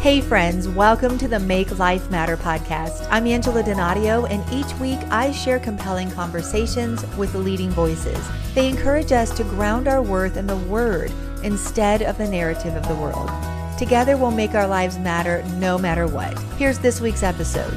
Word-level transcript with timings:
Hey, 0.00 0.20
friends, 0.20 0.68
welcome 0.68 1.18
to 1.18 1.26
the 1.26 1.40
Make 1.40 1.76
Life 1.76 2.08
Matter 2.08 2.36
podcast. 2.36 3.08
I'm 3.10 3.26
Angela 3.26 3.64
Donadio, 3.64 4.30
and 4.30 4.44
each 4.52 4.72
week 4.78 5.00
I 5.10 5.32
share 5.32 5.58
compelling 5.58 6.08
conversations 6.12 7.04
with 7.16 7.34
leading 7.34 7.70
voices. 7.70 8.16
They 8.54 8.68
encourage 8.68 9.10
us 9.10 9.36
to 9.36 9.42
ground 9.42 9.88
our 9.88 10.00
worth 10.00 10.36
in 10.36 10.46
the 10.46 10.56
Word 10.56 11.10
instead 11.42 12.02
of 12.02 12.16
the 12.16 12.28
narrative 12.28 12.76
of 12.76 12.86
the 12.86 12.94
world. 12.94 13.28
Together, 13.76 14.16
we'll 14.16 14.30
make 14.30 14.54
our 14.54 14.68
lives 14.68 14.98
matter 14.98 15.42
no 15.56 15.76
matter 15.76 16.06
what. 16.06 16.38
Here's 16.58 16.78
this 16.78 17.00
week's 17.00 17.24
episode. 17.24 17.76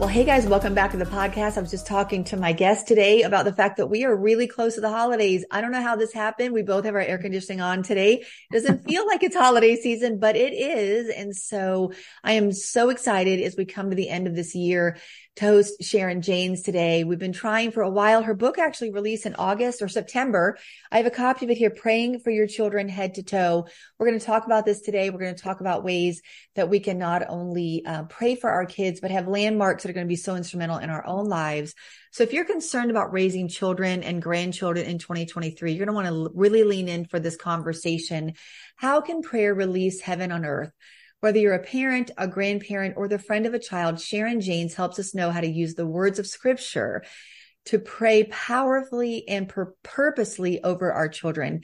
Well, 0.00 0.08
hey 0.08 0.24
guys, 0.24 0.46
welcome 0.46 0.72
back 0.72 0.92
to 0.92 0.96
the 0.96 1.04
podcast. 1.04 1.58
I 1.58 1.60
was 1.60 1.70
just 1.70 1.86
talking 1.86 2.24
to 2.24 2.38
my 2.38 2.54
guest 2.54 2.88
today 2.88 3.20
about 3.20 3.44
the 3.44 3.52
fact 3.52 3.76
that 3.76 3.88
we 3.88 4.06
are 4.06 4.16
really 4.16 4.46
close 4.46 4.76
to 4.76 4.80
the 4.80 4.88
holidays. 4.88 5.44
I 5.50 5.60
don't 5.60 5.72
know 5.72 5.82
how 5.82 5.94
this 5.94 6.10
happened. 6.10 6.54
We 6.54 6.62
both 6.62 6.86
have 6.86 6.94
our 6.94 7.02
air 7.02 7.18
conditioning 7.18 7.60
on 7.60 7.82
today. 7.82 8.14
It 8.14 8.50
doesn't 8.50 8.84
feel 8.88 9.06
like 9.06 9.22
it's 9.22 9.36
holiday 9.36 9.76
season, 9.76 10.18
but 10.18 10.36
it 10.36 10.54
is. 10.54 11.10
And 11.10 11.36
so 11.36 11.92
I 12.24 12.32
am 12.32 12.50
so 12.50 12.88
excited 12.88 13.42
as 13.42 13.58
we 13.58 13.66
come 13.66 13.90
to 13.90 13.94
the 13.94 14.08
end 14.08 14.26
of 14.26 14.34
this 14.34 14.54
year 14.54 14.96
to 15.36 15.44
host 15.44 15.82
Sharon 15.82 16.22
Jaynes 16.22 16.62
today. 16.62 17.04
We've 17.04 17.18
been 17.18 17.32
trying 17.32 17.70
for 17.70 17.82
a 17.82 17.90
while. 17.90 18.22
Her 18.22 18.34
book 18.34 18.58
actually 18.58 18.90
released 18.90 19.26
in 19.26 19.34
August 19.36 19.80
or 19.80 19.88
September. 19.88 20.58
I 20.90 20.96
have 20.96 21.06
a 21.06 21.10
copy 21.10 21.46
of 21.46 21.50
it 21.50 21.58
here, 21.58 21.70
Praying 21.70 22.20
for 22.20 22.30
Your 22.30 22.46
Children 22.46 22.88
Head 22.88 23.14
to 23.14 23.22
Toe. 23.22 23.66
We're 23.98 24.08
going 24.08 24.18
to 24.18 24.26
talk 24.26 24.44
about 24.44 24.64
this 24.64 24.80
today. 24.80 25.08
We're 25.08 25.20
going 25.20 25.34
to 25.34 25.42
talk 25.42 25.60
about 25.60 25.84
ways 25.84 26.20
that 26.56 26.68
we 26.68 26.80
can 26.80 26.98
not 26.98 27.22
only 27.28 27.84
uh, 27.86 28.04
pray 28.04 28.34
for 28.34 28.50
our 28.50 28.66
kids, 28.66 29.00
but 29.00 29.10
have 29.12 29.28
landmarks 29.28 29.82
that 29.82 29.90
are 29.90 29.94
going 29.94 30.06
to 30.06 30.12
be 30.12 30.16
so 30.16 30.36
instrumental 30.36 30.78
in 30.78 30.90
our 30.90 31.06
own 31.06 31.26
lives. 31.26 31.74
So 32.12 32.24
if 32.24 32.32
you're 32.32 32.44
concerned 32.44 32.90
about 32.90 33.12
raising 33.12 33.48
children 33.48 34.02
and 34.02 34.20
grandchildren 34.20 34.86
in 34.86 34.98
2023, 34.98 35.72
you're 35.72 35.86
going 35.86 36.04
to 36.04 36.10
want 36.10 36.32
to 36.32 36.38
really 36.38 36.64
lean 36.64 36.88
in 36.88 37.04
for 37.04 37.20
this 37.20 37.36
conversation. 37.36 38.34
How 38.74 39.00
can 39.00 39.22
prayer 39.22 39.54
release 39.54 40.00
heaven 40.00 40.32
on 40.32 40.44
earth? 40.44 40.72
Whether 41.20 41.38
you're 41.38 41.54
a 41.54 41.62
parent, 41.62 42.10
a 42.16 42.26
grandparent, 42.26 42.94
or 42.96 43.06
the 43.06 43.18
friend 43.18 43.44
of 43.44 43.52
a 43.52 43.58
child, 43.58 44.00
Sharon 44.00 44.40
Jaynes 44.40 44.74
helps 44.74 44.98
us 44.98 45.14
know 45.14 45.30
how 45.30 45.40
to 45.40 45.46
use 45.46 45.74
the 45.74 45.86
words 45.86 46.18
of 46.18 46.26
scripture 46.26 47.04
to 47.66 47.78
pray 47.78 48.24
powerfully 48.24 49.28
and 49.28 49.48
pur- 49.48 49.74
purposely 49.82 50.62
over 50.64 50.92
our 50.92 51.08
children. 51.08 51.62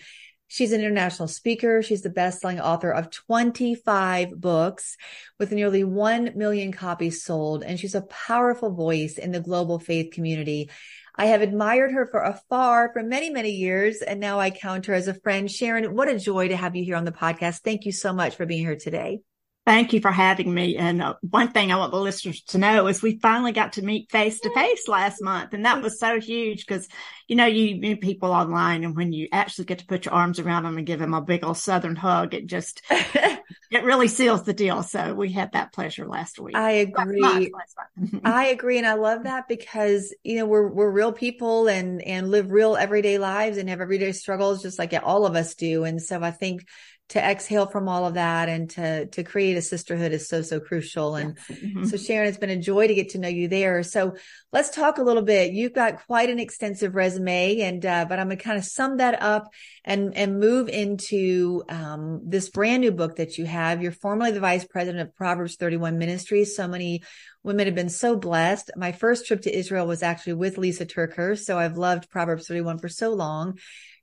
She's 0.48 0.72
an 0.72 0.80
international 0.80 1.28
speaker. 1.28 1.82
She's 1.82 2.02
the 2.02 2.10
best-selling 2.10 2.60
author 2.60 2.90
of 2.90 3.10
25 3.10 4.38
books 4.38 4.96
with 5.38 5.52
nearly 5.52 5.82
1 5.82 6.32
million 6.36 6.70
copies 6.70 7.24
sold. 7.24 7.64
And 7.64 7.80
she's 7.80 7.94
a 7.94 8.02
powerful 8.02 8.72
voice 8.72 9.18
in 9.18 9.32
the 9.32 9.40
global 9.40 9.80
faith 9.80 10.12
community. 10.12 10.70
I 11.16 11.26
have 11.26 11.40
admired 11.40 11.92
her 11.92 12.06
for 12.06 12.20
afar 12.20 12.92
for 12.92 13.02
many, 13.02 13.30
many 13.30 13.50
years. 13.50 14.02
And 14.02 14.20
now 14.20 14.38
I 14.38 14.50
count 14.50 14.86
her 14.86 14.94
as 14.94 15.08
a 15.08 15.14
friend. 15.14 15.50
Sharon, 15.50 15.96
what 15.96 16.10
a 16.10 16.18
joy 16.18 16.48
to 16.48 16.56
have 16.56 16.76
you 16.76 16.84
here 16.84 16.96
on 16.96 17.06
the 17.06 17.10
podcast. 17.10 17.60
Thank 17.60 17.86
you 17.86 17.92
so 17.92 18.12
much 18.12 18.36
for 18.36 18.46
being 18.46 18.60
here 18.60 18.76
today. 18.76 19.20
Thank 19.66 19.92
you 19.92 20.00
for 20.00 20.12
having 20.12 20.54
me. 20.54 20.76
And 20.76 21.02
uh, 21.02 21.14
one 21.28 21.50
thing 21.50 21.72
I 21.72 21.76
want 21.76 21.90
the 21.90 21.98
listeners 21.98 22.40
to 22.44 22.58
know 22.58 22.86
is 22.86 23.02
we 23.02 23.18
finally 23.18 23.50
got 23.50 23.72
to 23.72 23.82
meet 23.82 24.12
face 24.12 24.38
to 24.38 24.54
face 24.54 24.86
last 24.86 25.20
month. 25.20 25.54
And 25.54 25.64
that 25.64 25.82
was 25.82 25.98
so 25.98 26.20
huge 26.20 26.64
because, 26.64 26.86
you 27.26 27.34
know, 27.34 27.46
you 27.46 27.74
meet 27.74 28.00
people 28.00 28.30
online 28.30 28.84
and 28.84 28.94
when 28.94 29.12
you 29.12 29.26
actually 29.32 29.64
get 29.64 29.80
to 29.80 29.86
put 29.86 30.04
your 30.04 30.14
arms 30.14 30.38
around 30.38 30.62
them 30.62 30.78
and 30.78 30.86
give 30.86 31.00
them 31.00 31.14
a 31.14 31.20
big 31.20 31.44
old 31.44 31.56
Southern 31.56 31.96
hug, 31.96 32.32
it 32.32 32.46
just, 32.46 32.80
it 32.90 33.82
really 33.82 34.06
seals 34.06 34.44
the 34.44 34.52
deal. 34.52 34.84
So 34.84 35.14
we 35.14 35.32
had 35.32 35.50
that 35.52 35.72
pleasure 35.72 36.06
last 36.06 36.38
week. 36.38 36.54
I 36.54 36.70
agree. 36.70 37.20
Last 37.20 37.74
month, 37.98 38.20
I 38.24 38.46
agree. 38.46 38.78
And 38.78 38.86
I 38.86 38.94
love 38.94 39.24
that 39.24 39.48
because, 39.48 40.14
you 40.22 40.36
know, 40.36 40.46
we're, 40.46 40.68
we're 40.68 40.90
real 40.92 41.12
people 41.12 41.66
and, 41.66 42.00
and 42.02 42.30
live 42.30 42.52
real 42.52 42.76
everyday 42.76 43.18
lives 43.18 43.58
and 43.58 43.68
have 43.68 43.80
everyday 43.80 44.12
struggles 44.12 44.62
just 44.62 44.78
like 44.78 44.94
all 45.02 45.26
of 45.26 45.34
us 45.34 45.56
do. 45.56 45.82
And 45.82 46.00
so 46.00 46.22
I 46.22 46.30
think 46.30 46.68
to 47.08 47.24
exhale 47.24 47.66
from 47.66 47.88
all 47.88 48.04
of 48.04 48.14
that 48.14 48.48
and 48.48 48.68
to 48.70 49.06
to 49.06 49.22
create 49.22 49.56
a 49.56 49.62
sisterhood 49.62 50.12
is 50.12 50.28
so 50.28 50.42
so 50.42 50.58
crucial. 50.58 51.14
And 51.14 51.38
yes. 51.48 51.58
mm-hmm. 51.58 51.84
so 51.84 51.96
sharon 51.96 52.28
it's 52.28 52.38
been 52.38 52.50
a 52.50 52.56
joy 52.56 52.88
to 52.88 52.94
get 52.94 53.10
to 53.10 53.18
know 53.18 53.28
you 53.28 53.46
there. 53.48 53.82
So 53.82 54.16
let's 54.52 54.70
talk 54.70 54.98
a 54.98 55.02
little 55.02 55.22
bit. 55.22 55.52
You've 55.52 55.72
got 55.72 56.04
quite 56.06 56.30
an 56.30 56.40
extensive 56.40 56.94
resume 56.94 57.60
and 57.60 57.84
uh, 57.86 58.06
but 58.08 58.18
i'm 58.18 58.28
gonna 58.28 58.36
kind 58.36 58.58
of 58.58 58.64
sum 58.64 58.96
that 58.96 59.22
up 59.22 59.48
and 59.84 60.16
and 60.16 60.40
move 60.40 60.68
into 60.68 61.62
um, 61.68 62.22
this 62.24 62.50
brand 62.50 62.80
new 62.80 62.92
book 62.92 63.16
that 63.16 63.38
you 63.38 63.46
have. 63.46 63.82
You're 63.82 63.92
formerly 63.92 64.32
the 64.32 64.40
vice 64.40 64.64
president 64.64 65.08
of 65.08 65.14
proverbs 65.14 65.56
31 65.56 65.98
ministries. 65.98 66.56
So 66.56 66.66
many 66.66 67.02
women 67.46 67.66
have 67.66 67.74
been 67.74 67.88
so 67.88 68.16
blessed 68.16 68.70
my 68.76 68.92
first 68.92 69.26
trip 69.26 69.40
to 69.40 69.56
israel 69.56 69.86
was 69.86 70.02
actually 70.02 70.34
with 70.34 70.58
lisa 70.58 70.84
TerKeurst. 70.84 71.44
so 71.44 71.58
i've 71.58 71.78
loved 71.78 72.10
proverbs 72.10 72.46
31 72.46 72.78
for 72.78 72.88
so 72.88 73.14
long 73.14 73.56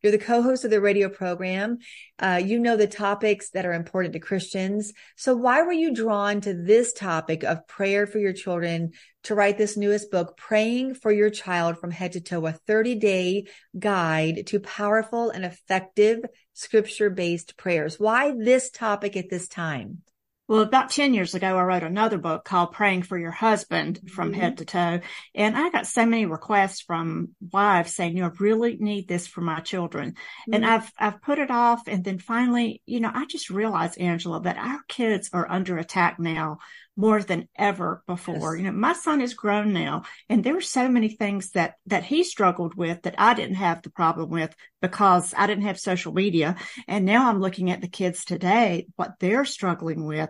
you're 0.04 0.12
the 0.12 0.18
co-host 0.18 0.66
of 0.66 0.72
the 0.72 0.82
radio 0.82 1.08
program. 1.08 1.78
Uh, 2.20 2.42
you 2.44 2.60
know 2.60 2.76
the 2.76 2.88
topics 2.88 3.52
that 3.52 3.66
are 3.66 3.72
important 3.72 4.14
to 4.14 4.20
Christians. 4.20 4.92
So 5.16 5.34
why 5.34 5.62
were 5.62 5.72
you 5.72 5.94
drawn 5.94 6.42
to 6.42 6.54
this 6.54 6.92
topic 6.92 7.44
of 7.44 7.66
prayer 7.68 8.06
for 8.06 8.20
your 8.20 8.34
children 8.34 8.92
to 9.24 9.34
write 9.34 9.58
this 9.58 9.78
newest 9.78 10.12
book, 10.12 10.36
Praying 10.36 10.96
for 10.96 11.10
Your 11.10 11.30
Child 11.30 11.78
from 11.78 11.92
Head 11.92 12.12
to 12.12 12.22
Toe, 12.22 12.46
a 12.46 12.52
30 12.52 12.96
day 12.96 13.46
guide 13.80 14.46
to 14.48 14.60
powerful 14.60 15.30
and 15.30 15.46
effective 15.46 16.20
scripture 16.54 17.10
based 17.10 17.56
prayers? 17.56 17.98
Why 17.98 18.34
this 18.38 18.70
topic 18.72 19.16
at 19.16 19.30
this 19.30 19.48
time? 19.48 20.02
Well, 20.48 20.60
about 20.60 20.90
10 20.90 21.14
years 21.14 21.36
ago, 21.36 21.58
I 21.58 21.64
wrote 21.64 21.84
another 21.84 22.18
book 22.18 22.44
called 22.44 22.74
Praying 22.74 23.04
for 23.04 23.18
Your 23.18 23.32
Husband 23.32 24.00
from 24.10 24.32
mm-hmm. 24.32 24.42
Head 24.42 24.58
to 24.58 24.66
Toe. 24.66 25.00
And 25.34 25.58
I 25.58 25.70
got 25.70 25.88
so 25.88 26.06
many 26.06 26.26
requests 26.26 26.82
from 26.82 27.30
wives 27.52 27.96
saying, 27.96 28.18
you 28.18 28.24
know, 28.24 28.30
I 28.30 28.44
really 28.44 28.76
need 28.76 29.08
this 29.08 29.26
for 29.26 29.40
my 29.40 29.62
children. 29.62 30.12
Mm-hmm. 30.12 30.54
And 30.54 30.66
I've, 30.66 30.92
I've 31.00 31.22
put 31.22 31.40
it 31.40 31.50
off. 31.50 31.84
And 31.88 32.04
then 32.04 32.20
finally, 32.20 32.82
you 32.86 33.00
know, 33.00 33.12
I 33.14 33.26
just 33.26 33.50
realized, 33.50 33.98
Angela, 33.98 34.42
that 34.42 34.58
our 34.58 34.82
kids 34.90 35.30
are 35.32 35.50
under 35.50 35.78
attack 35.78 36.20
now 36.20 36.58
more 36.96 37.22
than 37.22 37.48
ever 37.56 38.04
before. 38.06 38.56
Yes. 38.56 38.64
You 38.66 38.72
know, 38.72 38.78
my 38.78 38.94
son 38.94 39.22
is 39.22 39.34
grown 39.34 39.74
now 39.74 40.04
and 40.30 40.44
there 40.44 40.58
are 40.58 40.62
so 40.62 40.88
many 40.88 41.10
things 41.10 41.52
that, 41.52 41.76
that 41.88 42.04
he 42.04 42.24
struggled 42.24 42.76
with 42.76 43.02
that 43.04 43.16
I 43.18 43.34
didn't 43.34 43.56
have 43.56 43.82
the 43.82 43.90
problem 43.90 44.30
with 44.30 44.56
because 44.82 45.34
I 45.36 45.48
didn't 45.48 45.66
have 45.66 45.80
social 45.80 46.14
media. 46.14 46.56
And 46.88 47.06
now 47.06 47.30
I'm 47.30 47.40
looking 47.40 47.72
at 47.72 47.82
the 47.82 47.88
kids 47.88 48.26
today, 48.26 48.88
what 48.96 49.14
they're 49.20 49.46
struggling 49.46 50.06
with. 50.06 50.30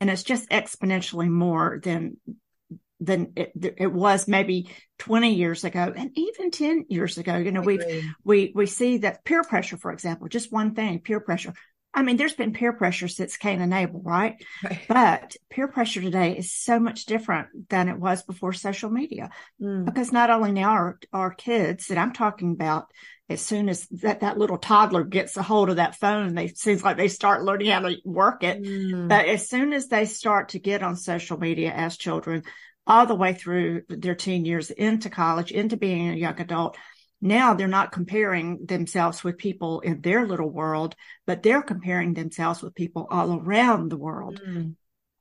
And 0.00 0.10
it's 0.10 0.22
just 0.22 0.50
exponentially 0.50 1.28
more 1.28 1.80
than, 1.82 2.18
than 3.00 3.32
it, 3.34 3.52
it 3.78 3.92
was 3.92 4.28
maybe 4.28 4.70
20 4.98 5.34
years 5.34 5.64
ago 5.64 5.92
and 5.96 6.10
even 6.14 6.50
10 6.50 6.86
years 6.88 7.18
ago. 7.18 7.36
You 7.36 7.50
know, 7.50 7.62
we 7.62 8.04
we, 8.22 8.52
we 8.54 8.66
see 8.66 8.98
that 8.98 9.24
peer 9.24 9.42
pressure, 9.42 9.76
for 9.76 9.92
example, 9.92 10.28
just 10.28 10.52
one 10.52 10.74
thing, 10.74 11.00
peer 11.00 11.20
pressure. 11.20 11.54
I 11.94 12.02
mean, 12.02 12.16
there's 12.16 12.34
been 12.34 12.52
peer 12.52 12.72
pressure 12.72 13.08
since 13.08 13.36
Cain 13.36 13.60
and 13.60 13.74
Abel, 13.74 14.00
right? 14.02 14.42
right? 14.64 14.80
But 14.88 15.36
peer 15.50 15.68
pressure 15.68 16.00
today 16.00 16.38
is 16.38 16.50
so 16.50 16.78
much 16.78 17.04
different 17.04 17.68
than 17.68 17.88
it 17.88 17.98
was 17.98 18.22
before 18.22 18.52
social 18.54 18.90
media. 18.90 19.30
Mm. 19.60 19.84
Because 19.84 20.10
not 20.10 20.30
only 20.30 20.52
now 20.52 20.70
are 20.70 20.98
our 21.12 21.34
kids 21.34 21.88
that 21.88 21.98
I'm 21.98 22.12
talking 22.12 22.52
about, 22.52 22.86
as 23.28 23.40
soon 23.40 23.68
as 23.68 23.86
that, 23.88 24.20
that 24.20 24.38
little 24.38 24.58
toddler 24.58 25.04
gets 25.04 25.36
a 25.36 25.42
hold 25.42 25.70
of 25.70 25.76
that 25.76 25.96
phone, 25.96 26.34
they 26.34 26.48
seems 26.48 26.82
like 26.82 26.96
they 26.96 27.08
start 27.08 27.44
learning 27.44 27.70
how 27.70 27.80
to 27.80 27.96
work 28.04 28.42
it. 28.42 28.62
Mm. 28.62 29.08
But 29.08 29.26
as 29.26 29.48
soon 29.48 29.72
as 29.72 29.88
they 29.88 30.06
start 30.06 30.50
to 30.50 30.58
get 30.58 30.82
on 30.82 30.96
social 30.96 31.38
media 31.38 31.72
as 31.72 31.96
children, 31.96 32.42
all 32.86 33.06
the 33.06 33.14
way 33.14 33.32
through 33.32 33.82
their 33.88 34.14
teen 34.14 34.44
years 34.44 34.70
into 34.70 35.08
college, 35.08 35.52
into 35.52 35.76
being 35.76 36.10
a 36.10 36.14
young 36.14 36.40
adult, 36.40 36.76
now 37.22 37.54
they're 37.54 37.68
not 37.68 37.92
comparing 37.92 38.66
themselves 38.66 39.22
with 39.22 39.38
people 39.38 39.80
in 39.80 40.00
their 40.00 40.26
little 40.26 40.50
world, 40.50 40.96
but 41.24 41.42
they're 41.42 41.62
comparing 41.62 42.14
themselves 42.14 42.60
with 42.60 42.74
people 42.74 43.06
all 43.10 43.38
around 43.38 43.90
the 43.90 43.96
world. 43.96 44.42
Mm. 44.44 44.74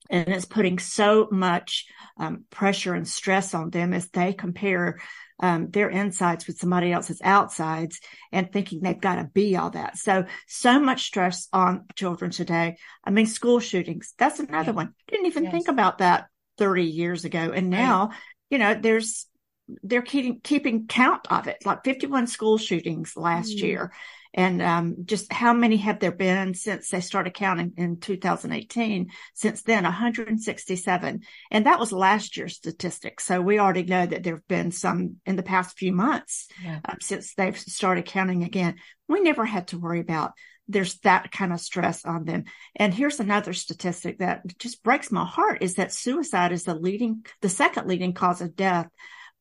And 0.09 0.27
it's 0.27 0.45
putting 0.45 0.79
so 0.79 1.29
much 1.31 1.85
um, 2.17 2.43
pressure 2.49 2.95
and 2.95 3.07
stress 3.07 3.53
on 3.53 3.69
them 3.69 3.93
as 3.93 4.09
they 4.09 4.33
compare 4.33 4.99
um, 5.39 5.69
their 5.69 5.89
insides 5.89 6.47
with 6.47 6.57
somebody 6.57 6.91
else's 6.91 7.21
outsides 7.23 7.99
and 8.31 8.51
thinking 8.51 8.81
they've 8.81 8.99
got 8.99 9.15
to 9.15 9.29
be 9.31 9.55
all 9.55 9.69
that. 9.69 9.97
So, 9.97 10.25
so 10.47 10.79
much 10.79 11.05
stress 11.05 11.47
on 11.53 11.85
children 11.95 12.31
today. 12.31 12.77
I 13.05 13.11
mean, 13.11 13.27
school 13.27 13.59
shootings, 13.59 14.13
that's 14.17 14.39
another 14.39 14.73
one. 14.73 14.93
Didn't 15.07 15.27
even 15.27 15.45
yes. 15.45 15.51
think 15.53 15.67
about 15.67 15.99
that 15.99 16.27
30 16.57 16.83
years 16.83 17.25
ago. 17.25 17.51
And 17.53 17.69
now, 17.69 18.07
right. 18.07 18.17
you 18.49 18.57
know, 18.57 18.73
there's 18.73 19.27
they're 19.83 20.01
keeping 20.01 20.39
keeping 20.41 20.87
count 20.87 21.27
of 21.29 21.47
it, 21.47 21.65
like 21.65 21.83
51 21.83 22.27
school 22.27 22.57
shootings 22.57 23.15
last 23.15 23.57
mm. 23.57 23.61
year. 23.61 23.91
And 24.33 24.61
um, 24.61 24.95
just 25.03 25.31
how 25.31 25.53
many 25.53 25.77
have 25.77 25.99
there 25.99 26.11
been 26.11 26.53
since 26.53 26.89
they 26.89 27.01
started 27.01 27.33
counting 27.33 27.73
in 27.75 27.99
2018? 27.99 29.11
Since 29.33 29.63
then, 29.63 29.83
167. 29.83 31.21
And 31.51 31.65
that 31.65 31.79
was 31.79 31.91
last 31.91 32.37
year's 32.37 32.55
statistics. 32.55 33.25
So 33.25 33.41
we 33.41 33.59
already 33.59 33.83
know 33.83 34.05
that 34.05 34.23
there 34.23 34.35
have 34.35 34.47
been 34.47 34.71
some 34.71 35.17
in 35.25 35.35
the 35.35 35.43
past 35.43 35.77
few 35.77 35.91
months 35.91 36.47
yeah. 36.63 36.79
uh, 36.85 36.95
since 37.01 37.33
they've 37.33 37.59
started 37.59 38.05
counting 38.05 38.43
again. 38.43 38.75
We 39.09 39.19
never 39.19 39.43
had 39.43 39.67
to 39.69 39.79
worry 39.79 39.99
about 39.99 40.31
there's 40.67 40.99
that 40.99 41.31
kind 41.31 41.51
of 41.51 41.59
stress 41.59 42.05
on 42.05 42.23
them. 42.23 42.45
And 42.75 42.93
here's 42.93 43.19
another 43.19 43.51
statistic 43.51 44.19
that 44.19 44.57
just 44.57 44.83
breaks 44.83 45.11
my 45.11 45.25
heart 45.25 45.61
is 45.61 45.75
that 45.75 45.91
suicide 45.91 46.53
is 46.53 46.63
the 46.63 46.75
leading, 46.75 47.25
the 47.41 47.49
second 47.49 47.87
leading 47.87 48.13
cause 48.13 48.39
of 48.39 48.55
death 48.55 48.87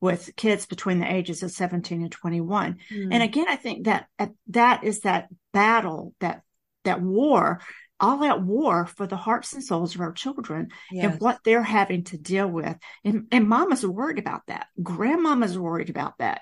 with 0.01 0.35
kids 0.37 0.67
between 0.67 0.99
the 0.99 1.13
ages 1.13 1.43
of 1.43 1.51
17 1.51 2.03
and 2.03 2.13
21. 2.13 2.79
Mm. 2.91 3.09
And 3.13 3.23
again, 3.23 3.47
I 3.49 3.57
think 3.57 3.85
that 3.85 4.07
that 4.49 4.85
is 4.85 5.01
that 5.01 5.29
battle, 5.53 6.15
that, 6.21 6.43
that 6.85 7.03
war 7.03 7.61
all 8.01 8.25
out 8.25 8.43
war 8.43 8.87
for 8.87 9.07
the 9.07 9.17
hearts 9.17 9.53
and 9.53 9.63
souls 9.63 9.95
of 9.95 10.01
our 10.01 10.13
children 10.13 10.69
yes. 10.91 11.05
and 11.05 11.21
what 11.21 11.39
they're 11.45 11.63
having 11.63 12.05
to 12.05 12.17
deal 12.17 12.49
with. 12.49 12.77
And, 13.05 13.27
and 13.31 13.49
mama's 13.49 13.87
worried 13.87 14.19
about 14.19 14.43
that. 14.49 14.67
Grandmama's 14.83 15.59
worried 15.59 15.91
about 15.91 16.19
that. 16.19 16.41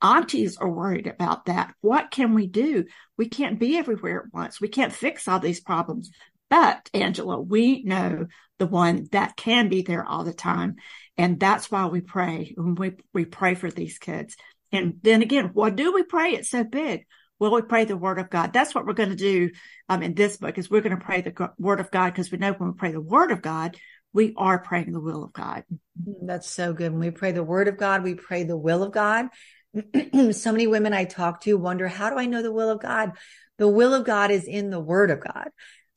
Aunties 0.00 0.56
are 0.56 0.70
worried 0.70 1.06
about 1.06 1.46
that. 1.46 1.74
What 1.80 2.10
can 2.10 2.34
we 2.34 2.46
do? 2.46 2.84
We 3.18 3.28
can't 3.28 3.58
be 3.58 3.76
everywhere 3.76 4.20
at 4.20 4.32
once. 4.32 4.60
We 4.60 4.68
can't 4.68 4.92
fix 4.92 5.28
all 5.28 5.40
these 5.40 5.60
problems. 5.60 6.10
But 6.48 6.88
Angela, 6.94 7.40
we 7.40 7.82
know 7.82 8.26
the 8.58 8.66
one 8.66 9.08
that 9.12 9.36
can 9.36 9.68
be 9.68 9.82
there 9.82 10.04
all 10.04 10.24
the 10.24 10.32
time. 10.32 10.76
And 11.16 11.38
that's 11.38 11.70
why 11.70 11.86
we 11.86 12.00
pray. 12.00 12.54
when 12.56 12.74
We, 12.74 12.92
we 13.12 13.24
pray 13.24 13.54
for 13.54 13.70
these 13.70 13.98
kids. 13.98 14.36
And 14.72 14.94
then 15.02 15.22
again, 15.22 15.50
what 15.52 15.76
do 15.76 15.92
we 15.92 16.02
pray? 16.02 16.30
It's 16.32 16.50
so 16.50 16.64
big. 16.64 17.06
Well, 17.38 17.54
we 17.54 17.62
pray 17.62 17.86
the 17.86 17.96
word 17.96 18.18
of 18.18 18.30
God. 18.30 18.52
That's 18.52 18.74
what 18.74 18.84
we're 18.84 18.92
going 18.92 19.08
to 19.08 19.16
do 19.16 19.50
um, 19.88 20.02
in 20.02 20.14
this 20.14 20.36
book 20.36 20.58
is 20.58 20.70
we're 20.70 20.82
going 20.82 20.96
to 20.96 21.04
pray 21.04 21.22
the 21.22 21.50
word 21.58 21.80
of 21.80 21.90
God 21.90 22.12
because 22.12 22.30
we 22.30 22.38
know 22.38 22.52
when 22.52 22.70
we 22.70 22.74
pray 22.76 22.92
the 22.92 23.00
word 23.00 23.32
of 23.32 23.40
God, 23.40 23.76
we 24.12 24.34
are 24.36 24.58
praying 24.58 24.92
the 24.92 25.00
will 25.00 25.24
of 25.24 25.32
God. 25.32 25.64
Mm, 25.70 26.26
that's 26.26 26.48
so 26.48 26.72
good. 26.74 26.92
When 26.92 27.00
we 27.00 27.10
pray 27.10 27.32
the 27.32 27.42
word 27.42 27.68
of 27.68 27.78
God, 27.78 28.02
we 28.02 28.14
pray 28.14 28.44
the 28.44 28.58
will 28.58 28.82
of 28.82 28.92
God. 28.92 29.26
so 30.32 30.52
many 30.52 30.66
women 30.66 30.92
I 30.92 31.04
talk 31.04 31.40
to 31.42 31.56
wonder, 31.56 31.88
how 31.88 32.10
do 32.10 32.18
I 32.18 32.26
know 32.26 32.42
the 32.42 32.52
will 32.52 32.70
of 32.70 32.80
God? 32.80 33.12
The 33.58 33.68
will 33.68 33.94
of 33.94 34.04
God 34.04 34.30
is 34.30 34.44
in 34.44 34.70
the 34.70 34.80
word 34.80 35.10
of 35.10 35.20
God. 35.20 35.48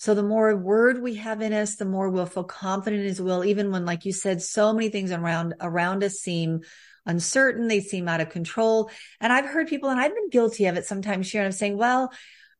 So 0.03 0.13
the 0.13 0.21
more 0.21 0.53
word 0.53 1.01
we 1.01 1.15
have 1.15 1.39
in 1.39 1.53
us, 1.53 1.77
the 1.77 1.85
more 1.85 2.09
we'll 2.09 2.25
feel 2.25 2.43
confident 2.43 3.05
his 3.05 3.21
will, 3.21 3.45
even 3.45 3.71
when, 3.71 3.85
like 3.85 4.03
you 4.03 4.11
said, 4.11 4.41
so 4.41 4.73
many 4.73 4.89
things 4.89 5.13
around, 5.13 5.53
around 5.61 6.03
us 6.03 6.15
seem 6.15 6.59
uncertain. 7.05 7.69
They 7.69 7.79
seem 7.79 8.09
out 8.09 8.19
of 8.19 8.29
control. 8.29 8.91
And 9.21 9.31
I've 9.31 9.45
heard 9.45 9.69
people, 9.69 9.89
and 9.89 10.01
I've 10.01 10.13
been 10.13 10.29
guilty 10.29 10.65
of 10.65 10.75
it 10.75 10.83
sometimes, 10.83 11.27
Sharon, 11.27 11.47
of 11.47 11.53
saying, 11.53 11.77
well, 11.77 12.11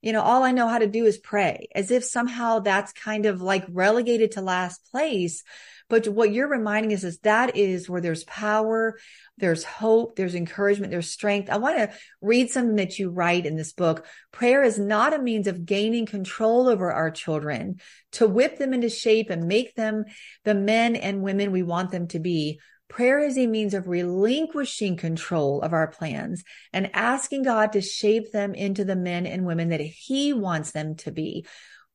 you 0.03 0.11
know, 0.11 0.21
all 0.21 0.43
I 0.43 0.51
know 0.51 0.67
how 0.67 0.79
to 0.79 0.87
do 0.87 1.05
is 1.05 1.17
pray, 1.17 1.69
as 1.73 1.89
if 1.89 2.03
somehow 2.03 2.59
that's 2.59 2.91
kind 2.91 3.25
of 3.25 3.41
like 3.41 3.65
relegated 3.69 4.31
to 4.31 4.41
last 4.41 4.91
place. 4.91 5.43
But 5.89 6.09
what 6.09 6.33
you're 6.33 6.49
reminding 6.49 6.91
us 6.91 7.05
is 7.05 7.19
that 7.19 7.55
is 7.55 7.89
where 7.89 8.01
there's 8.01 8.25
power, 8.25 8.99
there's 9.37 9.63
hope, 9.63 10.17
there's 10.17 10.35
encouragement, 10.35 10.91
there's 10.91 11.09
strength. 11.09 11.49
I 11.49 11.55
want 11.55 11.77
to 11.77 11.89
read 12.21 12.51
something 12.51 12.75
that 12.75 12.99
you 12.99 13.11
write 13.11 13.45
in 13.45 13.55
this 13.55 13.71
book. 13.71 14.05
Prayer 14.33 14.61
is 14.61 14.77
not 14.77 15.13
a 15.13 15.21
means 15.21 15.47
of 15.47 15.65
gaining 15.65 16.05
control 16.05 16.67
over 16.67 16.91
our 16.91 17.09
children 17.09 17.79
to 18.13 18.27
whip 18.27 18.57
them 18.57 18.73
into 18.73 18.89
shape 18.89 19.29
and 19.29 19.47
make 19.47 19.73
them 19.75 20.03
the 20.43 20.53
men 20.53 20.97
and 20.97 21.21
women 21.21 21.53
we 21.53 21.63
want 21.63 21.91
them 21.91 22.09
to 22.09 22.19
be. 22.19 22.59
Prayer 22.93 23.17
is 23.17 23.39
a 23.39 23.47
means 23.47 23.73
of 23.73 23.87
relinquishing 23.87 24.97
control 24.97 25.63
of 25.63 25.73
our 25.73 25.87
plans 25.87 26.43
and 26.71 26.91
asking 26.93 27.41
God 27.41 27.73
to 27.73 27.81
shape 27.81 28.31
them 28.31 28.53
into 28.53 28.85
the 28.85 28.95
men 28.95 29.25
and 29.25 29.47
women 29.47 29.69
that 29.69 29.81
He 29.81 30.31
wants 30.31 30.73
them 30.73 30.93
to 30.97 31.11
be. 31.11 31.47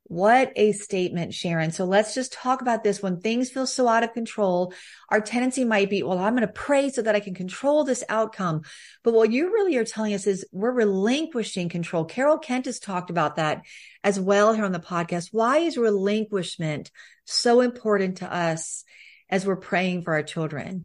What 0.02 0.50
a 0.56 0.72
statement, 0.72 1.34
Sharon. 1.34 1.70
So 1.70 1.84
let's 1.84 2.16
just 2.16 2.32
talk 2.32 2.62
about 2.62 2.82
this. 2.82 3.00
When 3.00 3.20
things 3.20 3.48
feel 3.48 3.68
so 3.68 3.86
out 3.86 4.02
of 4.02 4.12
control, 4.12 4.74
our 5.08 5.20
tendency 5.20 5.64
might 5.64 5.88
be, 5.88 6.02
well, 6.02 6.18
I'm 6.18 6.34
going 6.34 6.44
to 6.44 6.52
pray 6.52 6.90
so 6.90 7.02
that 7.02 7.14
I 7.14 7.20
can 7.20 7.34
control 7.34 7.84
this 7.84 8.02
outcome. 8.08 8.62
But 9.04 9.14
what 9.14 9.30
you 9.30 9.52
really 9.52 9.76
are 9.76 9.84
telling 9.84 10.14
us 10.14 10.26
is 10.26 10.48
we're 10.50 10.72
relinquishing 10.72 11.68
control. 11.68 12.06
Carol 12.06 12.38
Kent 12.38 12.66
has 12.66 12.80
talked 12.80 13.10
about 13.10 13.36
that 13.36 13.62
as 14.02 14.18
well 14.18 14.52
here 14.52 14.64
on 14.64 14.72
the 14.72 14.80
podcast. 14.80 15.28
Why 15.30 15.58
is 15.58 15.76
relinquishment 15.76 16.90
so 17.24 17.60
important 17.60 18.16
to 18.16 18.34
us 18.34 18.82
as 19.30 19.46
we're 19.46 19.54
praying 19.54 20.02
for 20.02 20.14
our 20.14 20.24
children? 20.24 20.84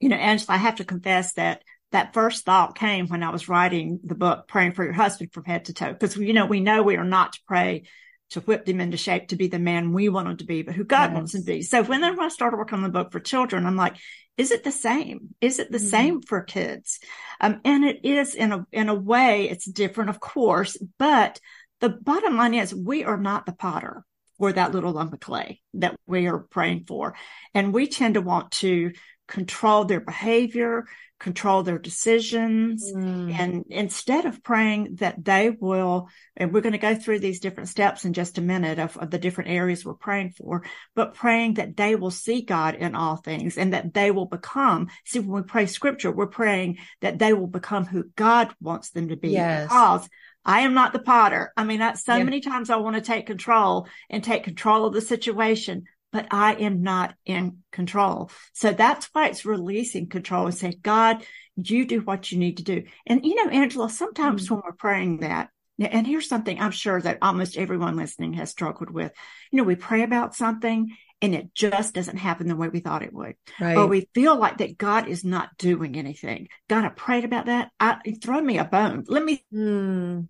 You 0.00 0.08
know, 0.08 0.16
Angela, 0.16 0.54
I 0.54 0.58
have 0.58 0.76
to 0.76 0.84
confess 0.84 1.34
that 1.34 1.62
that 1.90 2.12
first 2.12 2.44
thought 2.44 2.76
came 2.76 3.08
when 3.08 3.22
I 3.22 3.30
was 3.30 3.48
writing 3.48 4.00
the 4.04 4.14
book, 4.14 4.46
Praying 4.46 4.72
for 4.72 4.84
Your 4.84 4.92
Husband 4.92 5.32
from 5.32 5.44
Head 5.44 5.66
to 5.66 5.72
Toe. 5.72 5.92
Because, 5.92 6.16
you 6.16 6.32
know, 6.32 6.46
we 6.46 6.60
know 6.60 6.82
we 6.82 6.96
are 6.96 7.04
not 7.04 7.32
to 7.32 7.40
pray 7.46 7.84
to 8.30 8.40
whip 8.40 8.68
him 8.68 8.80
into 8.80 8.98
shape 8.98 9.28
to 9.28 9.36
be 9.36 9.48
the 9.48 9.58
man 9.58 9.92
we 9.92 10.10
want 10.10 10.28
him 10.28 10.36
to 10.36 10.44
be, 10.44 10.62
but 10.62 10.74
who 10.74 10.84
God 10.84 11.10
yes. 11.10 11.14
wants 11.14 11.34
him 11.34 11.40
to 11.42 11.46
be. 11.46 11.62
So 11.62 11.82
when 11.82 12.04
I 12.04 12.28
started 12.28 12.58
working 12.58 12.76
on 12.76 12.82
the 12.82 12.90
book 12.90 13.10
for 13.10 13.20
children, 13.20 13.64
I'm 13.64 13.76
like, 13.76 13.96
is 14.36 14.50
it 14.50 14.64
the 14.64 14.72
same? 14.72 15.34
Is 15.40 15.58
it 15.58 15.72
the 15.72 15.78
mm-hmm. 15.78 15.86
same 15.86 16.22
for 16.22 16.42
kids? 16.42 17.00
Um, 17.40 17.60
and 17.64 17.84
it 17.84 18.04
is 18.04 18.34
in 18.34 18.52
a, 18.52 18.66
in 18.70 18.90
a 18.90 18.94
way, 18.94 19.48
it's 19.48 19.64
different, 19.64 20.10
of 20.10 20.20
course, 20.20 20.76
but 20.98 21.40
the 21.80 21.88
bottom 21.88 22.36
line 22.36 22.54
is 22.54 22.74
we 22.74 23.04
are 23.04 23.16
not 23.16 23.46
the 23.46 23.52
potter 23.52 24.04
or 24.38 24.52
that 24.52 24.72
little 24.72 24.92
lump 24.92 25.12
of 25.12 25.20
clay 25.20 25.60
that 25.74 25.96
we 26.06 26.26
are 26.26 26.38
praying 26.38 26.84
for. 26.86 27.14
And 27.54 27.72
we 27.72 27.88
tend 27.88 28.14
to 28.14 28.20
want 28.20 28.52
to 28.52 28.92
control 29.28 29.84
their 29.84 30.00
behavior, 30.00 30.86
control 31.20 31.62
their 31.62 31.78
decisions. 31.78 32.90
Mm. 32.92 33.32
And 33.38 33.64
instead 33.68 34.24
of 34.24 34.42
praying 34.42 34.96
that 34.96 35.24
they 35.24 35.50
will, 35.50 36.08
and 36.36 36.52
we're 36.52 36.60
going 36.60 36.72
to 36.72 36.78
go 36.78 36.94
through 36.94 37.18
these 37.18 37.40
different 37.40 37.68
steps 37.68 38.04
in 38.04 38.12
just 38.12 38.38
a 38.38 38.42
minute 38.42 38.78
of, 38.78 38.96
of, 38.96 39.10
the 39.10 39.18
different 39.18 39.50
areas 39.50 39.84
we're 39.84 39.94
praying 39.94 40.30
for, 40.30 40.64
but 40.94 41.14
praying 41.14 41.54
that 41.54 41.76
they 41.76 41.94
will 41.94 42.10
see 42.10 42.42
God 42.42 42.74
in 42.74 42.94
all 42.94 43.16
things 43.16 43.58
and 43.58 43.72
that 43.72 43.92
they 43.94 44.10
will 44.10 44.26
become, 44.26 44.88
see, 45.04 45.18
when 45.18 45.42
we 45.42 45.46
pray 45.46 45.66
scripture, 45.66 46.10
we're 46.10 46.26
praying 46.26 46.78
that 47.00 47.18
they 47.18 47.32
will 47.32 47.48
become 47.48 47.84
who 47.84 48.04
God 48.16 48.54
wants 48.60 48.90
them 48.90 49.08
to 49.08 49.16
be. 49.16 49.30
Yes. 49.30 49.64
Because 49.64 50.08
I 50.44 50.60
am 50.60 50.72
not 50.72 50.92
the 50.92 50.98
potter. 50.98 51.52
I 51.56 51.64
mean, 51.64 51.80
so 51.96 52.16
yeah. 52.16 52.24
many 52.24 52.40
times 52.40 52.70
I 52.70 52.76
want 52.76 52.96
to 52.96 53.02
take 53.02 53.26
control 53.26 53.86
and 54.08 54.24
take 54.24 54.44
control 54.44 54.86
of 54.86 54.94
the 54.94 55.02
situation, 55.02 55.84
but 56.12 56.26
I 56.30 56.54
am 56.54 56.82
not 56.82 57.14
in 57.26 57.58
control. 57.70 58.30
So 58.52 58.72
that's 58.72 59.08
why 59.12 59.28
it's 59.28 59.44
releasing 59.44 60.08
control 60.08 60.46
and 60.46 60.54
saying, 60.54 60.80
God, 60.82 61.24
you 61.56 61.86
do 61.86 62.00
what 62.00 62.30
you 62.30 62.38
need 62.38 62.58
to 62.58 62.62
do. 62.62 62.84
And 63.06 63.24
you 63.24 63.34
know, 63.34 63.50
Angela, 63.50 63.90
sometimes 63.90 64.44
mm-hmm. 64.44 64.54
when 64.54 64.62
we're 64.64 64.72
praying 64.72 65.18
that, 65.18 65.50
and 65.78 66.06
here's 66.06 66.28
something 66.28 66.58
I'm 66.58 66.72
sure 66.72 67.00
that 67.00 67.18
almost 67.22 67.56
everyone 67.56 67.96
listening 67.96 68.32
has 68.34 68.50
struggled 68.50 68.90
with. 68.90 69.12
You 69.52 69.58
know, 69.58 69.64
we 69.64 69.76
pray 69.76 70.02
about 70.02 70.34
something 70.34 70.90
and 71.22 71.34
it 71.34 71.54
just 71.54 71.94
doesn't 71.94 72.16
happen 72.16 72.48
the 72.48 72.56
way 72.56 72.68
we 72.68 72.80
thought 72.80 73.02
it 73.02 73.12
would. 73.12 73.36
Right. 73.60 73.76
Or 73.76 73.86
we 73.86 74.08
feel 74.14 74.36
like 74.36 74.58
that 74.58 74.78
God 74.78 75.08
is 75.08 75.24
not 75.24 75.56
doing 75.56 75.96
anything. 75.96 76.48
God, 76.68 76.84
I 76.84 76.88
prayed 76.88 77.24
about 77.24 77.46
that. 77.46 77.70
I 77.78 77.98
throw 78.20 78.40
me 78.40 78.58
a 78.58 78.64
bone. 78.64 79.04
Let 79.08 79.24
me 79.24 79.44
mm 79.52 80.28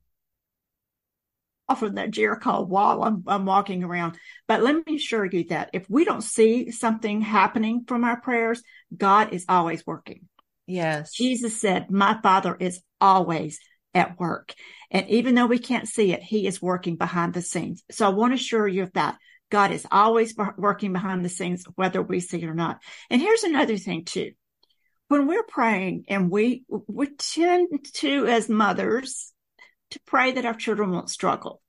off 1.69 1.83
of 1.83 1.97
that 1.97 2.11
Jericho 2.11 2.63
wall 2.63 3.05
I'm, 3.05 3.25
I'm 3.27 3.45
walking 3.45 3.85
around. 3.85 4.17
But 4.47 4.63
let 4.63 4.87
me 4.87 4.97
assure 4.97 5.25
you 5.25 5.45
that 5.49 5.71
if 5.73 5.89
we 5.89 6.05
don't 6.05 6.23
see 6.23 6.71
something 6.71 7.21
happening 7.21 7.85
from 7.87 8.05
our 8.05 8.21
prayers, 8.21 8.63
God 8.97 9.33
is 9.33 9.45
always 9.49 9.87
working. 9.87 10.23
Yes. 10.67 11.13
Jesus 11.13 11.61
said, 11.61 11.91
my 11.91 12.19
father 12.23 12.57
is 12.59 12.81
always 13.01 13.61
at 13.95 14.19
work. 14.19 14.55
And 14.91 15.09
even 15.09 15.35
though 15.35 15.47
we 15.47 15.59
can't 15.59 15.89
see 15.89 16.13
it, 16.13 16.23
he 16.23 16.47
is 16.47 16.63
working 16.63 16.97
behind 16.97 17.35
the 17.35 17.43
scenes. 17.43 17.83
So 17.91 18.07
I 18.07 18.11
want 18.11 18.33
to 18.33 18.37
assure 18.37 18.69
you 18.69 18.83
of 18.83 18.93
that. 18.95 19.17
God 19.51 19.71
is 19.71 19.87
always 19.91 20.35
working 20.59 20.93
behind 20.93 21.25
the 21.25 21.31
scenes, 21.31 21.65
whether 21.75 22.03
we 22.03 22.21
see 22.21 22.43
it 22.43 22.49
or 22.49 22.55
not. 22.55 22.83
And 23.09 23.21
here's 23.21 23.45
another 23.45 23.79
thing 23.79 24.05
too. 24.05 24.33
When 25.09 25.27
we're 25.27 25.43
praying 25.43 26.05
and 26.09 26.31
we, 26.31 26.65
we 26.69 27.09
tend 27.17 27.69
to, 27.95 28.27
as 28.27 28.51
mothers, 28.51 29.33
to 29.91 30.01
pray 30.07 30.33
that 30.33 30.45
our 30.45 30.55
children 30.55 30.91
won't 30.91 31.11
struggle. 31.11 31.61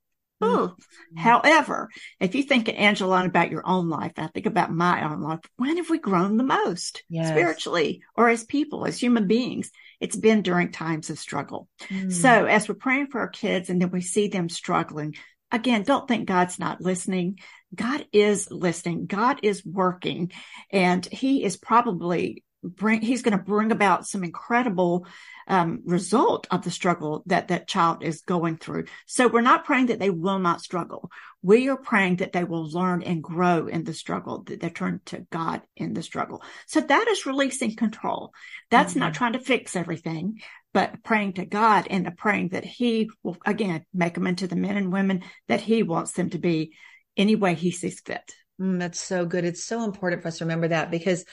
Oh, 0.41 0.75
however, 1.17 1.89
if 2.21 2.33
you 2.33 2.43
think, 2.43 2.69
Angela, 2.69 3.25
about 3.25 3.51
your 3.51 3.67
own 3.67 3.89
life, 3.89 4.13
I 4.17 4.27
think 4.27 4.45
about 4.45 4.71
my 4.71 5.03
own 5.03 5.21
life. 5.21 5.41
When 5.57 5.75
have 5.77 5.89
we 5.89 5.99
grown 5.99 6.37
the 6.37 6.43
most 6.43 7.03
yes. 7.09 7.27
spiritually 7.27 8.03
or 8.15 8.29
as 8.29 8.45
people, 8.45 8.85
as 8.85 8.97
human 8.97 9.27
beings? 9.27 9.69
It's 9.99 10.15
been 10.15 10.41
during 10.41 10.71
times 10.71 11.09
of 11.09 11.19
struggle. 11.19 11.67
Mm. 11.89 12.11
So 12.11 12.45
as 12.45 12.69
we're 12.69 12.75
praying 12.75 13.07
for 13.07 13.19
our 13.19 13.27
kids 13.27 13.69
and 13.69 13.81
then 13.81 13.91
we 13.91 13.99
see 13.99 14.29
them 14.29 14.47
struggling, 14.47 15.15
again, 15.51 15.83
don't 15.83 16.07
think 16.07 16.25
God's 16.25 16.57
not 16.57 16.79
listening. 16.79 17.39
God 17.75 18.05
is 18.13 18.49
listening. 18.49 19.07
God 19.07 19.41
is 19.43 19.65
working 19.65 20.31
and 20.71 21.05
he 21.05 21.43
is 21.43 21.57
probably 21.57 22.43
bring, 22.63 23.01
he's 23.01 23.21
going 23.21 23.37
to 23.37 23.43
bring 23.43 23.71
about 23.71 24.07
some 24.07 24.23
incredible 24.23 25.05
um, 25.47 25.81
result 25.85 26.47
of 26.51 26.63
the 26.63 26.71
struggle 26.71 27.23
that 27.25 27.47
that 27.47 27.67
child 27.67 28.03
is 28.03 28.21
going 28.21 28.57
through. 28.57 28.85
So 29.05 29.27
we're 29.27 29.41
not 29.41 29.65
praying 29.65 29.87
that 29.87 29.99
they 29.99 30.09
will 30.09 30.39
not 30.39 30.61
struggle. 30.61 31.09
We 31.41 31.69
are 31.69 31.77
praying 31.77 32.17
that 32.17 32.33
they 32.33 32.43
will 32.43 32.69
learn 32.69 33.01
and 33.01 33.23
grow 33.23 33.67
in 33.67 33.83
the 33.83 33.93
struggle, 33.93 34.43
that 34.43 34.59
they 34.59 34.69
turn 34.69 35.01
to 35.05 35.25
God 35.31 35.61
in 35.75 35.93
the 35.93 36.03
struggle. 36.03 36.43
So 36.67 36.81
that 36.81 37.07
is 37.07 37.25
releasing 37.25 37.75
control. 37.75 38.33
That's 38.69 38.91
mm-hmm. 38.91 38.99
not 38.99 39.13
trying 39.13 39.33
to 39.33 39.39
fix 39.39 39.75
everything, 39.75 40.41
but 40.73 41.03
praying 41.03 41.33
to 41.33 41.45
God 41.45 41.87
and 41.89 42.15
praying 42.17 42.49
that 42.49 42.65
He 42.65 43.09
will 43.23 43.37
again 43.45 43.85
make 43.93 44.13
them 44.13 44.27
into 44.27 44.47
the 44.47 44.55
men 44.55 44.77
and 44.77 44.93
women 44.93 45.23
that 45.47 45.61
He 45.61 45.83
wants 45.83 46.11
them 46.11 46.29
to 46.31 46.37
be 46.37 46.75
any 47.17 47.35
way 47.35 47.55
He 47.55 47.71
sees 47.71 48.01
fit. 48.01 48.33
Mm, 48.61 48.79
that's 48.79 48.99
so 48.99 49.25
good. 49.25 49.45
It's 49.45 49.63
so 49.63 49.83
important 49.83 50.21
for 50.21 50.27
us 50.27 50.39
to 50.39 50.45
remember 50.45 50.67
that 50.67 50.91
because 50.91 51.25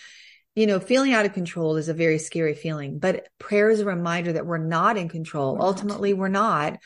you 0.57 0.67
know, 0.67 0.81
feeling 0.81 1.13
out 1.13 1.27
of 1.27 1.35
control 1.35 1.77
is 1.77 1.89
a 1.89 1.95
very 1.95 2.19
scary 2.19 2.55
feeling, 2.55 2.99
but 2.99 3.29
prayer 3.39 3.71
is 3.71 3.81
a 3.81 3.85
reminder 3.85 4.33
that 4.33 4.47
we're 4.47 4.57
not 4.57 4.97
in 4.97 5.09
control. 5.09 5.55
We're 5.55 5.61
Ultimately, 5.61 6.13
not. 6.15 6.19
we're 6.19 6.29
not. 6.29 6.79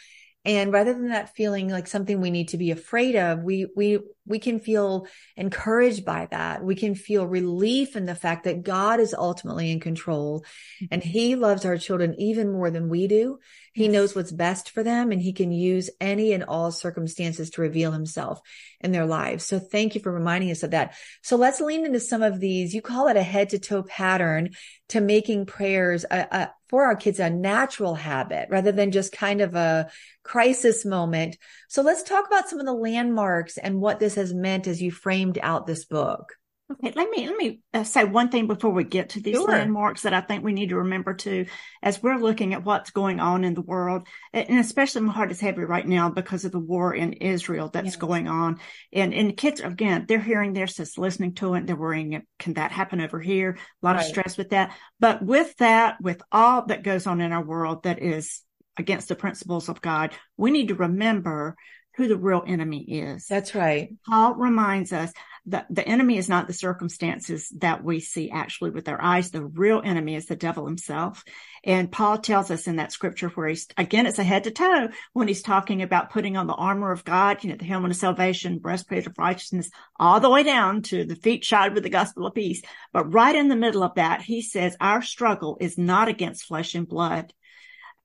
And 0.45 0.73
rather 0.73 0.93
than 0.93 1.11
that 1.11 1.35
feeling 1.37 1.69
like 1.69 1.87
something 1.87 2.21
we 2.21 2.31
need 2.33 2.49
to 2.49 2.59
be 2.59 2.73
afraid 2.73 3.15
of, 3.15 3.43
we, 3.45 3.69
we 3.77 4.01
we 4.27 4.39
can 4.39 4.61
feel 4.61 5.07
encouraged 5.37 6.05
by 6.05 6.29
that. 6.31 6.63
We 6.63 6.75
can 6.75 6.95
feel 6.95 7.27
relief 7.27 7.97
in 7.97 8.07
the 8.07 8.15
fact 8.15 8.45
that 8.45 8.63
God 8.63 9.01
is 9.01 9.15
ultimately 9.15 9.71
in 9.71 9.81
control 9.81 10.45
and 10.91 11.03
mm-hmm. 11.03 11.11
he 11.11 11.35
loves 11.35 11.65
our 11.65 11.77
children 11.77 12.15
even 12.19 12.53
more 12.53 12.71
than 12.71 12.89
we 12.89 13.07
do. 13.07 13.39
He 13.73 13.89
knows 13.89 14.15
what's 14.15 14.33
best 14.33 14.71
for 14.71 14.83
them 14.83 15.13
and 15.13 15.21
he 15.21 15.33
can 15.33 15.53
use 15.53 15.91
any 16.01 16.33
and 16.33 16.45
all 16.45 16.73
circumstances 16.73 17.51
to 17.51 17.63
reveal 17.63 17.93
himself 17.93 18.41
in 18.81 18.93
their 18.93 19.07
lives. 19.07 19.45
So 19.45 19.59
thank 19.59 19.95
you 19.95 20.01
for 20.01 20.13
reminding 20.13 20.51
us 20.51 20.63
of 20.63 20.73
that. 20.73 20.95
So 21.23 21.37
let's 21.37 21.61
lean 21.61 21.87
into 21.87 22.01
some 22.01 22.23
of 22.23 22.41
these. 22.41 22.75
You 22.75 22.83
call 22.83 23.09
it 23.09 23.17
a 23.17 23.23
head 23.23 23.51
to 23.51 23.59
toe 23.59 23.83
pattern 23.83 24.51
to 24.89 25.01
making 25.01 25.47
prayers 25.47 26.05
a, 26.11 26.27
a, 26.31 26.55
for 26.69 26.85
our 26.85 26.97
kids 26.97 27.21
a 27.21 27.31
natural 27.31 27.95
habit 27.95 28.49
rather 28.51 28.73
than 28.73 28.91
just 28.91 29.13
kind 29.13 29.41
of 29.41 29.55
a 29.55 29.89
crisis 30.25 30.85
moment. 30.85 31.37
So 31.71 31.83
let's 31.83 32.03
talk 32.03 32.27
about 32.27 32.49
some 32.49 32.59
of 32.59 32.67
the 32.67 32.73
landmarks 32.73 33.57
and 33.57 33.81
what 33.81 34.01
this 34.01 34.17
has 34.17 34.35
meant 34.35 34.67
as 34.67 34.83
you 34.83 34.91
framed 34.91 35.39
out 35.41 35.69
this 35.69 35.85
book. 35.85 36.35
Okay, 36.73 36.93
let 36.97 37.09
me 37.11 37.29
let 37.29 37.37
me 37.37 37.61
uh, 37.73 37.85
say 37.85 38.03
one 38.03 38.29
thing 38.29 38.49
before 38.49 38.73
we 38.73 38.83
get 38.83 39.11
to 39.11 39.21
these 39.21 39.37
sure. 39.37 39.47
landmarks 39.47 40.03
that 40.03 40.13
I 40.13 40.21
think 40.21 40.43
we 40.43 40.53
need 40.53 40.71
to 40.71 40.79
remember 40.79 41.15
too, 41.15 41.47
as 41.81 42.03
we're 42.03 42.19
looking 42.19 42.55
at 42.55 42.65
what's 42.65 42.91
going 42.91 43.21
on 43.21 43.45
in 43.45 43.55
the 43.55 43.61
world, 43.61 44.09
and 44.33 44.59
especially 44.59 45.03
my 45.03 45.13
heart 45.13 45.31
is 45.31 45.39
heavy 45.39 45.63
right 45.63 45.87
now 45.87 46.11
because 46.11 46.45
of 46.45 46.51
the 46.51 46.59
war 46.59 46.93
in 46.93 47.13
Israel 47.13 47.69
that's 47.73 47.87
yes. 47.87 47.97
going 47.97 48.27
on, 48.27 48.59
and 48.93 49.15
and 49.15 49.37
kids 49.37 49.61
again 49.61 50.07
they're 50.09 50.21
hearing 50.21 50.53
this, 50.53 50.75
just 50.75 50.99
listening 50.99 51.35
to 51.35 51.55
it, 51.55 51.69
they're 51.69 51.77
worrying, 51.77 52.27
can 52.41 52.55
that 52.55 52.73
happen 52.73 53.01
over 53.01 53.21
here? 53.21 53.59
A 53.83 53.87
lot 53.87 53.95
right. 53.95 54.05
of 54.05 54.09
stress 54.09 54.37
with 54.37 54.51
that, 54.51 54.77
but 54.99 55.23
with 55.23 55.57
that, 55.59 56.01
with 56.01 56.21
all 56.33 56.67
that 56.67 56.83
goes 56.83 57.07
on 57.07 57.21
in 57.21 57.33
our 57.33 57.45
world 57.45 57.85
that 57.85 58.03
is 58.03 58.43
against 58.77 59.09
the 59.09 59.17
principles 59.17 59.69
of 59.69 59.81
God, 59.81 60.13
we 60.37 60.51
need 60.51 60.69
to 60.69 60.75
remember 60.75 61.57
who 61.97 62.09
the 62.09 62.17
real 62.17 62.43
enemy 62.47 62.83
is. 62.83 63.27
That's 63.27 63.55
right. 63.55 63.91
Paul 64.09 64.35
reminds 64.35 64.93
us 64.93 65.13
that 65.47 65.67
the 65.71 65.87
enemy 65.87 66.19
is 66.19 66.29
not 66.29 66.47
the 66.47 66.53
circumstances 66.53 67.49
that 67.59 67.83
we 67.83 67.99
see 67.99 68.31
actually 68.31 68.71
with 68.71 68.89
our 68.89 69.01
eyes. 69.03 69.31
The 69.31 69.45
real 69.45 69.83
enemy 69.85 70.15
is 70.15 70.27
the 70.27 70.37
devil 70.37 70.67
himself. 70.67 71.25
And 71.65 71.91
Paul 71.91 72.19
tells 72.19 72.51
us 72.51 72.67
in 72.69 72.77
that 72.77 72.93
scripture 72.93 73.29
where 73.31 73.49
he's, 73.49 73.67
again, 73.77 74.07
it's 74.07 74.19
a 74.19 74.25
head 74.25 74.45
to 74.45 74.51
toe 74.51 74.91
when 75.13 75.29
he's 75.29 75.43
talking 75.43 75.83
about 75.83 76.11
putting 76.11 76.37
on 76.37 76.47
the 76.47 76.55
armor 76.55 76.93
of 76.93 77.05
God, 77.05 77.43
you 77.43 77.51
know, 77.51 77.57
the 77.57 77.65
helmet 77.65 77.91
of 77.91 77.97
salvation, 77.97 78.59
breastplate 78.59 79.07
of 79.07 79.19
righteousness, 79.19 79.71
all 79.99 80.21
the 80.21 80.31
way 80.31 80.43
down 80.43 80.83
to 80.83 81.05
the 81.05 81.17
feet 81.17 81.45
shod 81.45 81.75
with 81.75 81.83
the 81.83 81.91
gospel 81.91 82.27
of 82.27 82.35
peace. 82.35 82.63
But 82.93 83.13
right 83.13 83.35
in 83.35 83.49
the 83.49 83.57
middle 83.57 83.83
of 83.83 83.97
that, 83.97 84.23
he 84.23 84.43
says, 84.43 84.77
our 84.81 85.03
struggle 85.03 85.59
is 85.61 85.77
not 85.77 86.09
against 86.09 86.45
flesh 86.45 86.75
and 86.75 86.89
blood 86.89 87.33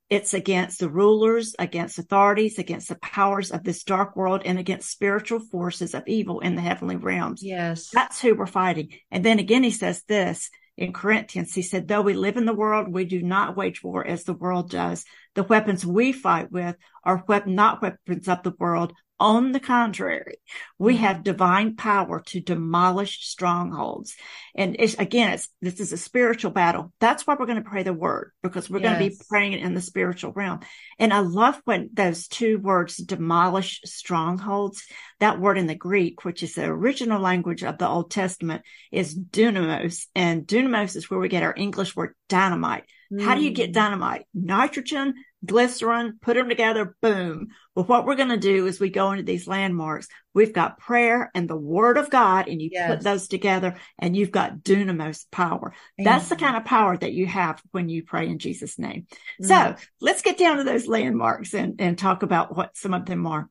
it's 0.10 0.34
against 0.34 0.80
the 0.80 0.90
rulers, 0.90 1.56
against 1.58 1.98
authorities, 1.98 2.60
against 2.60 2.90
the 2.90 2.96
powers 2.96 3.52
of 3.52 3.64
this 3.64 3.84
dark 3.84 4.16
world, 4.16 4.44
and 4.46 4.60
against 4.60 4.92
spiritual 4.92 5.40
forces 5.40 5.96
of 5.96 6.08
evil 6.08 6.40
in 6.42 6.56
the 6.56 6.62
heavenly 6.62 6.96
realms. 6.96 7.42
Yes. 7.42 7.90
That's 7.92 8.22
who 8.22 8.36
we're 8.36 8.46
fighting. 8.46 8.90
And 9.10 9.26
then 9.26 9.40
again, 9.40 9.64
he 9.64 9.72
says 9.72 10.04
this 10.08 10.50
in 10.78 10.94
Corinthians. 10.94 11.54
He 11.54 11.62
said, 11.62 11.88
though 11.88 12.02
we 12.02 12.14
live 12.14 12.38
in 12.38 12.46
the 12.46 12.54
world, 12.54 12.88
we 12.94 13.06
do 13.06 13.22
not 13.22 13.58
wage 13.58 13.84
war 13.84 14.06
as 14.06 14.24
the 14.24 14.34
world 14.34 14.70
does. 14.70 15.06
The 15.34 15.44
weapons 15.44 15.86
we 15.86 16.12
fight 16.12 16.52
with 16.52 16.76
are 17.04 17.24
not 17.48 17.82
weapons 17.82 18.28
of 18.28 18.44
the 18.44 18.54
world, 18.60 18.94
on 19.20 19.54
the 19.54 19.60
contrary, 19.60 20.38
we 20.78 20.96
mm-hmm. 20.96 21.04
have 21.04 21.24
divine 21.24 21.76
power 21.76 22.22
to 22.28 22.42
demolish 22.42 23.26
strongholds. 23.26 24.16
And 24.54 24.76
it's, 24.78 24.96
again, 24.96 25.34
it's, 25.34 25.50
this 25.62 25.80
is 25.80 25.94
a 25.94 25.98
spiritual 25.98 26.52
battle. 26.52 26.92
That's 27.00 27.26
why 27.26 27.36
we're 27.38 27.46
going 27.46 27.64
to 27.64 27.70
pray 27.70 27.84
the 27.84 27.94
word 27.94 28.32
because 28.44 28.70
we're 28.70 28.80
yes. 28.80 28.98
going 28.98 29.10
to 29.10 29.16
be 29.16 29.24
praying 29.30 29.54
it 29.54 29.62
in 29.62 29.74
the 29.74 29.82
spiritual 29.82 30.34
realm. 30.34 30.60
And 31.00 31.14
I 31.14 31.20
love 31.20 31.62
when 31.66 31.90
those 31.94 32.28
two 32.28 32.58
words, 32.60 32.98
demolish 32.98 33.82
strongholds, 33.86 34.84
that 35.20 35.40
word 35.40 35.58
in 35.58 35.68
the 35.68 35.76
Greek, 35.76 36.26
which 36.26 36.44
is 36.44 36.56
the 36.56 36.66
original 36.66 37.22
language 37.22 37.64
of 37.64 37.78
the 37.78 37.88
Old 37.88 38.12
Testament 38.12 38.64
is 38.92 39.18
dunamos. 39.18 40.08
And 40.14 40.46
dunamos 40.46 40.96
is 40.96 41.10
where 41.10 41.20
we 41.20 41.30
get 41.30 41.44
our 41.44 41.54
English 41.56 41.96
word 41.96 42.16
dynamite. 42.28 42.84
Mm. 43.12 43.22
How 43.22 43.36
do 43.36 43.42
you 43.42 43.52
get 43.52 43.70
mm. 43.70 43.74
dynamite? 43.74 44.26
Nitrogen, 44.34 45.14
glycerin, 45.46 46.20
put 46.22 46.36
them 46.36 46.50
together, 46.50 46.96
boom. 47.02 47.50
Well, 47.76 47.86
what 47.86 48.06
we're 48.06 48.16
going 48.16 48.30
to 48.30 48.38
do 48.38 48.68
is 48.68 48.80
we 48.80 48.90
go 48.90 49.12
into 49.12 49.24
these 49.24 49.48
landmarks. 49.48 50.08
We've 50.34 50.54
got 50.54 50.80
prayer 50.80 51.32
and 51.34 51.50
the 51.50 51.56
word 51.56 51.98
of 51.98 52.10
God, 52.10 52.48
and 52.48 52.62
you 52.62 52.70
yes. 52.72 52.90
put 52.90 53.02
those 53.02 53.28
together 53.28 53.76
and 54.00 54.16
you've 54.16 54.32
got 54.32 54.60
dunamos 54.60 55.26
power. 55.32 55.74
Amen. 56.00 56.06
That's 56.06 56.30
the 56.30 56.36
kind 56.36 56.58
of 56.58 56.66
power 56.66 56.98
that 56.98 57.14
you 57.14 57.26
have 57.28 57.62
when 57.72 57.90
you 57.90 58.04
pray 58.04 58.28
in 58.28 58.40
Jesus' 58.40 58.80
name. 58.80 59.08
Mm. 59.42 59.46
So 59.48 59.76
let's 60.02 60.22
get 60.22 60.38
down 60.38 60.58
to 60.58 60.64
those 60.64 60.88
landmarks 60.88 61.54
and, 61.54 61.80
and 61.80 61.98
talk 61.98 62.24
about 62.24 62.56
what 62.56 62.78
some 62.78 62.94
of 62.94 63.06
them 63.06 63.28
are. 63.28 63.50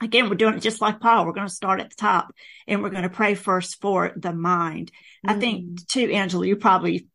Again, 0.00 0.28
we're 0.28 0.36
doing 0.36 0.54
it 0.54 0.62
just 0.62 0.80
like 0.80 1.00
Paul. 1.00 1.26
We're 1.26 1.32
going 1.32 1.48
to 1.48 1.52
start 1.52 1.80
at 1.80 1.90
the 1.90 1.96
top 1.96 2.32
and 2.68 2.82
we're 2.82 2.90
going 2.90 3.02
to 3.02 3.08
pray 3.08 3.34
first 3.34 3.80
for 3.80 4.12
the 4.16 4.32
mind. 4.32 4.92
Mm. 5.26 5.32
I 5.32 5.40
think 5.40 5.64
mm. 5.64 5.86
too, 5.88 6.10
Angela, 6.12 6.46
you 6.46 6.56
probably 6.56 7.08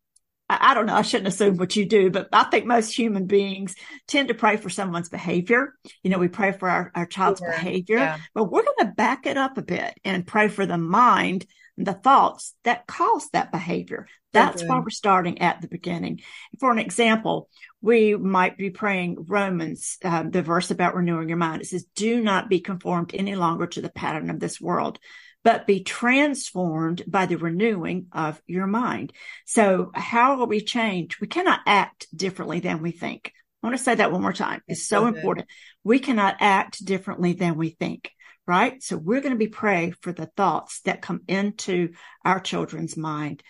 I 0.60 0.74
don't 0.74 0.86
know. 0.86 0.96
I 0.96 1.02
shouldn't 1.02 1.28
assume 1.28 1.58
what 1.58 1.76
you 1.76 1.86
do, 1.86 2.10
but 2.10 2.30
I 2.32 2.44
think 2.46 2.66
most 2.66 2.98
human 2.98 3.26
beings 3.26 3.76
tend 4.08 4.30
to 4.30 4.34
pray 4.34 4.58
for 4.58 4.70
someone's 4.70 5.10
behavior. 5.10 5.74
You 6.04 6.10
know, 6.10 6.18
we 6.20 6.28
pray 6.28 6.52
for 6.52 6.70
our, 6.70 6.92
our 6.96 7.06
child's 7.06 7.42
behavior, 7.42 7.98
yeah. 7.98 8.18
but 8.34 8.46
we're 8.46 8.64
going 8.64 8.88
to 8.90 8.94
back 8.96 9.26
it 9.26 9.38
up 9.38 9.58
a 9.58 9.62
bit 9.62 9.94
and 10.04 10.28
pray 10.28 10.48
for 10.48 10.66
the 10.66 10.78
mind 10.78 11.46
and 11.78 11.88
the 11.88 11.94
thoughts 11.94 12.54
that 12.64 12.88
cause 12.88 13.30
that 13.34 13.52
behavior. 13.52 14.08
That's 14.32 14.62
okay. 14.62 14.70
why 14.70 14.80
we're 14.80 14.90
starting 14.90 15.42
at 15.42 15.62
the 15.62 15.68
beginning. 15.68 16.22
For 16.60 16.72
an 16.72 16.80
example, 16.80 17.50
we 17.82 18.16
might 18.16 18.58
be 18.58 18.70
praying 18.70 19.26
Romans, 19.28 19.98
um, 20.04 20.32
the 20.32 20.42
verse 20.42 20.72
about 20.72 20.96
renewing 20.96 21.30
your 21.30 21.38
mind. 21.38 21.62
It 21.62 21.66
says, 21.66 21.86
do 21.96 22.22
not 22.22 22.50
be 22.50 22.60
conformed 22.60 23.12
any 23.14 23.36
longer 23.36 23.68
to 23.68 23.82
the 23.82 23.90
pattern 23.90 24.30
of 24.30 24.40
this 24.40 24.60
world, 24.60 25.00
but 25.44 25.68
be 25.68 25.84
transformed 25.84 27.04
by 27.08 27.26
the 27.26 27.38
renewing 27.38 28.08
of 28.12 28.42
your 28.48 28.68
mind. 28.68 29.14
So 29.46 29.92
how 29.94 30.40
are 30.40 30.48
we 30.48 30.62
changed? 30.62 31.20
We 31.20 31.28
cannot 31.28 31.60
act 31.66 32.08
differently 32.16 32.60
than 32.60 32.82
we 32.82 32.92
think. 32.92 33.32
I 33.62 33.68
want 33.68 33.78
to 33.78 33.84
say 33.84 33.96
that 33.96 34.12
one 34.12 34.22
more 34.22 34.34
time. 34.34 34.62
It's 34.68 34.88
so, 34.88 35.02
so 35.02 35.08
important. 35.08 35.48
We 35.84 36.00
cannot 36.00 36.38
act 36.40 36.84
differently 36.84 37.34
than 37.34 37.58
we 37.58 37.70
think, 37.70 38.12
right? 38.46 38.82
So 38.84 38.98
we're 38.98 39.22
going 39.22 39.34
to 39.34 39.38
be 39.38 39.48
praying 39.48 39.96
for 40.02 40.12
the 40.12 40.30
thoughts 40.36 40.82
that 40.82 41.02
come 41.02 41.22
into 41.28 41.94
our 42.26 42.40
children's 42.40 42.98
mind. 42.98 43.42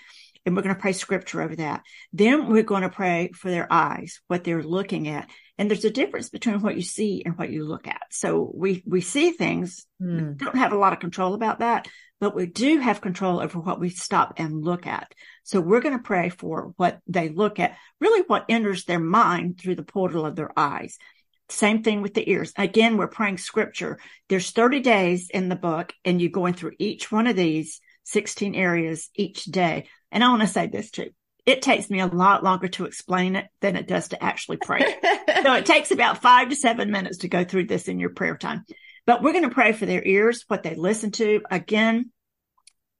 And 0.46 0.56
we're 0.56 0.62
going 0.62 0.76
to 0.76 0.82
pray 0.82 0.94
scripture 0.94 1.42
over 1.42 1.56
that. 1.56 1.84
Then 2.12 2.48
we're 2.48 2.64
going 2.64 2.82
to 2.82 2.90
pray 2.90 3.32
for 3.34 3.50
their 3.50 3.72
eyes, 3.72 4.20
what 4.28 4.44
they're 4.44 4.62
looking 4.62 5.08
at. 5.08 5.30
And 5.58 5.70
there's 5.70 5.86
a 5.86 5.92
difference 5.92 6.30
between 6.30 6.62
what 6.62 6.76
you 6.76 6.82
see 6.82 7.22
and 7.24 7.38
what 7.38 7.52
you 7.52 7.64
look 7.64 7.88
at. 7.88 8.02
So 8.10 8.52
we, 8.54 8.84
we 8.88 9.02
see 9.02 9.32
things, 9.32 9.86
mm. 10.02 10.36
don't 10.38 10.58
have 10.58 10.72
a 10.74 10.78
lot 10.78 10.94
of 10.94 11.00
control 11.00 11.36
about 11.36 11.60
that, 11.60 11.88
but 12.20 12.36
we 12.36 12.48
do 12.48 12.80
have 12.80 13.02
control 13.02 13.40
over 13.40 13.60
what 13.60 13.80
we 13.80 13.90
stop 13.90 14.34
and 14.38 14.64
look 14.64 14.88
at. 14.88 15.14
So 15.44 15.62
we're 15.62 15.82
going 15.82 15.98
to 15.98 16.04
pray 16.04 16.30
for 16.30 16.74
what 16.78 17.00
they 17.08 17.30
look 17.30 17.60
at, 17.60 17.78
really 18.00 18.24
what 18.26 18.46
enters 18.50 18.86
their 18.86 19.00
mind 19.00 19.60
through 19.60 19.76
the 19.76 19.84
portal 19.84 20.26
of 20.26 20.36
their 20.36 20.58
eyes. 20.58 20.98
Same 21.50 21.84
thing 21.84 22.02
with 22.02 22.16
the 22.16 22.28
ears. 22.30 22.52
Again, 22.58 22.98
we're 22.98 23.08
praying 23.08 23.38
scripture. 23.38 24.00
There's 24.30 24.52
30 24.52 24.80
days 24.80 25.30
in 25.30 25.50
the 25.50 25.56
book 25.56 25.94
and 26.04 26.20
you're 26.20 26.32
going 26.32 26.56
through 26.56 26.74
each 26.80 27.12
one 27.12 27.28
of 27.28 27.36
these 27.36 27.80
16 28.06 28.56
areas 28.56 29.10
each 29.14 29.44
day. 29.46 29.88
And 30.12 30.24
I 30.24 30.30
want 30.30 30.42
to 30.42 30.48
say 30.48 30.68
this 30.68 30.90
too 30.90 31.10
it 31.46 31.62
takes 31.62 31.90
me 31.90 32.00
a 32.00 32.08
lot 32.08 32.44
longer 32.44 32.68
to 32.70 32.86
explain 32.86 33.36
it 33.36 33.48
than 33.62 33.76
it 33.76 33.88
does 33.88 34.10
to 34.10 34.24
actually 34.24 34.58
pray. 34.58 34.80
so 35.44 35.54
it 35.54 35.66
takes 35.66 35.92
about 35.92 36.22
five 36.22 36.50
to 36.50 36.56
seven 36.56 36.92
minutes 36.92 37.20
to 37.20 37.28
go 37.28 37.44
through 37.44 37.66
this 37.66 37.88
in 37.88 38.00
your 38.00 38.12
prayer 38.12 38.38
time. 38.38 38.64
But 39.06 39.22
we're 39.22 39.34
going 39.34 39.44
to 39.48 39.54
pray 39.54 39.74
for 39.74 39.86
their 39.86 40.04
ears, 40.04 40.46
what 40.48 40.64
they 40.64 40.76
listen 40.76 41.12
to. 41.12 41.42
Again, 41.52 42.12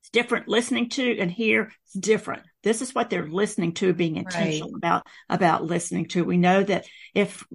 it's 0.02 0.10
different 0.10 0.50
listening 0.50 0.90
to 0.90 1.18
and 1.18 1.32
hear. 1.32 1.72
It's 1.86 1.94
different. 1.94 2.44
This 2.64 2.82
is 2.82 2.94
what 2.94 3.10
they're 3.10 3.28
listening 3.28 3.74
to, 3.76 3.94
being 3.94 4.18
intentional 4.18 4.72
right. 4.72 4.78
about, 4.78 5.08
about 5.30 5.64
listening 5.64 6.08
to. 6.10 6.26
We 6.26 6.38
know 6.38 6.64
that 6.64 6.86
if 7.14 7.46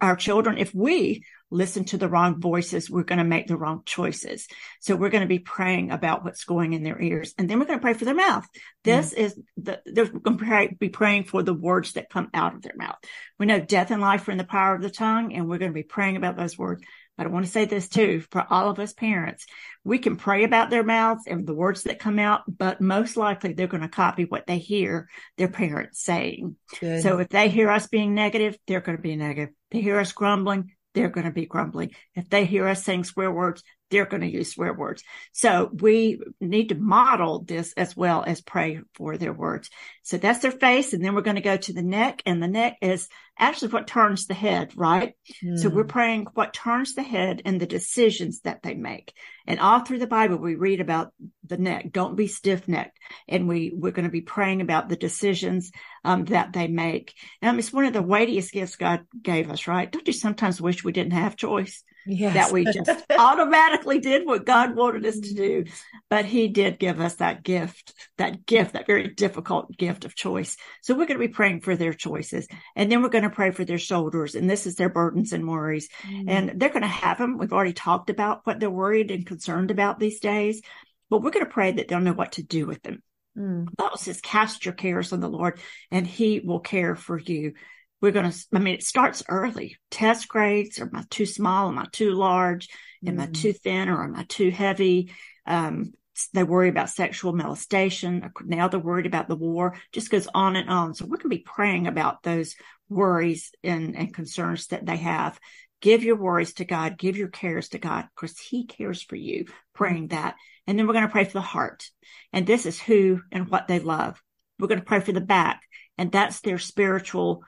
our 0.00 0.14
children, 0.14 0.58
if 0.58 0.72
we 0.72 1.24
listen 1.50 1.84
to 1.84 1.96
the 1.96 2.08
wrong 2.08 2.40
voices, 2.40 2.90
we're 2.90 3.02
going 3.02 3.18
to 3.18 3.24
make 3.24 3.46
the 3.46 3.56
wrong 3.56 3.82
choices. 3.84 4.46
So 4.80 4.96
we're 4.96 5.10
going 5.10 5.22
to 5.22 5.28
be 5.28 5.38
praying 5.38 5.90
about 5.90 6.24
what's 6.24 6.44
going 6.44 6.72
in 6.72 6.82
their 6.82 7.00
ears. 7.00 7.34
And 7.38 7.48
then 7.48 7.58
we're 7.58 7.66
going 7.66 7.78
to 7.78 7.82
pray 7.82 7.94
for 7.94 8.04
their 8.04 8.14
mouth. 8.14 8.46
This 8.84 9.12
mm 9.12 9.18
is 9.18 9.38
the, 9.56 9.80
we're 9.86 10.06
going 10.06 10.38
to 10.38 10.76
be 10.78 10.88
praying 10.88 11.24
for 11.24 11.42
the 11.42 11.54
words 11.54 11.94
that 11.94 12.10
come 12.10 12.30
out 12.32 12.54
of 12.54 12.62
their 12.62 12.76
mouth. 12.76 12.96
We 13.38 13.46
know 13.46 13.60
death 13.60 13.90
and 13.90 14.00
life 14.00 14.28
are 14.28 14.32
in 14.32 14.38
the 14.38 14.44
power 14.44 14.74
of 14.74 14.82
the 14.82 14.90
tongue, 14.90 15.34
and 15.34 15.48
we're 15.48 15.58
going 15.58 15.72
to 15.72 15.74
be 15.74 15.82
praying 15.82 16.16
about 16.16 16.36
those 16.36 16.56
words. 16.56 16.82
But 17.16 17.26
I 17.26 17.30
want 17.30 17.46
to 17.46 17.50
say 17.50 17.64
this 17.64 17.88
too, 17.88 18.22
for 18.30 18.46
all 18.48 18.70
of 18.70 18.78
us 18.78 18.92
parents, 18.92 19.44
we 19.82 19.98
can 19.98 20.16
pray 20.16 20.44
about 20.44 20.70
their 20.70 20.84
mouths 20.84 21.24
and 21.26 21.44
the 21.44 21.54
words 21.54 21.82
that 21.82 21.98
come 21.98 22.20
out, 22.20 22.42
but 22.46 22.80
most 22.80 23.16
likely 23.16 23.54
they're 23.54 23.66
going 23.66 23.82
to 23.82 23.88
copy 23.88 24.24
what 24.24 24.46
they 24.46 24.58
hear 24.58 25.08
their 25.36 25.48
parents 25.48 26.00
saying. 26.00 26.54
Good. 26.78 27.02
So 27.02 27.18
if 27.18 27.28
they 27.28 27.48
hear 27.48 27.70
us 27.70 27.88
being 27.88 28.14
negative, 28.14 28.56
they're 28.68 28.80
going 28.80 28.96
to 28.96 29.02
be 29.02 29.16
negative. 29.16 29.52
They 29.72 29.80
hear 29.80 29.98
us 29.98 30.12
grumbling, 30.12 30.70
they're 30.98 31.08
going 31.08 31.26
to 31.26 31.32
be 31.32 31.46
grumbling. 31.46 31.92
If 32.16 32.28
they 32.28 32.44
hear 32.44 32.66
us 32.66 32.82
saying 32.82 33.04
swear 33.04 33.30
words, 33.30 33.62
they're 33.88 34.04
going 34.04 34.22
to 34.22 34.28
use 34.28 34.52
swear 34.52 34.74
words. 34.74 35.04
So 35.30 35.70
we 35.72 36.18
need 36.40 36.70
to 36.70 36.74
model 36.74 37.44
this 37.44 37.72
as 37.76 37.96
well 37.96 38.24
as 38.26 38.40
pray 38.40 38.80
for 38.94 39.16
their 39.16 39.32
words. 39.32 39.70
So 40.02 40.16
that's 40.16 40.40
their 40.40 40.50
face. 40.50 40.92
And 40.92 41.04
then 41.04 41.14
we're 41.14 41.20
going 41.20 41.36
to 41.36 41.40
go 41.40 41.56
to 41.56 41.72
the 41.72 41.84
neck 41.84 42.20
and 42.26 42.42
the 42.42 42.48
neck 42.48 42.78
is 42.82 43.08
actually 43.38 43.68
what 43.68 43.86
turns 43.86 44.26
the 44.26 44.34
head, 44.34 44.72
right? 44.74 45.14
Mm. 45.44 45.56
So 45.60 45.68
we're 45.68 45.84
hmm. 45.84 45.88
praying 45.88 46.26
what 46.34 46.52
turns 46.52 46.94
the 46.94 47.04
head 47.04 47.42
and 47.44 47.60
the 47.60 47.66
decisions 47.66 48.40
that 48.40 48.64
they 48.64 48.74
make. 48.74 49.14
And 49.48 49.60
all 49.60 49.80
through 49.80 49.98
the 49.98 50.06
Bible, 50.06 50.36
we 50.36 50.56
read 50.56 50.80
about 50.80 51.10
the 51.46 51.56
neck. 51.56 51.90
Don't 51.90 52.16
be 52.16 52.26
stiff 52.26 52.68
necked. 52.68 52.98
And 53.26 53.48
we, 53.48 53.72
we're 53.74 53.92
going 53.92 54.04
to 54.04 54.10
be 54.10 54.20
praying 54.20 54.60
about 54.60 54.90
the 54.90 54.96
decisions 54.96 55.72
um, 56.04 56.26
that 56.26 56.52
they 56.52 56.68
make. 56.68 57.14
And 57.40 57.58
it's 57.58 57.72
one 57.72 57.86
of 57.86 57.94
the 57.94 58.02
weightiest 58.02 58.52
gifts 58.52 58.76
God 58.76 59.06
gave 59.20 59.50
us, 59.50 59.66
right? 59.66 59.90
Don't 59.90 60.06
you 60.06 60.12
sometimes 60.12 60.60
wish 60.60 60.84
we 60.84 60.92
didn't 60.92 61.14
have 61.14 61.34
choice? 61.34 61.82
Yes. 62.10 62.34
That 62.34 62.52
we 62.52 62.64
just 62.72 63.04
automatically 63.10 64.00
did 64.00 64.26
what 64.26 64.46
God 64.46 64.74
wanted 64.74 65.04
us 65.04 65.18
to 65.18 65.34
do. 65.34 65.64
But 66.08 66.24
He 66.24 66.48
did 66.48 66.78
give 66.78 67.00
us 67.00 67.16
that 67.16 67.42
gift, 67.42 67.92
that 68.16 68.46
gift, 68.46 68.72
that 68.72 68.86
very 68.86 69.08
difficult 69.08 69.76
gift 69.76 70.06
of 70.06 70.14
choice. 70.14 70.56
So 70.82 70.94
we're 70.94 71.06
going 71.06 71.20
to 71.20 71.26
be 71.26 71.32
praying 71.32 71.60
for 71.60 71.76
their 71.76 71.92
choices. 71.92 72.48
And 72.74 72.90
then 72.90 73.02
we're 73.02 73.10
going 73.10 73.24
to 73.24 73.30
pray 73.30 73.50
for 73.50 73.64
their 73.64 73.78
shoulders. 73.78 74.34
And 74.34 74.48
this 74.48 74.66
is 74.66 74.76
their 74.76 74.88
burdens 74.88 75.34
and 75.34 75.46
worries. 75.46 75.88
Mm. 76.06 76.24
And 76.28 76.60
they're 76.60 76.70
going 76.70 76.80
to 76.82 76.88
have 76.88 77.18
them. 77.18 77.36
We've 77.36 77.52
already 77.52 77.74
talked 77.74 78.08
about 78.08 78.40
what 78.44 78.58
they're 78.58 78.70
worried 78.70 79.10
and 79.10 79.26
concerned 79.26 79.70
about 79.70 79.98
these 79.98 80.20
days, 80.20 80.62
but 81.10 81.22
we're 81.22 81.30
going 81.30 81.44
to 81.44 81.52
pray 81.52 81.72
that 81.72 81.88
they'll 81.88 82.00
know 82.00 82.14
what 82.14 82.32
to 82.32 82.42
do 82.42 82.66
with 82.66 82.82
them. 82.82 83.02
Mm. 83.36 83.66
The 83.66 83.76
Bible 83.76 83.98
says, 83.98 84.22
cast 84.22 84.64
your 84.64 84.74
cares 84.74 85.12
on 85.12 85.20
the 85.20 85.28
Lord 85.28 85.60
and 85.90 86.06
he 86.06 86.40
will 86.40 86.60
care 86.60 86.94
for 86.94 87.18
you 87.18 87.52
we're 88.00 88.12
going 88.12 88.30
to, 88.30 88.38
I 88.52 88.58
mean, 88.58 88.74
it 88.74 88.84
starts 88.84 89.22
early. 89.28 89.76
Test 89.90 90.28
grades. 90.28 90.80
Am 90.80 90.90
I 90.94 91.04
too 91.10 91.26
small? 91.26 91.68
Am 91.68 91.78
I 91.78 91.86
too 91.90 92.12
large? 92.12 92.68
Am 93.06 93.16
mm. 93.16 93.22
I 93.22 93.26
too 93.26 93.52
thin 93.52 93.88
or 93.88 94.04
am 94.04 94.14
I 94.14 94.24
too 94.24 94.50
heavy? 94.50 95.12
Um, 95.46 95.92
they 96.32 96.42
worry 96.42 96.68
about 96.68 96.90
sexual 96.90 97.32
molestation. 97.32 98.30
Now 98.44 98.68
they're 98.68 98.80
worried 98.80 99.06
about 99.06 99.28
the 99.28 99.36
war. 99.36 99.76
Just 99.92 100.10
goes 100.10 100.28
on 100.32 100.56
and 100.56 100.68
on. 100.68 100.94
So 100.94 101.04
we're 101.04 101.18
going 101.18 101.30
to 101.30 101.36
be 101.36 101.38
praying 101.38 101.86
about 101.86 102.22
those 102.22 102.56
worries 102.88 103.52
and, 103.62 103.96
and 103.96 104.12
concerns 104.12 104.68
that 104.68 104.84
they 104.86 104.96
have. 104.96 105.38
Give 105.80 106.02
your 106.02 106.16
worries 106.16 106.54
to 106.54 106.64
God. 106.64 106.98
Give 106.98 107.16
your 107.16 107.28
cares 107.28 107.68
to 107.70 107.78
God 107.78 108.08
because 108.14 108.38
He 108.38 108.66
cares 108.66 109.02
for 109.02 109.16
you. 109.16 109.46
Praying 109.74 110.08
that. 110.08 110.34
And 110.66 110.78
then 110.78 110.86
we're 110.86 110.92
going 110.92 111.06
to 111.06 111.12
pray 111.12 111.24
for 111.24 111.32
the 111.32 111.40
heart. 111.40 111.88
And 112.32 112.46
this 112.46 112.66
is 112.66 112.80
who 112.80 113.20
and 113.30 113.48
what 113.48 113.68
they 113.68 113.78
love. 113.78 114.20
We're 114.58 114.68
going 114.68 114.80
to 114.80 114.86
pray 114.86 115.00
for 115.00 115.12
the 115.12 115.20
back. 115.20 115.62
And 115.96 116.10
that's 116.10 116.40
their 116.40 116.58
spiritual 116.58 117.44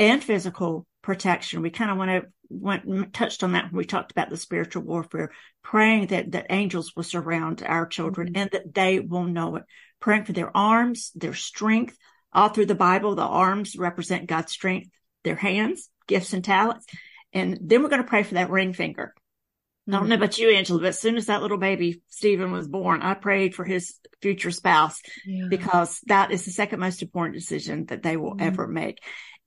and 0.00 0.24
physical 0.24 0.86
protection. 1.02 1.62
We 1.62 1.70
kind 1.70 1.90
of 1.90 1.98
want 1.98 2.10
to 2.10 2.28
went 2.48 3.14
touched 3.14 3.44
on 3.44 3.52
that 3.52 3.66
when 3.66 3.78
we 3.78 3.84
talked 3.84 4.10
about 4.10 4.28
the 4.28 4.36
spiritual 4.36 4.82
warfare, 4.82 5.30
praying 5.62 6.08
that 6.08 6.32
that 6.32 6.46
angels 6.50 6.96
will 6.96 7.04
surround 7.04 7.62
our 7.64 7.86
children 7.86 8.28
mm-hmm. 8.28 8.36
and 8.36 8.50
that 8.50 8.74
they 8.74 8.98
will 8.98 9.24
know 9.24 9.56
it. 9.56 9.62
Praying 10.00 10.24
for 10.24 10.32
their 10.32 10.54
arms, 10.56 11.12
their 11.14 11.34
strength. 11.34 11.96
All 12.32 12.48
through 12.48 12.66
the 12.66 12.74
Bible, 12.74 13.14
the 13.14 13.22
arms 13.22 13.76
represent 13.76 14.28
God's 14.28 14.52
strength, 14.52 14.88
their 15.24 15.36
hands, 15.36 15.88
gifts 16.06 16.32
and 16.32 16.44
talents. 16.44 16.86
And 17.32 17.58
then 17.60 17.82
we're 17.82 17.88
going 17.88 18.02
to 18.02 18.08
pray 18.08 18.22
for 18.22 18.34
that 18.34 18.50
ring 18.50 18.72
finger. 18.72 19.14
I 19.88 19.92
don't 19.92 20.08
know 20.08 20.14
about 20.14 20.38
you, 20.38 20.50
Angela, 20.50 20.78
but 20.78 20.88
as 20.88 21.00
soon 21.00 21.16
as 21.16 21.26
that 21.26 21.42
little 21.42 21.58
baby, 21.58 22.02
Stephen, 22.08 22.52
was 22.52 22.68
born, 22.68 23.02
I 23.02 23.14
prayed 23.14 23.54
for 23.54 23.64
his 23.64 23.94
future 24.22 24.52
spouse 24.52 25.00
yeah. 25.26 25.46
because 25.48 26.00
that 26.06 26.30
is 26.30 26.44
the 26.44 26.52
second 26.52 26.78
most 26.78 27.02
important 27.02 27.34
decision 27.34 27.86
that 27.86 28.02
they 28.02 28.16
will 28.16 28.32
mm-hmm. 28.32 28.46
ever 28.46 28.68
make. 28.68 29.00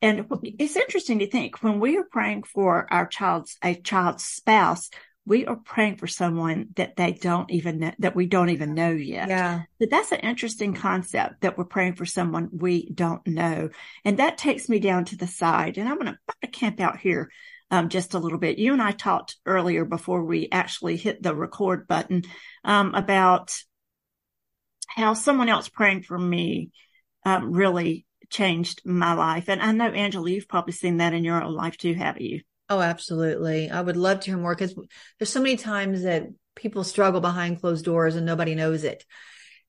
And 0.04 0.26
it's 0.44 0.76
interesting 0.76 1.20
to 1.20 1.30
think 1.30 1.64
when 1.64 1.80
we 1.80 1.98
are 1.98 2.04
praying 2.04 2.44
for 2.44 2.88
our 2.92 3.08
child's, 3.08 3.58
a 3.64 3.74
child's 3.74 4.26
spouse, 4.26 4.90
we 5.26 5.46
are 5.46 5.56
praying 5.56 5.96
for 5.96 6.08
someone 6.08 6.68
that 6.76 6.98
they 6.98 7.14
don't 7.14 7.50
even 7.50 7.80
know, 7.80 7.94
that 8.00 8.14
we 8.14 8.26
don't 8.26 8.50
even 8.50 8.74
know 8.74 8.92
yet. 8.92 9.30
Yeah. 9.30 9.62
But 9.80 9.90
that's 9.90 10.12
an 10.12 10.20
interesting 10.20 10.74
concept 10.74 11.40
that 11.42 11.58
we're 11.58 11.64
praying 11.64 11.96
for 11.96 12.06
someone 12.06 12.50
we 12.52 12.90
don't 12.90 13.26
know. 13.26 13.70
And 14.04 14.20
that 14.20 14.38
takes 14.38 14.68
me 14.68 14.80
down 14.80 15.06
to 15.06 15.16
the 15.16 15.26
side 15.26 15.78
and 15.78 15.88
I'm 15.88 15.98
going 15.98 16.18
to 16.42 16.48
camp 16.50 16.82
out 16.82 16.98
here. 16.98 17.32
Um, 17.72 17.88
just 17.88 18.14
a 18.14 18.20
little 18.20 18.38
bit. 18.38 18.60
You 18.60 18.74
and 18.74 18.82
I 18.82 18.92
talked 18.92 19.38
earlier 19.46 19.84
before 19.84 20.24
we 20.24 20.50
actually 20.52 20.98
hit 20.98 21.24
the 21.24 21.34
record 21.34 21.88
button 21.88 22.24
um, 22.64 22.94
about 22.94 23.52
how 24.90 25.14
someone 25.16 25.50
else 25.50 25.70
praying 25.70 26.04
for 26.04 26.20
me 26.20 26.70
um, 27.26 27.52
really 27.52 28.06
changed 28.34 28.82
my 28.84 29.14
life. 29.14 29.48
And 29.48 29.62
I 29.62 29.72
know, 29.72 29.86
Angela, 29.86 30.30
you've 30.30 30.48
probably 30.48 30.74
seen 30.74 30.98
that 30.98 31.14
in 31.14 31.24
your 31.24 31.42
own 31.42 31.54
life 31.54 31.78
too, 31.78 31.94
haven't 31.94 32.24
you? 32.24 32.42
Oh, 32.70 32.82
absolutely. 32.82 33.70
I 33.70 33.80
would 33.80 33.98
love 33.98 34.22
to 34.22 34.32
hear 34.32 34.38
more 34.38 34.56
because 34.56 34.76
there's 35.20 35.30
so 35.30 35.42
many 35.42 35.56
times 35.56 36.04
that 36.04 36.24
people 36.56 36.84
struggle 36.84 37.22
behind 37.22 37.62
closed 37.62 37.86
doors 37.86 38.16
and 38.16 38.26
nobody 38.26 38.56
knows 38.56 38.84
it. 38.84 39.06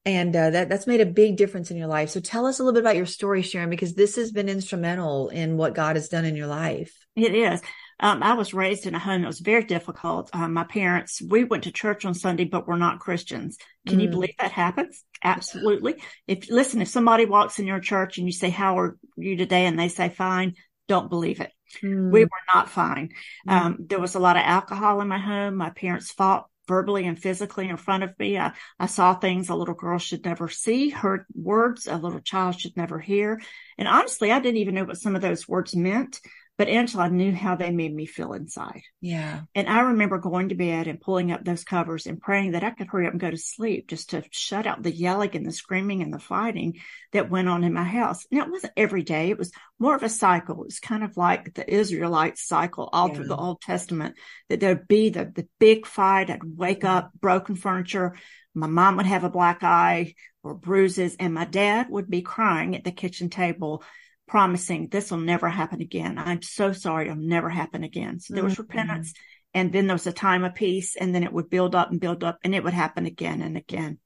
And 0.07 0.35
uh, 0.37 0.51
that 0.51 0.69
that's 0.69 0.87
made 0.87 1.01
a 1.01 1.07
big 1.07 1.37
difference 1.37 1.71
in 1.71 1.77
your 1.77 1.87
life. 1.87 2.11
So 2.11 2.21
tell 2.21 2.47
us 2.47 2.59
a 2.59 2.63
little 2.63 2.75
bit 2.75 2.83
about 2.83 2.97
your 2.97 3.07
story, 3.07 3.43
Sharon, 3.43 3.71
because 3.71 3.95
this 3.95 4.17
has 4.17 4.33
been 4.33 4.49
instrumental 4.51 5.29
in 5.29 5.57
what 5.57 5.75
God 5.75 5.97
has 5.97 6.09
done 6.09 6.25
in 6.25 6.37
your 6.37 6.47
life. 6.47 6.93
It 7.17 7.35
is. 7.35 7.63
Um, 8.01 8.23
I 8.23 8.35
was 8.35 8.55
raised 8.55 8.87
in 8.87 8.95
a 8.95 8.99
home 8.99 9.23
that 9.23 9.29
was 9.29 9.41
very 9.41 9.65
difficult. 9.65 10.31
Um, 10.33 10.53
my 10.53 10.65
parents, 10.65 11.23
we 11.23 11.45
went 11.45 11.65
to 11.65 11.73
church 11.73 12.05
on 12.05 12.15
Sunday, 12.15 12.45
but 12.45 12.67
we're 12.67 12.77
not 12.77 13.01
Christians. 13.01 13.57
Can 13.87 13.99
mm. 13.99 14.03
you 14.03 14.09
believe 14.11 14.35
that 14.39 14.53
happens? 14.53 15.05
Absolutely. 15.23 15.97
If 16.27 16.51
listen, 16.51 16.83
if 16.83 16.89
somebody 16.89 17.25
walks 17.25 17.59
in 17.59 17.67
your 17.67 17.81
church 17.81 18.19
and 18.19 18.27
you 18.27 18.33
say, 18.33 18.51
"How 18.51 18.79
are 18.79 18.99
you 19.17 19.37
today?" 19.37 19.67
and 19.67 19.79
they 19.79 19.89
say, 19.89 20.09
"Fine," 20.09 20.55
don't 20.89 21.09
believe 21.09 21.41
it. 21.41 21.53
Mm. 21.83 22.11
We 22.11 22.25
were 22.25 22.31
not 22.55 22.71
fine. 22.71 23.11
Mm. 23.49 23.53
Um, 23.53 23.77
there 23.81 24.01
was 24.01 24.15
a 24.15 24.21
lot 24.21 24.37
of 24.37 24.43
alcohol 24.45 25.01
in 25.01 25.09
my 25.09 25.19
home. 25.19 25.57
My 25.57 25.71
parents 25.71 26.11
fought 26.11 26.47
verbally 26.67 27.07
and 27.07 27.19
physically 27.19 27.69
in 27.69 27.77
front 27.77 28.05
of 28.05 28.19
me. 28.19 28.39
I, 28.39 28.53
I 28.79 28.87
saw 28.87 29.15
things 29.15 29.49
a 29.49 29.55
little 29.55 29.75
girl 29.75 29.99
should 29.99 30.25
never 30.25 30.49
see, 30.49 30.89
heard 30.89 31.25
words 31.35 31.87
a 31.87 31.97
little 31.97 32.21
child 32.21 32.61
should 32.61 32.77
never 32.77 32.99
hear. 32.99 33.41
And 33.79 33.89
honestly, 33.89 34.33
I 34.33 34.41
didn't 34.41 34.59
even 34.59 34.75
know 34.75 34.85
what 34.85 35.01
some 35.01 35.17
of 35.17 35.23
those 35.23 35.49
words 35.49 35.75
meant. 35.77 36.21
But 36.57 36.69
Angela 36.69 37.11
knew 37.11 37.33
how 37.33 37.57
they 37.57 37.71
made 37.71 37.93
me 37.93 38.07
feel 38.07 38.33
inside. 38.33 38.83
Yeah. 39.01 39.41
And 39.57 39.69
I 39.69 39.81
remember 39.81 40.19
going 40.19 40.51
to 40.51 40.55
bed 40.55 40.87
and 40.87 41.01
pulling 41.01 41.33
up 41.33 41.45
those 41.45 41.65
covers 41.65 42.07
and 42.07 42.21
praying 42.21 42.53
that 42.53 42.63
I 42.63 42.71
could 42.71 42.87
hurry 42.87 43.07
up 43.07 43.13
and 43.13 43.21
go 43.21 43.31
to 43.31 43.37
sleep 43.37 43.89
just 43.89 44.11
to 44.11 44.23
shut 44.31 44.65
out 44.65 44.83
the 44.83 44.95
yelling 44.95 45.35
and 45.35 45.45
the 45.45 45.53
screaming 45.53 46.01
and 46.01 46.15
the 46.15 46.21
fighting 46.21 46.75
that 47.13 47.29
went 47.29 47.49
on 47.49 47.65
in 47.65 47.73
my 47.73 47.83
house. 47.83 48.25
Now 48.31 48.45
it 48.45 48.53
wasn't 48.53 48.73
every 48.77 49.03
day. 49.03 49.31
It 49.31 49.39
was 49.39 49.51
more 49.81 49.97
of 49.97 50.05
a 50.05 50.09
cycle. 50.09 50.63
It 50.63 50.67
was 50.67 50.79
kind 50.79 51.03
of 51.03 51.17
like 51.17 51.55
the 51.55 51.69
Israelites 51.69 52.47
cycle 52.47 52.89
all 52.93 53.09
yeah. 53.09 53.15
through 53.15 53.29
the 53.29 53.37
Old 53.37 53.61
Testament 53.61 54.15
that 54.49 54.61
there'd 54.61 54.87
be 54.87 55.11
the, 55.11 55.25
the 55.35 55.49
big 55.59 55.87
fight. 55.87 56.31
I'd 56.31 56.45
wake 56.45 56.85
up, 56.85 57.11
broken 57.21 57.57
furniture. 57.57 58.17
My 58.55 58.69
mom 58.69 58.97
would 58.99 59.07
have 59.07 59.25
a 59.25 59.31
black 59.31 59.65
eye 59.65 60.15
or 60.45 60.55
bruises 60.55 61.17
and 61.19 61.35
my 61.35 61.47
dad 61.47 61.89
would 61.91 62.09
be 62.09 62.23
crying 62.23 62.77
at 62.77 62.85
the 62.85 62.93
kitchen 62.93 63.29
table 63.29 63.83
promising 64.27 64.89
this 64.89 65.11
will 65.11 65.19
never 65.19 65.49
happen 65.49 65.81
again. 65.81 66.19
I'm 66.19 66.43
so 66.43 66.73
sorry. 66.73 67.07
It'll 67.07 67.17
never 67.17 67.49
happen 67.49 67.85
again. 67.85 68.21
So 68.21 68.35
there 68.35 68.45
was 68.45 68.55
mm-hmm. 68.55 68.63
repentance 68.63 69.15
and 69.53 69.73
then 69.73 69.87
there 69.87 69.95
was 69.95 70.07
a 70.07 70.13
time 70.13 70.45
of 70.45 70.55
peace 70.55 70.97
and 70.97 71.15
then 71.15 71.23
it 71.23 71.33
would 71.33 71.51
build 71.51 71.75
up 71.75 71.91
and 71.91 72.01
build 72.01 72.25
up 72.25 72.39
and 72.43 72.55
it 72.55 72.65
would 72.65 72.75
happen 72.75 73.07
again 73.07 73.43
and 73.43 73.57
again. 73.57 73.99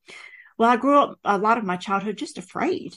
Well, 0.59 0.69
I 0.69 0.77
grew 0.77 0.99
up 0.99 1.19
a 1.25 1.39
lot 1.39 1.59
of 1.59 1.65
my 1.65 1.77
childhood 1.77 2.19
just 2.19 2.37
afraid, 2.37 2.97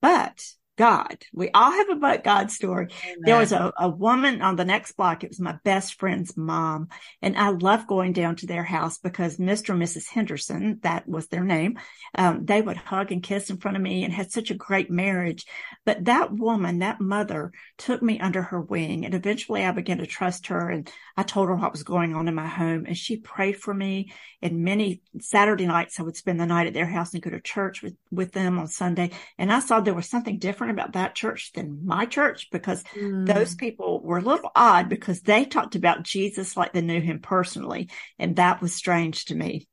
but 0.00 0.42
God. 0.76 1.18
We 1.34 1.50
all 1.50 1.70
have 1.70 1.90
a 1.90 1.96
but 1.96 2.24
God 2.24 2.50
story. 2.50 2.88
Amen. 3.04 3.16
There 3.24 3.36
was 3.36 3.52
a, 3.52 3.72
a 3.78 3.88
woman 3.88 4.40
on 4.40 4.56
the 4.56 4.64
next 4.64 4.92
block. 4.92 5.22
It 5.22 5.28
was 5.30 5.40
my 5.40 5.56
best 5.64 5.98
friend's 5.98 6.34
mom. 6.36 6.88
And 7.20 7.36
I 7.36 7.50
love 7.50 7.86
going 7.86 8.12
down 8.14 8.36
to 8.36 8.46
their 8.46 8.64
house 8.64 8.98
because 8.98 9.36
Mr. 9.36 9.70
and 9.70 9.82
Mrs. 9.82 10.08
Henderson, 10.08 10.80
that 10.82 11.06
was 11.06 11.28
their 11.28 11.44
name, 11.44 11.78
um, 12.16 12.46
they 12.46 12.62
would 12.62 12.78
hug 12.78 13.12
and 13.12 13.22
kiss 13.22 13.50
in 13.50 13.58
front 13.58 13.76
of 13.76 13.82
me 13.82 14.02
and 14.02 14.12
had 14.12 14.32
such 14.32 14.50
a 14.50 14.54
great 14.54 14.90
marriage. 14.90 15.44
But 15.84 16.06
that 16.06 16.32
woman, 16.32 16.78
that 16.78 17.00
mother 17.00 17.52
took 17.76 18.02
me 18.02 18.18
under 18.18 18.42
her 18.42 18.60
wing 18.60 19.04
and 19.04 19.14
eventually 19.14 19.64
I 19.64 19.72
began 19.72 19.98
to 19.98 20.06
trust 20.06 20.46
her 20.46 20.70
and 20.70 20.90
I 21.16 21.22
told 21.22 21.48
her 21.48 21.54
what 21.54 21.72
was 21.72 21.82
going 21.82 22.14
on 22.14 22.28
in 22.28 22.34
my 22.34 22.48
home 22.48 22.86
and 22.86 22.96
she 22.96 23.18
prayed 23.18 23.58
for 23.58 23.74
me. 23.74 24.12
And 24.40 24.64
many 24.64 25.02
Saturday 25.20 25.66
nights 25.66 26.00
I 26.00 26.02
would 26.02 26.16
spend 26.16 26.40
the 26.40 26.46
night 26.46 26.66
at 26.66 26.74
their 26.74 26.86
house 26.86 27.12
and 27.12 27.22
go 27.22 27.30
to 27.30 27.40
church 27.40 27.82
with, 27.82 27.94
with 28.10 28.32
them 28.32 28.58
on 28.58 28.68
Sunday. 28.68 29.10
And 29.36 29.52
I 29.52 29.60
saw 29.60 29.80
there 29.80 29.94
was 29.94 30.08
something 30.08 30.38
different 30.38 30.61
different 30.62 30.78
about 30.78 30.92
that 30.94 31.14
church 31.14 31.52
than 31.54 31.84
my 31.84 32.06
church 32.06 32.48
because 32.50 32.82
mm. 32.94 33.26
those 33.26 33.54
people 33.54 34.00
were 34.00 34.18
a 34.18 34.22
little 34.22 34.50
odd 34.54 34.88
because 34.88 35.20
they 35.20 35.44
talked 35.44 35.74
about 35.74 36.02
Jesus 36.02 36.56
like 36.56 36.72
they 36.72 36.80
knew 36.80 37.00
him 37.00 37.20
personally. 37.20 37.88
And 38.18 38.36
that 38.36 38.62
was 38.62 38.74
strange 38.74 39.26
to 39.26 39.34
me. 39.34 39.66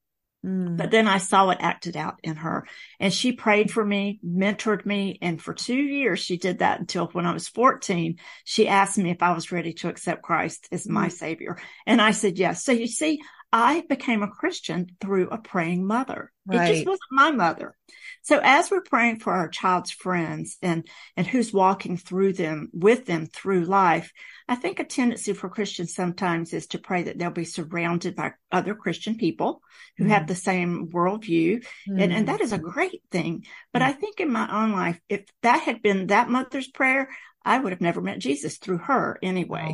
Mm. 0.45 0.77
But 0.77 0.89
then 0.89 1.07
I 1.07 1.17
saw 1.17 1.49
it 1.49 1.57
acted 1.59 1.97
out 1.97 2.15
in 2.23 2.37
her 2.37 2.65
and 2.99 3.13
she 3.13 3.33
prayed 3.33 3.71
for 3.71 3.85
me, 3.85 4.19
mentored 4.25 4.85
me. 4.85 5.19
And 5.21 5.41
for 5.41 5.53
two 5.53 5.75
years, 5.75 6.19
she 6.19 6.37
did 6.37 6.59
that 6.59 6.79
until 6.79 7.07
when 7.07 7.25
I 7.25 7.33
was 7.33 7.47
14, 7.47 8.17
she 8.45 8.67
asked 8.67 8.97
me 8.97 9.11
if 9.11 9.21
I 9.21 9.33
was 9.33 9.51
ready 9.51 9.73
to 9.73 9.89
accept 9.89 10.23
Christ 10.23 10.67
as 10.71 10.87
my 10.87 11.07
mm. 11.07 11.11
savior. 11.11 11.57
And 11.85 12.01
I 12.01 12.11
said, 12.11 12.37
yes. 12.39 12.63
So 12.63 12.71
you 12.71 12.87
see, 12.87 13.19
I 13.51 13.83
became 13.89 14.21
a 14.21 14.27
Christian 14.27 14.95
through 15.01 15.29
a 15.29 15.37
praying 15.37 15.85
mother. 15.85 16.31
Right. 16.45 16.69
It 16.69 16.73
just 16.73 16.85
wasn't 16.85 17.01
my 17.11 17.31
mother. 17.31 17.75
So 18.21 18.39
as 18.43 18.69
we're 18.69 18.81
praying 18.81 19.19
for 19.19 19.33
our 19.33 19.47
child's 19.47 19.91
friends 19.91 20.57
and, 20.61 20.87
and 21.15 21.25
who's 21.25 21.53
walking 21.53 21.97
through 21.97 22.33
them, 22.33 22.69
with 22.73 23.05
them 23.05 23.27
through 23.27 23.65
life, 23.65 24.11
I 24.47 24.55
think 24.55 24.79
a 24.79 24.83
tendency 24.83 25.33
for 25.33 25.49
Christians 25.49 25.93
sometimes 25.93 26.53
is 26.53 26.67
to 26.67 26.79
pray 26.79 27.03
that 27.03 27.17
they'll 27.17 27.31
be 27.31 27.45
surrounded 27.45 28.15
by 28.15 28.33
other 28.51 28.75
Christian 28.75 29.15
people 29.15 29.61
who 29.97 30.05
Mm. 30.05 30.09
have 30.09 30.27
the 30.27 30.35
same 30.35 30.87
worldview. 30.87 31.65
And, 31.87 32.13
and 32.13 32.27
Mm. 32.27 32.27
that 32.27 32.41
is 32.41 32.51
a 32.51 32.59
great 32.59 33.01
thing. 33.11 33.45
But 33.73 33.81
Mm. 33.81 33.85
I 33.85 33.91
think 33.93 34.19
in 34.19 34.31
my 34.31 34.63
own 34.63 34.71
life, 34.71 34.99
if 35.09 35.25
that 35.41 35.61
had 35.61 35.81
been 35.81 36.07
that 36.07 36.29
mother's 36.29 36.67
prayer, 36.67 37.09
I 37.43 37.57
would 37.57 37.71
have 37.71 37.81
never 37.81 38.01
met 38.01 38.19
Jesus 38.19 38.57
through 38.57 38.79
her 38.79 39.17
anyway. 39.23 39.73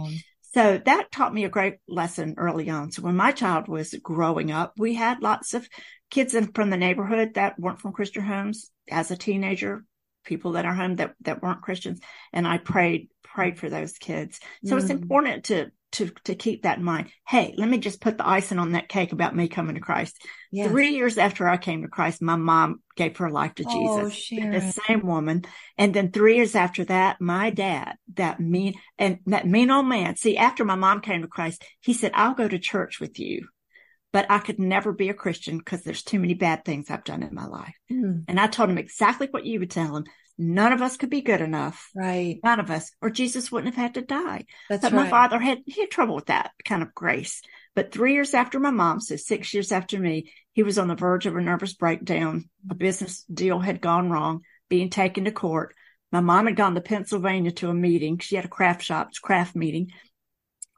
So 0.56 0.82
that 0.86 1.12
taught 1.12 1.34
me 1.34 1.44
a 1.44 1.50
great 1.50 1.80
lesson 1.86 2.36
early 2.38 2.70
on. 2.70 2.90
So 2.90 3.02
when 3.02 3.18
my 3.18 3.34
child 3.34 3.68
was 3.68 3.94
growing 4.02 4.54
up, 4.54 4.72
we 4.78 4.94
had 4.94 5.22
lots 5.22 5.54
of 5.54 5.68
kids 6.10 6.34
in, 6.34 6.54
from 6.54 6.70
the 6.70 6.78
neighborhood 6.78 7.34
that 7.34 7.60
weren't 7.60 7.82
from 7.82 7.92
Christian 7.92 8.24
homes 8.24 8.72
as 8.90 9.12
a 9.12 9.18
teenager, 9.18 9.84
people 10.24 10.56
in 10.56 10.66
our 10.66 10.74
home 10.74 10.96
that, 10.96 11.14
that 11.24 11.44
weren't 11.44 11.62
Christians. 11.62 12.00
And 12.32 12.48
I 12.48 12.58
prayed, 12.58 13.10
prayed 13.36 13.60
for 13.60 13.70
those 13.70 13.98
kids. 13.98 14.40
So 14.64 14.78
it's 14.78 14.88
Mm. 14.88 15.02
important 15.02 15.44
to, 15.46 15.72
to, 15.94 16.10
to 16.24 16.36
keep 16.36 16.64
that 16.64 16.78
in 16.78 16.84
mind. 16.84 17.10
Hey, 17.28 17.54
let 17.58 17.70
me 17.70 17.78
just 17.78 18.02
put 18.02 18.18
the 18.18 18.28
icing 18.28 18.60
on 18.60 18.72
that 18.72 18.90
cake 18.90 19.12
about 19.12 19.36
me 19.36 19.48
coming 19.48 19.76
to 19.76 19.82
Christ. 19.82 20.18
yeah. 20.52 20.68
Three 20.70 20.90
years 20.96 21.18
after 21.18 21.48
I 21.48 21.58
came 21.58 21.82
to 21.84 21.88
Christ, 21.90 22.22
my 22.22 22.36
mom 22.38 22.82
gave 22.96 23.18
her 23.18 23.30
life 23.30 23.54
to 23.56 23.66
Oh, 23.68 23.72
Jesus 23.72 24.14
Sharon. 24.14 24.52
the 24.52 24.62
same 24.62 25.06
woman. 25.06 25.44
And 25.78 25.94
then 25.94 26.12
three 26.12 26.38
years 26.38 26.56
after 26.56 26.86
that, 26.86 27.20
my 27.20 27.50
dad, 27.50 27.96
that 28.16 28.40
mean 28.40 28.76
and 28.98 29.20
that 29.28 29.46
mean 29.48 29.70
old 29.70 29.86
man. 29.88 30.16
See, 30.16 30.38
after 30.38 30.64
my 30.66 30.76
mom 30.76 31.02
came 31.02 31.22
to 31.22 31.28
Christ, 31.28 31.64
he 31.82 31.94
said, 31.94 32.12
"I'll 32.16 32.34
go 32.36 32.48
to 32.48 32.58
church 32.60 33.00
with 33.00 33.20
you." 33.20 33.48
But 34.14 34.28
I 34.32 34.40
could 34.40 34.60
never 34.60 34.94
be 34.94 35.10
a 35.10 35.14
Christian 35.14 35.58
because 35.58 35.82
there's 35.84 36.04
too 36.04 36.20
many 36.20 36.36
bad 36.36 36.64
things 36.64 36.90
I've 36.90 37.04
done 37.04 37.22
in 37.22 37.36
my 37.36 37.48
life. 37.48 37.76
Mm. 37.92 38.24
And 38.30 38.40
I 38.40 38.48
told 38.48 38.70
him 38.70 38.78
exactly 38.78 39.28
what 39.30 39.46
you 39.46 39.60
would 39.60 39.72
tell 39.72 39.94
him. 39.98 40.06
None 40.38 40.74
of 40.74 40.82
us 40.82 40.98
could 40.98 41.10
be 41.10 41.22
good 41.22 41.42
enough. 41.42 41.90
Right. 41.96 42.40
None 42.44 42.60
of 42.60 42.70
us, 42.70 42.92
or 43.02 43.10
Jesus 43.10 43.52
wouldn't 43.52 43.74
have 43.74 43.82
had 43.82 43.94
to 43.94 44.02
die. 44.02 44.46
That's 44.70 44.82
But 44.82 44.92
right. 44.92 45.04
my 45.04 45.10
father 45.10 45.40
had 45.40 45.60
he 45.66 45.82
had 45.82 45.92
trouble 45.92 46.16
with 46.16 46.26
that 46.26 46.52
kind 46.66 46.82
of 46.82 46.94
grace. 46.94 47.42
But 47.74 47.92
three 47.92 48.14
years 48.14 48.34
after 48.34 48.60
my 48.60 48.72
mom, 48.72 49.00
so 49.00 49.16
six 49.16 49.54
years 49.54 49.72
after 49.72 50.00
me, 50.00 50.32
he 50.54 50.64
was 50.64 50.78
on 50.78 50.88
the 50.88 50.96
verge 50.96 51.26
of 51.26 51.36
a 51.36 51.42
nervous 51.42 51.74
breakdown. 51.74 52.50
A 52.70 52.74
mm-hmm. 52.74 52.78
business 52.78 53.24
deal 53.24 53.60
had 53.60 53.82
gone 53.82 54.10
wrong, 54.10 54.42
being 54.70 54.90
taken 54.90 55.26
to 55.26 55.32
court. 55.32 55.74
My 56.12 56.22
mom 56.22 56.48
had 56.48 56.56
gone 56.56 56.76
to 56.76 56.82
Pennsylvania 56.82 57.52
to 57.54 57.70
a 57.70 57.74
meeting. 57.74 58.20
She 58.20 58.36
had 58.36 58.46
a 58.46 58.50
craft 58.50 58.84
shop, 58.84 59.10
craft 59.22 59.56
meeting. 59.56 59.92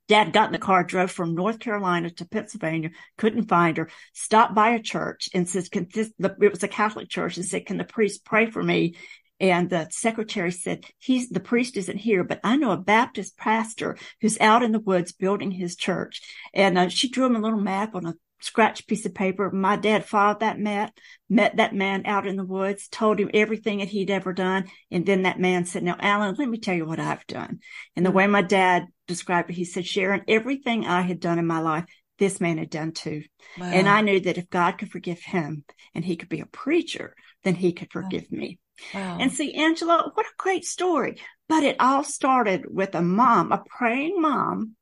Dad 0.07 0.33
got 0.33 0.47
in 0.47 0.53
the 0.53 0.57
car, 0.57 0.83
drove 0.83 1.11
from 1.11 1.35
North 1.35 1.59
Carolina 1.59 2.09
to 2.11 2.25
Pennsylvania, 2.25 2.91
couldn't 3.17 3.49
find 3.49 3.75
her, 3.77 3.89
stopped 4.13 4.55
by 4.55 4.69
a 4.69 4.81
church 4.81 5.29
and 5.33 5.49
says, 5.49 5.67
can 5.67 5.87
this, 5.93 6.11
the, 6.17 6.35
it 6.41 6.51
was 6.51 6.63
a 6.63 6.67
Catholic 6.67 7.09
church 7.09 7.35
and 7.35 7.45
said, 7.45 7.65
can 7.65 7.77
the 7.77 7.83
priest 7.83 8.23
pray 8.23 8.49
for 8.49 8.63
me? 8.63 8.95
And 9.39 9.69
the 9.69 9.87
secretary 9.91 10.51
said, 10.51 10.85
he's, 10.97 11.29
the 11.29 11.39
priest 11.39 11.77
isn't 11.77 11.97
here, 11.97 12.23
but 12.23 12.39
I 12.43 12.57
know 12.57 12.71
a 12.71 12.77
Baptist 12.77 13.37
pastor 13.37 13.97
who's 14.21 14.39
out 14.39 14.63
in 14.63 14.71
the 14.71 14.79
woods 14.79 15.11
building 15.11 15.51
his 15.51 15.75
church. 15.75 16.21
And 16.53 16.77
uh, 16.77 16.89
she 16.89 17.09
drew 17.09 17.25
him 17.25 17.35
a 17.35 17.39
little 17.39 17.61
map 17.61 17.93
on 17.93 18.05
a 18.05 18.15
scratch 18.41 18.87
piece 18.87 19.05
of 19.05 19.13
paper. 19.13 19.51
My 19.51 19.75
dad 19.75 20.05
followed 20.05 20.39
that 20.39 20.59
map, 20.59 20.93
met 21.29 21.57
that 21.57 21.73
man 21.73 22.05
out 22.05 22.27
in 22.27 22.35
the 22.35 22.45
woods, 22.45 22.87
told 22.87 23.19
him 23.19 23.29
everything 23.33 23.79
that 23.79 23.89
he'd 23.89 24.11
ever 24.11 24.33
done. 24.33 24.65
And 24.91 25.05
then 25.05 25.23
that 25.23 25.39
man 25.39 25.65
said, 25.65 25.83
now, 25.83 25.97
Alan, 25.99 26.35
let 26.37 26.49
me 26.49 26.57
tell 26.57 26.75
you 26.75 26.85
what 26.85 26.99
I've 26.99 27.25
done. 27.27 27.59
And 27.95 28.05
the 28.05 28.11
way 28.11 28.27
my 28.27 28.41
dad 28.41 28.87
described 29.07 29.49
it, 29.49 29.53
he 29.55 29.65
said, 29.65 29.85
Sharon, 29.85 30.23
everything 30.27 30.85
I 30.85 31.01
had 31.01 31.19
done 31.19 31.39
in 31.39 31.47
my 31.47 31.59
life, 31.59 31.85
this 32.19 32.41
man 32.41 32.57
had 32.57 32.69
done 32.69 32.91
too. 32.91 33.23
Wow. 33.59 33.67
And 33.67 33.87
I 33.87 34.01
knew 34.01 34.19
that 34.21 34.37
if 34.37 34.49
God 34.49 34.79
could 34.79 34.91
forgive 34.91 35.19
him 35.21 35.63
and 35.93 36.03
he 36.03 36.15
could 36.15 36.29
be 36.29 36.39
a 36.39 36.47
preacher, 36.47 37.15
then 37.43 37.55
he 37.55 37.73
could 37.73 37.91
forgive 37.91 38.31
me. 38.31 38.59
Wow. 38.93 39.17
And 39.19 39.31
see, 39.31 39.53
Angela, 39.53 40.11
what 40.13 40.25
a 40.25 40.37
great 40.37 40.65
story. 40.65 41.19
But 41.49 41.63
it 41.63 41.77
all 41.79 42.03
started 42.03 42.65
with 42.69 42.95
a 42.95 43.01
mom, 43.01 43.51
a 43.51 43.63
praying 43.65 44.21
mom 44.21 44.75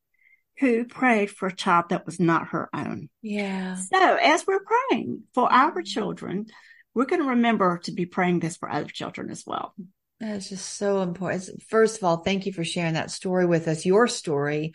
who 0.58 0.84
prayed 0.84 1.30
for 1.30 1.48
a 1.48 1.54
child 1.54 1.90
that 1.90 2.06
was 2.06 2.18
not 2.18 2.48
her 2.48 2.68
own. 2.74 3.08
yeah. 3.22 3.76
So 3.76 4.16
as 4.16 4.46
we're 4.46 4.60
praying 4.88 5.24
for 5.34 5.52
our 5.52 5.82
children, 5.82 6.46
we're 6.94 7.04
going 7.04 7.22
to 7.22 7.28
remember 7.28 7.78
to 7.84 7.92
be 7.92 8.06
praying 8.06 8.40
this 8.40 8.56
for 8.56 8.70
other 8.70 8.88
children 8.88 9.30
as 9.30 9.44
well. 9.46 9.74
That's 10.18 10.48
just 10.48 10.76
so 10.76 11.02
important. 11.02 11.62
First 11.64 11.98
of 11.98 12.04
all, 12.04 12.16
thank 12.18 12.46
you 12.46 12.52
for 12.52 12.64
sharing 12.64 12.94
that 12.94 13.10
story 13.10 13.44
with 13.44 13.68
us, 13.68 13.84
your 13.84 14.08
story. 14.08 14.72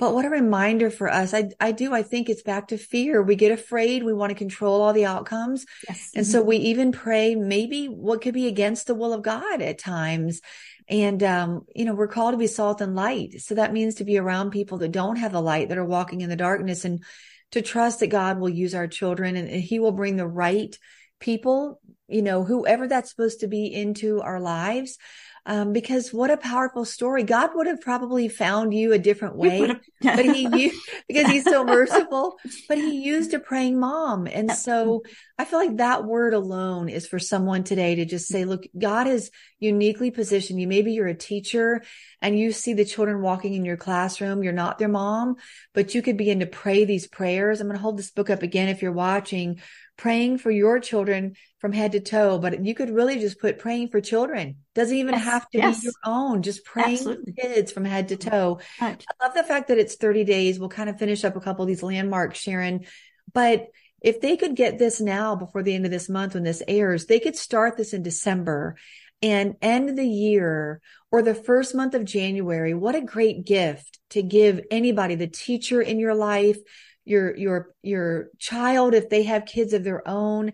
But 0.00 0.14
what 0.14 0.24
a 0.24 0.30
reminder 0.30 0.90
for 0.90 1.12
us. 1.12 1.34
I, 1.34 1.50
I 1.60 1.72
do. 1.72 1.92
I 1.92 2.02
think 2.02 2.30
it's 2.30 2.42
back 2.42 2.68
to 2.68 2.78
fear. 2.78 3.22
We 3.22 3.36
get 3.36 3.52
afraid. 3.52 4.02
We 4.02 4.14
want 4.14 4.30
to 4.30 4.34
control 4.34 4.80
all 4.80 4.94
the 4.94 5.04
outcomes. 5.04 5.66
Yes. 5.86 6.10
And 6.16 6.26
so 6.26 6.42
we 6.42 6.56
even 6.56 6.90
pray 6.90 7.34
maybe 7.34 7.86
what 7.86 8.22
could 8.22 8.32
be 8.32 8.46
against 8.46 8.86
the 8.86 8.94
will 8.94 9.12
of 9.12 9.20
God 9.20 9.60
at 9.60 9.78
times. 9.78 10.40
And, 10.88 11.22
um, 11.22 11.66
you 11.76 11.84
know, 11.84 11.94
we're 11.94 12.08
called 12.08 12.32
to 12.32 12.38
be 12.38 12.46
salt 12.46 12.80
and 12.80 12.96
light. 12.96 13.42
So 13.42 13.56
that 13.56 13.74
means 13.74 13.96
to 13.96 14.04
be 14.04 14.16
around 14.16 14.50
people 14.50 14.78
that 14.78 14.90
don't 14.90 15.16
have 15.16 15.32
the 15.32 15.42
light, 15.42 15.68
that 15.68 15.78
are 15.78 15.84
walking 15.84 16.22
in 16.22 16.30
the 16.30 16.34
darkness 16.34 16.86
and 16.86 17.04
to 17.52 17.60
trust 17.60 18.00
that 18.00 18.06
God 18.06 18.40
will 18.40 18.48
use 18.48 18.74
our 18.74 18.88
children 18.88 19.36
and, 19.36 19.48
and 19.48 19.62
he 19.62 19.80
will 19.80 19.92
bring 19.92 20.16
the 20.16 20.26
right 20.26 20.74
people, 21.20 21.78
you 22.08 22.22
know, 22.22 22.42
whoever 22.42 22.88
that's 22.88 23.10
supposed 23.10 23.40
to 23.40 23.48
be 23.48 23.66
into 23.66 24.22
our 24.22 24.40
lives. 24.40 24.96
Um, 25.46 25.72
because 25.72 26.12
what 26.12 26.30
a 26.30 26.36
powerful 26.36 26.84
story. 26.84 27.22
God 27.22 27.50
would 27.54 27.66
have 27.66 27.80
probably 27.80 28.28
found 28.28 28.74
you 28.74 28.92
a 28.92 28.98
different 28.98 29.36
way 29.36 29.74
but 30.02 30.24
he 30.24 30.46
used 30.56 30.80
because 31.08 31.30
he's 31.30 31.44
so 31.44 31.64
merciful 31.64 32.36
but 32.68 32.78
he 32.78 33.02
used 33.02 33.34
a 33.34 33.38
praying 33.38 33.78
mom. 33.78 34.26
And 34.26 34.52
so 34.52 35.02
i 35.38 35.44
feel 35.44 35.58
like 35.58 35.78
that 35.78 36.04
word 36.04 36.34
alone 36.34 36.90
is 36.90 37.06
for 37.06 37.18
someone 37.18 37.64
today 37.64 37.94
to 37.94 38.04
just 38.04 38.26
say 38.26 38.44
look 38.44 38.64
god 38.78 39.06
has 39.06 39.30
uniquely 39.58 40.10
positioned 40.10 40.60
you. 40.60 40.68
Maybe 40.68 40.92
you're 40.92 41.06
a 41.06 41.14
teacher 41.14 41.82
and 42.22 42.38
you 42.38 42.52
see 42.52 42.74
the 42.74 42.84
children 42.84 43.22
walking 43.22 43.54
in 43.54 43.64
your 43.64 43.76
classroom. 43.76 44.42
You're 44.42 44.52
not 44.52 44.78
their 44.78 44.88
mom 44.88 45.36
but 45.74 45.94
you 45.94 46.02
could 46.02 46.16
begin 46.16 46.40
to 46.40 46.46
pray 46.46 46.84
these 46.84 47.06
prayers. 47.06 47.60
I'm 47.60 47.66
going 47.66 47.76
to 47.76 47.82
hold 47.82 47.98
this 47.98 48.10
book 48.10 48.30
up 48.30 48.42
again 48.42 48.68
if 48.68 48.82
you're 48.82 48.92
watching 48.92 49.60
praying 50.00 50.38
for 50.38 50.50
your 50.50 50.80
children 50.80 51.34
from 51.58 51.72
head 51.72 51.92
to 51.92 52.00
toe 52.00 52.38
but 52.38 52.64
you 52.64 52.74
could 52.74 52.90
really 52.90 53.18
just 53.18 53.38
put 53.38 53.58
praying 53.58 53.88
for 53.88 54.00
children 54.00 54.56
doesn't 54.74 54.96
even 54.96 55.14
Yes, 55.14 55.24
have 55.24 55.48
to 55.50 55.58
yes. 55.58 55.80
be 55.80 55.84
your 55.86 55.92
own 56.04 56.42
just 56.42 56.64
praying 56.64 56.94
Absolutely. 56.94 57.32
for 57.34 57.42
kids 57.42 57.70
from 57.70 57.84
head 57.84 58.08
to 58.08 58.16
toe 58.16 58.58
Right. 58.80 59.04
I 59.20 59.24
love 59.26 59.34
the 59.34 59.42
fact 59.44 59.68
that 59.68 59.78
it's 59.78 59.96
30 59.96 60.24
days. 60.24 60.58
We'll 60.58 60.70
kind 60.70 60.88
of 60.88 60.98
finish 60.98 61.22
up 61.24 61.36
a 61.36 61.40
couple 61.40 61.62
of 61.62 61.68
these 61.68 61.82
landmarks, 61.82 62.38
Sharon. 62.38 62.86
But 63.32 63.66
if 64.00 64.20
they 64.22 64.36
could 64.38 64.56
get 64.56 64.78
this 64.78 65.00
now 65.00 65.36
before 65.36 65.62
the 65.62 65.74
end 65.74 65.84
of 65.84 65.90
this 65.90 66.08
month 66.08 66.32
when 66.34 66.44
this 66.44 66.62
airs, 66.66 67.04
they 67.06 67.20
could 67.20 67.36
start 67.36 67.76
this 67.76 67.92
in 67.92 68.02
December 68.02 68.76
and 69.22 69.56
end 69.60 69.98
the 69.98 70.08
year 70.08 70.80
or 71.12 71.20
the 71.22 71.34
first 71.34 71.74
month 71.74 71.92
of 71.94 72.06
January. 72.06 72.72
What 72.72 72.94
a 72.94 73.02
great 73.02 73.44
gift 73.44 73.98
to 74.10 74.22
give 74.22 74.62
anybody, 74.70 75.14
the 75.16 75.26
teacher 75.26 75.82
in 75.82 75.98
your 75.98 76.14
life, 76.14 76.56
your, 77.04 77.36
your, 77.36 77.74
your 77.82 78.28
child, 78.38 78.94
if 78.94 79.08
they 79.08 79.24
have 79.24 79.46
kids 79.46 79.72
of 79.72 79.84
their 79.84 80.06
own, 80.06 80.52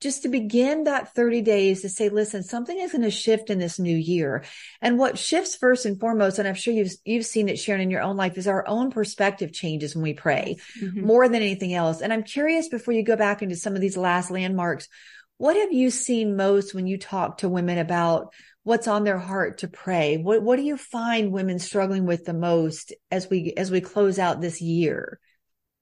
just 0.00 0.22
to 0.22 0.28
begin 0.28 0.84
that 0.84 1.12
30 1.14 1.42
days 1.42 1.82
to 1.82 1.88
say, 1.88 2.08
listen, 2.08 2.44
something 2.44 2.78
is 2.78 2.92
going 2.92 3.02
to 3.02 3.10
shift 3.10 3.50
in 3.50 3.58
this 3.58 3.80
new 3.80 3.96
year. 3.96 4.44
And 4.80 4.96
what 4.96 5.18
shifts 5.18 5.56
first 5.56 5.86
and 5.86 5.98
foremost, 5.98 6.38
and 6.38 6.46
I'm 6.46 6.54
sure 6.54 6.72
you've, 6.72 6.92
you've 7.04 7.26
seen 7.26 7.48
it, 7.48 7.58
Sharon, 7.58 7.80
in 7.80 7.90
your 7.90 8.02
own 8.02 8.16
life 8.16 8.38
is 8.38 8.46
our 8.46 8.66
own 8.68 8.92
perspective 8.92 9.52
changes 9.52 9.96
when 9.96 10.04
we 10.04 10.14
pray 10.14 10.56
Mhm. 10.80 11.02
more 11.02 11.28
than 11.28 11.42
anything 11.42 11.74
else. 11.74 12.00
And 12.00 12.12
I'm 12.12 12.22
curious 12.22 12.68
before 12.68 12.94
you 12.94 13.02
go 13.02 13.16
back 13.16 13.42
into 13.42 13.56
some 13.56 13.74
of 13.74 13.80
these 13.80 13.96
last 13.96 14.30
landmarks, 14.30 14.86
what 15.36 15.56
have 15.56 15.72
you 15.72 15.90
seen 15.90 16.36
most 16.36 16.74
when 16.74 16.86
you 16.86 16.96
talk 16.96 17.38
to 17.38 17.48
women 17.48 17.78
about 17.78 18.32
what's 18.62 18.86
on 18.86 19.02
their 19.02 19.18
heart 19.18 19.58
to 19.58 19.68
pray? 19.68 20.16
What, 20.18 20.42
what 20.42 20.56
do 20.56 20.62
you 20.62 20.76
find 20.76 21.32
women 21.32 21.58
struggling 21.58 22.06
with 22.06 22.24
the 22.24 22.34
most 22.34 22.92
as 23.10 23.28
we, 23.28 23.52
as 23.56 23.70
we 23.70 23.80
close 23.80 24.20
out 24.20 24.40
this 24.40 24.60
year? 24.60 25.18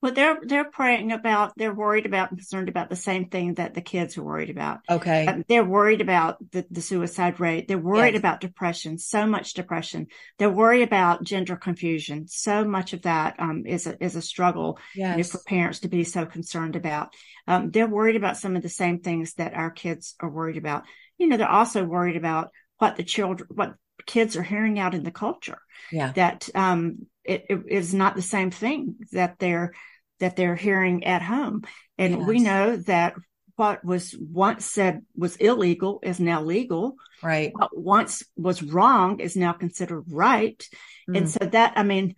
Well, 0.03 0.13
they're 0.13 0.39
they're 0.43 0.71
praying 0.71 1.11
about. 1.13 1.55
They're 1.57 1.75
worried 1.75 2.05
about 2.05 2.31
and 2.31 2.39
concerned 2.39 2.69
about 2.69 2.91
the 2.91 2.97
same 2.97 3.29
thing 3.29 3.55
that 3.55 3.73
the 3.73 3.81
kids 3.81 4.19
are 4.19 4.23
worried 4.23 4.51
about. 4.51 4.81
Okay. 4.91 5.27
Um, 5.27 5.43
They're 5.49 5.65
worried 5.65 6.03
about 6.03 6.37
the, 6.53 6.67
the 6.71 6.83
suicide 6.83 7.41
rate. 7.41 7.67
They're 7.67 7.79
worried 7.79 8.13
Yes. 8.13 8.21
about 8.21 8.41
depression, 8.41 8.99
so 8.99 9.27
much 9.27 9.55
depression. 9.55 10.09
They're 10.39 10.51
worried 10.51 10.83
about 10.83 11.25
gender 11.25 11.57
confusion. 11.57 12.29
So 12.29 12.65
much 12.65 12.93
of 12.93 13.03
that 13.03 13.37
um, 13.39 13.65
is 13.67 13.87
a, 13.87 14.03
is 14.05 14.17
a 14.17 14.23
struggle 14.23 14.79
you 14.95 15.17
know, 15.17 15.23
for 15.23 15.41
parents 15.47 15.81
to 15.81 15.89
be 15.89 16.05
so 16.05 16.27
concerned 16.27 16.77
about. 16.77 17.15
Um, 17.49 17.71
they're 17.71 17.87
worried 17.89 18.17
about 18.17 18.37
some 18.37 18.55
of 18.55 18.63
the 18.63 18.69
same 18.69 19.01
things 19.01 19.35
that 19.35 19.55
our 19.55 19.71
kids 19.71 20.15
are 20.21 20.31
worried 20.31 20.59
about. 20.59 20.85
You 21.17 21.27
know, 21.27 21.39
they're 21.39 21.49
also 21.49 21.85
worried 21.85 22.17
about 22.17 22.51
what 22.79 22.97
the 22.97 23.03
children, 23.03 23.49
what 23.55 23.75
kids 24.07 24.37
are 24.37 24.43
hearing 24.43 24.79
out 24.79 24.95
in 24.95 25.03
the 25.03 25.11
culture 25.11 25.59
Yeah. 25.91 26.13
that 26.13 26.49
um, 26.55 27.07
it, 27.25 27.47
it 27.49 27.63
is 27.69 27.95
not 27.95 28.15
the 28.17 28.23
same 28.23 28.51
thing 28.51 28.97
that 29.13 29.39
they're 29.39 29.73
that 30.19 30.35
they're 30.37 30.57
hearing 30.57 31.05
at 31.05 31.23
home. 31.23 31.63
And 31.99 32.27
we 32.27 32.39
know 32.41 32.77
that 32.77 33.15
what 33.57 33.85
was 33.85 34.15
once 34.19 34.65
said 34.65 35.03
was 35.15 35.37
illegal 35.37 36.01
is 36.03 36.19
now 36.21 36.43
legal. 36.43 36.97
Right. 37.23 37.53
What 37.55 37.77
once 37.77 38.23
was 38.37 38.63
wrong 38.63 39.21
is 39.21 39.37
now 39.37 39.53
considered 39.53 40.05
right. 40.09 40.63
And 41.07 41.27
Mm. 41.27 41.29
so 41.29 41.47
that, 41.47 41.75
I 41.77 41.83
mean, 41.83 42.15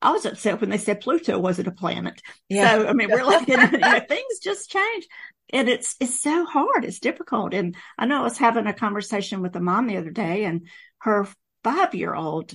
I 0.00 0.10
was 0.10 0.26
upset 0.26 0.60
when 0.60 0.70
they 0.70 0.78
said 0.78 1.00
Pluto 1.00 1.38
wasn't 1.38 1.68
a 1.68 1.72
planet. 1.72 2.20
Yeah. 2.48 2.78
So, 2.78 2.88
I 2.88 2.92
mean, 2.92 3.08
we're 3.10 3.24
looking, 3.24 3.60
you 3.60 3.78
know, 3.78 4.00
things 4.08 4.38
just 4.42 4.70
change 4.70 5.06
and 5.52 5.68
it's, 5.68 5.96
it's 6.00 6.20
so 6.20 6.44
hard. 6.44 6.84
It's 6.84 6.98
difficult. 6.98 7.52
And 7.54 7.76
I 7.98 8.06
know 8.06 8.20
I 8.20 8.22
was 8.22 8.38
having 8.38 8.66
a 8.66 8.72
conversation 8.72 9.42
with 9.42 9.54
a 9.54 9.60
mom 9.60 9.86
the 9.86 9.98
other 9.98 10.10
day 10.10 10.44
and 10.44 10.66
her 10.98 11.28
five 11.62 11.94
year 11.94 12.14
old 12.14 12.54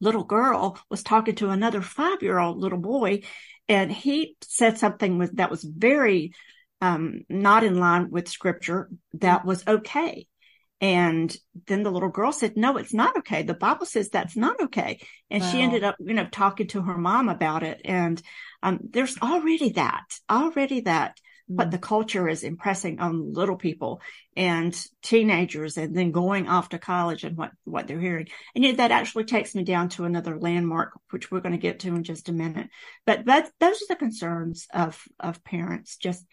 little 0.00 0.24
girl 0.24 0.78
was 0.90 1.02
talking 1.02 1.36
to 1.36 1.50
another 1.50 1.80
five 1.80 2.22
year 2.22 2.38
old 2.38 2.58
little 2.58 2.78
boy 2.78 3.22
and 3.68 3.90
he 3.90 4.36
said 4.42 4.78
something 4.78 5.18
with, 5.18 5.36
that 5.36 5.50
was 5.50 5.64
very, 5.64 6.32
um, 6.80 7.22
not 7.28 7.64
in 7.64 7.78
line 7.78 8.10
with 8.10 8.28
scripture 8.28 8.90
that 9.14 9.44
was 9.44 9.66
okay. 9.66 10.26
And 10.80 11.34
then 11.66 11.82
the 11.82 11.90
little 11.90 12.10
girl 12.10 12.32
said, 12.32 12.56
no, 12.56 12.76
it's 12.76 12.92
not 12.92 13.16
okay. 13.18 13.42
The 13.42 13.54
Bible 13.54 13.86
says 13.86 14.10
that's 14.10 14.36
not 14.36 14.60
okay. 14.64 15.00
And 15.30 15.42
wow. 15.42 15.50
she 15.50 15.62
ended 15.62 15.84
up, 15.84 15.96
you 15.98 16.12
know, 16.12 16.26
talking 16.30 16.66
to 16.68 16.82
her 16.82 16.98
mom 16.98 17.30
about 17.30 17.62
it. 17.62 17.80
And, 17.84 18.20
um, 18.62 18.80
there's 18.90 19.16
already 19.22 19.70
that, 19.70 20.04
already 20.30 20.80
that, 20.80 21.18
mm-hmm. 21.48 21.56
but 21.56 21.70
the 21.70 21.78
culture 21.78 22.28
is 22.28 22.42
impressing 22.42 23.00
on 23.00 23.32
little 23.32 23.56
people 23.56 24.00
and 24.36 24.76
teenagers 25.02 25.76
and 25.76 25.96
then 25.96 26.10
going 26.12 26.48
off 26.48 26.68
to 26.70 26.78
college 26.78 27.24
and 27.24 27.36
what, 27.36 27.52
what 27.64 27.86
they're 27.86 28.00
hearing. 28.00 28.28
And 28.54 28.78
that 28.78 28.90
actually 28.90 29.24
takes 29.24 29.54
me 29.54 29.64
down 29.64 29.88
to 29.90 30.04
another 30.04 30.38
landmark, 30.38 30.92
which 31.10 31.30
we're 31.30 31.40
going 31.40 31.52
to 31.52 31.58
get 31.58 31.80
to 31.80 31.88
in 31.88 32.04
just 32.04 32.28
a 32.28 32.32
minute. 32.32 32.68
But 33.06 33.24
that, 33.26 33.50
those 33.60 33.82
are 33.82 33.86
the 33.88 33.96
concerns 33.96 34.66
of, 34.72 35.02
of 35.18 35.42
parents, 35.44 35.96
just, 35.96 36.24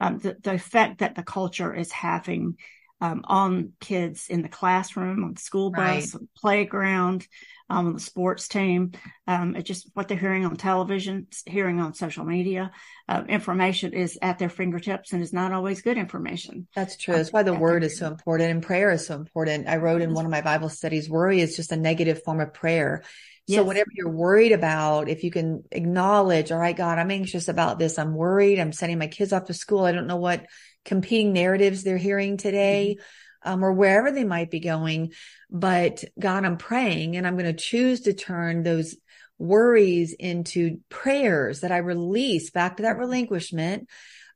um, 0.00 0.18
the, 0.18 0.36
the 0.42 0.54
effect 0.54 0.98
that 0.98 1.14
the 1.14 1.22
culture 1.22 1.74
is 1.74 1.92
having 1.92 2.56
um, 3.02 3.22
on 3.24 3.72
kids 3.80 4.28
in 4.28 4.42
the 4.42 4.48
classroom, 4.48 5.24
on 5.24 5.34
the 5.34 5.40
school 5.40 5.72
bus, 5.72 6.14
right. 6.14 6.22
playground, 6.36 7.26
um, 7.68 7.88
on 7.88 7.94
the 7.94 8.00
sports 8.00 8.46
team. 8.46 8.92
Um, 9.26 9.56
it's 9.56 9.66
just 9.66 9.90
what 9.94 10.06
they're 10.06 10.16
hearing 10.16 10.44
on 10.44 10.54
television, 10.54 11.26
hearing 11.44 11.80
on 11.80 11.94
social 11.94 12.24
media. 12.24 12.70
Uh, 13.08 13.24
information 13.28 13.92
is 13.92 14.20
at 14.22 14.38
their 14.38 14.48
fingertips 14.48 15.12
and 15.12 15.20
is 15.20 15.32
not 15.32 15.52
always 15.52 15.82
good 15.82 15.98
information. 15.98 16.68
That's 16.76 16.96
true. 16.96 17.16
That's 17.16 17.32
why 17.32 17.42
the 17.42 17.52
word 17.52 17.82
is 17.82 17.98
so 17.98 18.06
important 18.06 18.52
and 18.52 18.62
prayer 18.62 18.92
is 18.92 19.04
so 19.04 19.16
important. 19.16 19.66
I 19.66 19.78
wrote 19.78 20.00
in 20.00 20.14
one 20.14 20.24
of 20.24 20.30
my 20.30 20.40
Bible 20.40 20.68
studies, 20.68 21.10
worry 21.10 21.40
is 21.40 21.56
just 21.56 21.72
a 21.72 21.76
negative 21.76 22.22
form 22.22 22.38
of 22.38 22.54
prayer. 22.54 23.02
So 23.48 23.56
yes. 23.56 23.64
whatever 23.64 23.90
you're 23.92 24.08
worried 24.08 24.52
about, 24.52 25.08
if 25.08 25.24
you 25.24 25.32
can 25.32 25.64
acknowledge, 25.72 26.52
all 26.52 26.58
right, 26.58 26.76
God, 26.76 27.00
I'm 27.00 27.10
anxious 27.10 27.48
about 27.48 27.80
this. 27.80 27.98
I'm 27.98 28.14
worried. 28.14 28.60
I'm 28.60 28.70
sending 28.70 29.00
my 29.00 29.08
kids 29.08 29.32
off 29.32 29.46
to 29.46 29.54
school. 29.54 29.84
I 29.84 29.90
don't 29.90 30.06
know 30.06 30.18
what 30.18 30.46
competing 30.84 31.32
narratives 31.32 31.82
they're 31.82 31.96
hearing 31.96 32.36
today. 32.36 32.96
Mm-hmm. 32.98 33.02
Um, 33.44 33.64
or 33.64 33.72
wherever 33.72 34.12
they 34.12 34.22
might 34.22 34.52
be 34.52 34.60
going. 34.60 35.14
But 35.50 36.04
God, 36.16 36.44
I'm 36.44 36.58
praying 36.58 37.16
and 37.16 37.26
I'm 37.26 37.36
going 37.36 37.52
to 37.52 37.60
choose 37.60 38.02
to 38.02 38.12
turn 38.12 38.62
those 38.62 38.94
worries 39.36 40.12
into 40.12 40.78
prayers 40.88 41.60
that 41.60 41.72
I 41.72 41.78
release 41.78 42.50
back 42.50 42.76
to 42.76 42.84
that 42.84 42.98
relinquishment. 42.98 43.88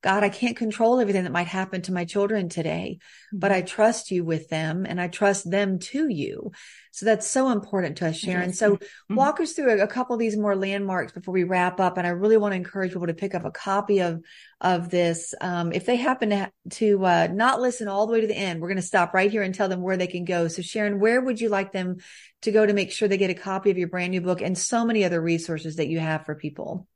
God, 0.02 0.22
I 0.22 0.28
can't 0.28 0.56
control 0.56 1.00
everything 1.00 1.24
that 1.24 1.32
might 1.32 1.46
happen 1.46 1.82
to 1.82 1.92
my 1.92 2.04
children 2.04 2.48
today, 2.48 2.98
but 3.32 3.52
I 3.52 3.60
mm-hmm. 3.60 3.66
trust 3.66 4.10
you 4.10 4.24
with 4.24 4.48
them 4.48 4.86
and 4.86 5.00
I 5.00 5.08
trust 5.08 5.50
them 5.50 5.78
to 5.78 6.08
you. 6.08 6.52
So 6.92 7.04
that's 7.04 7.26
so 7.26 7.50
important 7.50 7.98
to 7.98 8.08
us, 8.08 8.16
Sharon. 8.16 8.54
So 8.54 8.76
mm-hmm. 8.76 9.14
walk 9.14 9.38
us 9.40 9.52
through 9.52 9.80
a, 9.80 9.84
a, 9.84 9.86
couple 9.86 10.14
of 10.14 10.20
these 10.20 10.36
more 10.36 10.56
landmarks 10.56 11.12
before 11.12 11.34
we 11.34 11.44
wrap 11.44 11.78
up. 11.78 11.98
And 11.98 12.06
I 12.06 12.10
really 12.10 12.38
want 12.38 12.52
to 12.52 12.56
encourage 12.56 12.92
people 12.92 13.06
to 13.06 13.14
pick 13.14 13.34
up 13.34 13.44
a 13.44 13.50
copy 13.50 14.00
of, 14.00 14.22
of 14.62 14.88
this. 14.88 15.34
Um, 15.40 15.72
if 15.72 15.84
they 15.84 15.96
happen 15.96 16.30
to, 16.30 16.50
to, 16.70 17.04
uh, 17.04 17.28
not 17.30 17.60
listen 17.60 17.88
all 17.88 18.06
the 18.06 18.14
way 18.14 18.22
to 18.22 18.26
the 18.26 18.36
end, 18.36 18.60
we're 18.60 18.68
going 18.68 18.76
to 18.76 18.82
stop 18.82 19.12
right 19.12 19.30
here 19.30 19.42
and 19.42 19.54
tell 19.54 19.68
them 19.68 19.82
where 19.82 19.98
they 19.98 20.06
can 20.06 20.24
go. 20.24 20.48
So 20.48 20.62
Sharon, 20.62 20.98
where 20.98 21.20
would 21.20 21.38
you 21.38 21.50
like 21.50 21.72
them 21.72 21.96
to 22.42 22.50
go 22.50 22.64
to 22.64 22.72
make 22.72 22.92
sure 22.92 23.08
they 23.08 23.18
get 23.18 23.28
a 23.28 23.34
copy 23.34 23.70
of 23.70 23.76
your 23.76 23.88
brand 23.88 24.12
new 24.12 24.22
book 24.22 24.40
and 24.40 24.56
so 24.56 24.86
many 24.86 25.04
other 25.04 25.20
resources 25.20 25.76
that 25.76 25.88
you 25.88 26.00
have 26.00 26.24
for 26.24 26.34
people? 26.34 26.88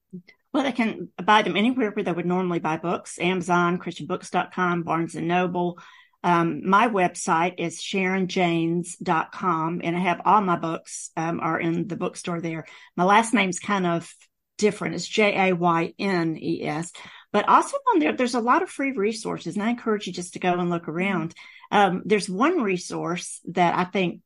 Well, 0.52 0.64
they 0.64 0.72
can 0.72 1.08
buy 1.22 1.42
them 1.42 1.56
anywhere 1.56 1.90
where 1.90 2.04
they 2.04 2.12
would 2.12 2.26
normally 2.26 2.58
buy 2.58 2.76
books, 2.76 3.18
Amazon, 3.20 3.78
christianbooks.com, 3.78 4.82
Barnes 4.82 5.14
and 5.14 5.28
Noble, 5.28 5.78
um, 6.22 6.68
my 6.68 6.88
website 6.88 7.54
is 7.58 7.78
sharonjaynes.com 7.78 9.80
and 9.82 9.96
I 9.96 10.00
have 10.00 10.20
all 10.24 10.42
my 10.42 10.56
books, 10.56 11.10
um, 11.16 11.40
are 11.40 11.58
in 11.58 11.88
the 11.88 11.96
bookstore 11.96 12.40
there. 12.40 12.66
My 12.96 13.04
last 13.04 13.32
name's 13.32 13.58
kind 13.58 13.86
of 13.86 14.12
different. 14.58 14.96
It's 14.96 15.08
J-A-Y-N-E-S, 15.08 16.92
but 17.32 17.48
also 17.48 17.76
on 17.94 18.00
there, 18.00 18.14
there's 18.14 18.34
a 18.34 18.40
lot 18.40 18.62
of 18.62 18.68
free 18.68 18.92
resources 18.92 19.54
and 19.54 19.64
I 19.64 19.70
encourage 19.70 20.06
you 20.06 20.12
just 20.12 20.34
to 20.34 20.38
go 20.38 20.52
and 20.52 20.68
look 20.68 20.88
around. 20.88 21.34
Um, 21.70 22.02
there's 22.04 22.28
one 22.28 22.60
resource 22.60 23.40
that 23.52 23.78
I 23.78 23.84
think 23.84 24.20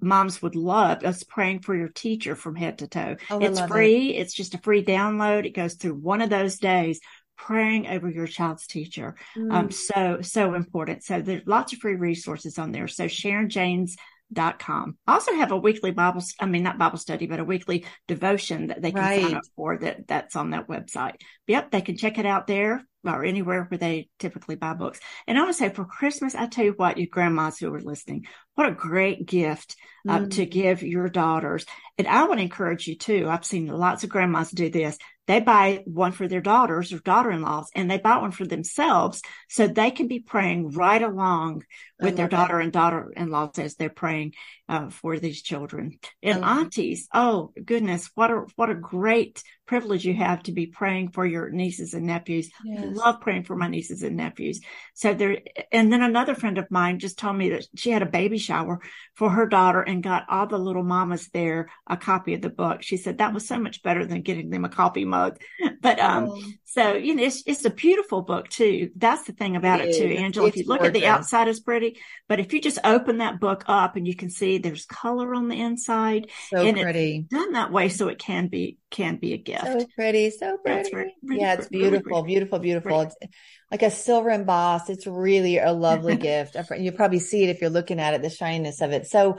moms 0.00 0.42
would 0.42 0.56
love 0.56 1.04
us 1.04 1.22
praying 1.22 1.60
for 1.60 1.74
your 1.74 1.88
teacher 1.88 2.36
from 2.36 2.56
head 2.56 2.78
to 2.78 2.86
toe. 2.88 3.16
Oh, 3.30 3.38
it's 3.38 3.60
free. 3.60 4.10
It. 4.10 4.20
It's 4.20 4.34
just 4.34 4.54
a 4.54 4.58
free 4.58 4.84
download. 4.84 5.46
It 5.46 5.54
goes 5.54 5.74
through 5.74 5.94
one 5.94 6.20
of 6.20 6.30
those 6.30 6.58
days 6.58 7.00
praying 7.36 7.86
over 7.86 8.10
your 8.10 8.26
child's 8.26 8.66
teacher. 8.66 9.16
Um, 9.36 9.42
mm. 9.42 9.52
Um, 9.52 9.70
so, 9.70 10.18
so 10.20 10.54
important. 10.54 11.04
So 11.04 11.22
there's 11.22 11.46
lots 11.46 11.72
of 11.72 11.78
free 11.78 11.94
resources 11.94 12.58
on 12.58 12.72
there. 12.72 12.88
So 12.88 13.08
Sharon 13.08 13.48
Jaynes 13.48 13.96
dot 14.32 14.60
com. 14.60 14.96
I 15.06 15.14
also 15.14 15.34
have 15.34 15.50
a 15.50 15.56
weekly 15.56 15.90
Bible, 15.90 16.22
I 16.38 16.46
mean, 16.46 16.62
not 16.62 16.78
Bible 16.78 16.98
study, 16.98 17.26
but 17.26 17.40
a 17.40 17.44
weekly 17.44 17.84
devotion 18.06 18.68
that 18.68 18.80
they 18.80 18.92
can 18.92 19.00
right. 19.00 19.22
sign 19.22 19.34
up 19.34 19.42
for 19.56 19.78
that 19.78 20.06
that's 20.06 20.36
on 20.36 20.50
that 20.50 20.68
website. 20.68 21.16
Yep. 21.48 21.70
They 21.72 21.80
can 21.80 21.96
check 21.96 22.18
it 22.18 22.26
out 22.26 22.46
there 22.46 22.84
or 23.04 23.24
anywhere 23.24 23.64
where 23.64 23.78
they 23.78 24.08
typically 24.18 24.56
buy 24.56 24.74
books. 24.74 25.00
And 25.26 25.38
I 25.38 25.44
would 25.44 25.54
say 25.54 25.70
for 25.70 25.84
Christmas, 25.84 26.34
I 26.34 26.46
tell 26.46 26.64
you 26.64 26.74
what, 26.76 26.98
you 26.98 27.08
grandmas 27.08 27.58
who 27.58 27.72
are 27.74 27.80
listening, 27.80 28.26
what 28.54 28.68
a 28.68 28.72
great 28.72 29.26
gift 29.26 29.76
uh, 30.08 30.20
mm. 30.20 30.30
to 30.32 30.46
give 30.46 30.82
your 30.82 31.08
daughters. 31.08 31.64
And 31.98 32.06
I 32.06 32.24
want 32.24 32.38
to 32.38 32.44
encourage 32.44 32.86
you 32.86 32.96
too. 32.96 33.26
I've 33.28 33.44
seen 33.44 33.66
lots 33.66 34.04
of 34.04 34.10
grandmas 34.10 34.50
do 34.50 34.68
this 34.70 34.98
they 35.30 35.38
buy 35.38 35.84
one 35.86 36.10
for 36.10 36.26
their 36.26 36.40
daughters 36.40 36.92
or 36.92 36.98
daughter-in-laws 36.98 37.70
and 37.76 37.88
they 37.88 37.98
buy 37.98 38.16
one 38.16 38.32
for 38.32 38.44
themselves 38.44 39.22
so 39.48 39.68
they 39.68 39.92
can 39.92 40.08
be 40.08 40.18
praying 40.18 40.70
right 40.70 41.00
along 41.00 41.62
with 42.00 42.16
their 42.16 42.26
daughter 42.26 42.56
that. 42.56 42.64
and 42.64 42.72
daughter-in-laws 42.72 43.56
as 43.60 43.76
they're 43.76 43.90
praying 43.90 44.34
uh, 44.70 44.88
for 44.88 45.18
these 45.18 45.42
children 45.42 45.98
and 46.22 46.44
aunties 46.44 47.08
oh 47.12 47.52
goodness 47.64 48.10
what 48.14 48.30
a 48.30 48.44
what 48.56 48.70
a 48.70 48.74
great 48.74 49.42
privilege 49.66 50.04
you 50.04 50.14
have 50.14 50.42
to 50.42 50.52
be 50.52 50.66
praying 50.66 51.10
for 51.10 51.24
your 51.24 51.48
nieces 51.50 51.94
and 51.94 52.06
nephews 52.06 52.50
yes. 52.64 52.82
I 52.82 52.86
love 52.86 53.20
praying 53.20 53.44
for 53.44 53.54
my 53.54 53.68
nieces 53.68 54.02
and 54.02 54.16
nephews 54.16 54.60
so 54.94 55.14
there 55.14 55.38
and 55.70 55.92
then 55.92 56.02
another 56.02 56.34
friend 56.34 56.58
of 56.58 56.70
mine 56.70 56.98
just 56.98 57.18
told 57.18 57.36
me 57.36 57.50
that 57.50 57.66
she 57.76 57.90
had 57.90 58.02
a 58.02 58.06
baby 58.06 58.38
shower 58.38 58.80
for 59.14 59.30
her 59.30 59.46
daughter 59.46 59.80
and 59.80 60.02
got 60.02 60.24
all 60.28 60.46
the 60.46 60.58
little 60.58 60.82
mamas 60.82 61.28
there 61.32 61.68
a 61.86 61.96
copy 61.96 62.34
of 62.34 62.40
the 62.40 62.50
book 62.50 62.82
she 62.82 62.96
said 62.96 63.18
that 63.18 63.32
was 63.34 63.46
so 63.46 63.58
much 63.58 63.82
better 63.82 64.04
than 64.06 64.22
getting 64.22 64.50
them 64.50 64.64
a 64.64 64.68
coffee 64.68 65.04
mug 65.04 65.20
mug. 65.20 65.40
But 65.82 65.98
um, 65.98 66.28
oh. 66.28 66.42
so 66.66 66.92
you 66.92 67.14
know, 67.14 67.22
it's 67.22 67.42
it's 67.46 67.64
a 67.64 67.70
beautiful 67.70 68.20
book 68.20 68.48
too. 68.48 68.90
That's 68.96 69.24
the 69.24 69.32
thing 69.32 69.56
about 69.56 69.80
it, 69.80 69.88
it 69.88 69.98
too, 69.98 70.14
Angela. 70.14 70.48
If 70.48 70.56
you 70.56 70.64
look 70.66 70.80
gorgeous. 70.80 70.88
at 70.88 71.00
the 71.00 71.06
outside, 71.06 71.48
it's 71.48 71.60
pretty, 71.60 71.98
but 72.28 72.38
if 72.38 72.52
you 72.52 72.60
just 72.60 72.78
open 72.84 73.18
that 73.18 73.40
book 73.40 73.64
up 73.66 73.96
and 73.96 74.06
you 74.06 74.14
can 74.14 74.28
see 74.28 74.58
there's 74.60 74.86
color 74.86 75.34
on 75.34 75.48
the 75.48 75.60
inside, 75.60 76.28
so 76.48 76.64
and 76.64 76.78
pretty, 76.78 77.26
it's 77.26 77.28
done 77.28 77.52
that 77.52 77.72
way 77.72 77.88
so 77.88 78.08
it 78.08 78.18
can 78.18 78.48
be 78.48 78.78
can 78.90 79.16
be 79.16 79.32
a 79.32 79.38
gift. 79.38 79.64
So 79.64 79.86
pretty, 79.96 80.30
so 80.30 80.56
pretty. 80.64 80.94
Really, 80.94 81.14
really, 81.22 81.40
yeah, 81.40 81.54
it's 81.54 81.68
beautiful, 81.68 82.22
really 82.22 82.26
beautiful, 82.26 82.58
beautiful. 82.58 83.00
It's 83.02 83.16
like 83.70 83.82
a 83.82 83.90
silver 83.90 84.30
embossed. 84.30 84.90
It's 84.90 85.06
really 85.06 85.58
a 85.58 85.72
lovely 85.72 86.16
gift. 86.28 86.56
You 86.78 86.92
probably 86.92 87.20
see 87.20 87.44
it 87.44 87.50
if 87.50 87.60
you're 87.60 87.70
looking 87.70 88.00
at 88.00 88.14
it, 88.14 88.22
the 88.22 88.30
shininess 88.30 88.80
of 88.80 88.92
it. 88.92 89.06
So 89.06 89.38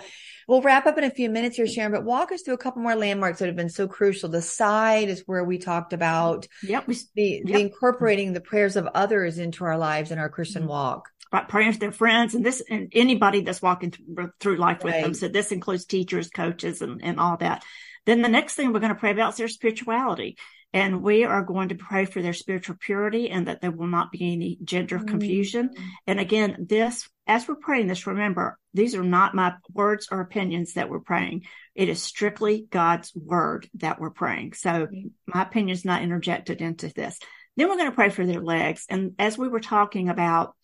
We'll 0.51 0.61
wrap 0.61 0.85
up 0.85 0.97
in 0.97 1.05
a 1.05 1.09
few 1.09 1.29
minutes 1.29 1.55
here, 1.55 1.65
Sharon, 1.65 1.93
but 1.93 2.03
walk 2.03 2.33
us 2.33 2.41
through 2.41 2.55
a 2.55 2.57
couple 2.57 2.81
more 2.81 2.95
landmarks 2.95 3.39
that 3.39 3.45
have 3.45 3.55
been 3.55 3.69
so 3.69 3.87
crucial. 3.87 4.27
The 4.27 4.41
side 4.41 5.07
is 5.07 5.23
where 5.25 5.45
we 5.45 5.57
talked 5.57 5.93
about 5.93 6.45
yep. 6.61 6.85
the, 6.87 6.95
yep. 7.15 7.45
the 7.45 7.61
incorporating 7.61 8.33
the 8.33 8.41
prayers 8.41 8.75
of 8.75 8.85
others 8.87 9.37
into 9.37 9.63
our 9.63 9.77
lives 9.77 10.11
and 10.11 10.19
our 10.19 10.27
Christian 10.27 10.63
mm-hmm. 10.63 10.71
walk. 10.71 11.09
Right, 11.31 11.47
praying 11.47 11.73
for 11.73 11.79
their 11.79 11.91
friends 11.93 12.35
and 12.35 12.45
this 12.45 12.61
and 12.69 12.89
anybody 12.91 13.39
that's 13.39 13.61
walking 13.61 13.91
through, 13.91 14.31
through 14.41 14.57
life 14.57 14.83
with 14.83 14.93
right. 14.93 15.03
them. 15.03 15.13
So 15.13 15.29
this 15.29 15.53
includes 15.53 15.85
teachers, 15.85 16.29
coaches, 16.29 16.81
and, 16.81 17.01
and 17.01 17.21
all 17.21 17.37
that. 17.37 17.63
Then 18.05 18.21
the 18.21 18.27
next 18.27 18.55
thing 18.55 18.73
we're 18.73 18.81
going 18.81 18.93
to 18.93 18.99
pray 18.99 19.11
about 19.11 19.33
is 19.33 19.37
their 19.37 19.47
spirituality. 19.47 20.37
And 20.73 21.01
we 21.01 21.25
are 21.25 21.43
going 21.43 21.69
to 21.69 21.75
pray 21.75 22.05
for 22.05 22.21
their 22.21 22.33
spiritual 22.33 22.77
purity 22.79 23.29
and 23.29 23.47
that 23.47 23.61
there 23.61 23.71
will 23.71 23.87
not 23.87 24.11
be 24.11 24.33
any 24.33 24.57
gender 24.63 24.97
mm-hmm. 24.97 25.07
confusion. 25.07 25.69
And 26.07 26.19
again, 26.19 26.65
this, 26.67 27.09
as 27.27 27.47
we're 27.47 27.55
praying 27.55 27.87
this, 27.87 28.07
remember, 28.07 28.57
these 28.73 28.95
are 28.95 29.03
not 29.03 29.35
my 29.35 29.53
words 29.73 30.07
or 30.11 30.21
opinions 30.21 30.73
that 30.73 30.89
we're 30.89 30.99
praying. 30.99 31.45
It 31.75 31.89
is 31.89 32.01
strictly 32.01 32.67
God's 32.69 33.13
word 33.15 33.69
that 33.75 33.99
we're 33.99 34.11
praying. 34.11 34.53
So 34.53 34.69
mm-hmm. 34.69 35.07
my 35.27 35.43
opinion 35.43 35.73
is 35.73 35.85
not 35.85 36.03
interjected 36.03 36.61
into 36.61 36.87
this. 36.87 37.19
Then 37.57 37.67
we're 37.67 37.77
going 37.77 37.89
to 37.89 37.95
pray 37.95 38.09
for 38.09 38.25
their 38.25 38.41
legs. 38.41 38.85
And 38.89 39.13
as 39.19 39.37
we 39.37 39.49
were 39.49 39.59
talking 39.59 40.07
about, 40.07 40.55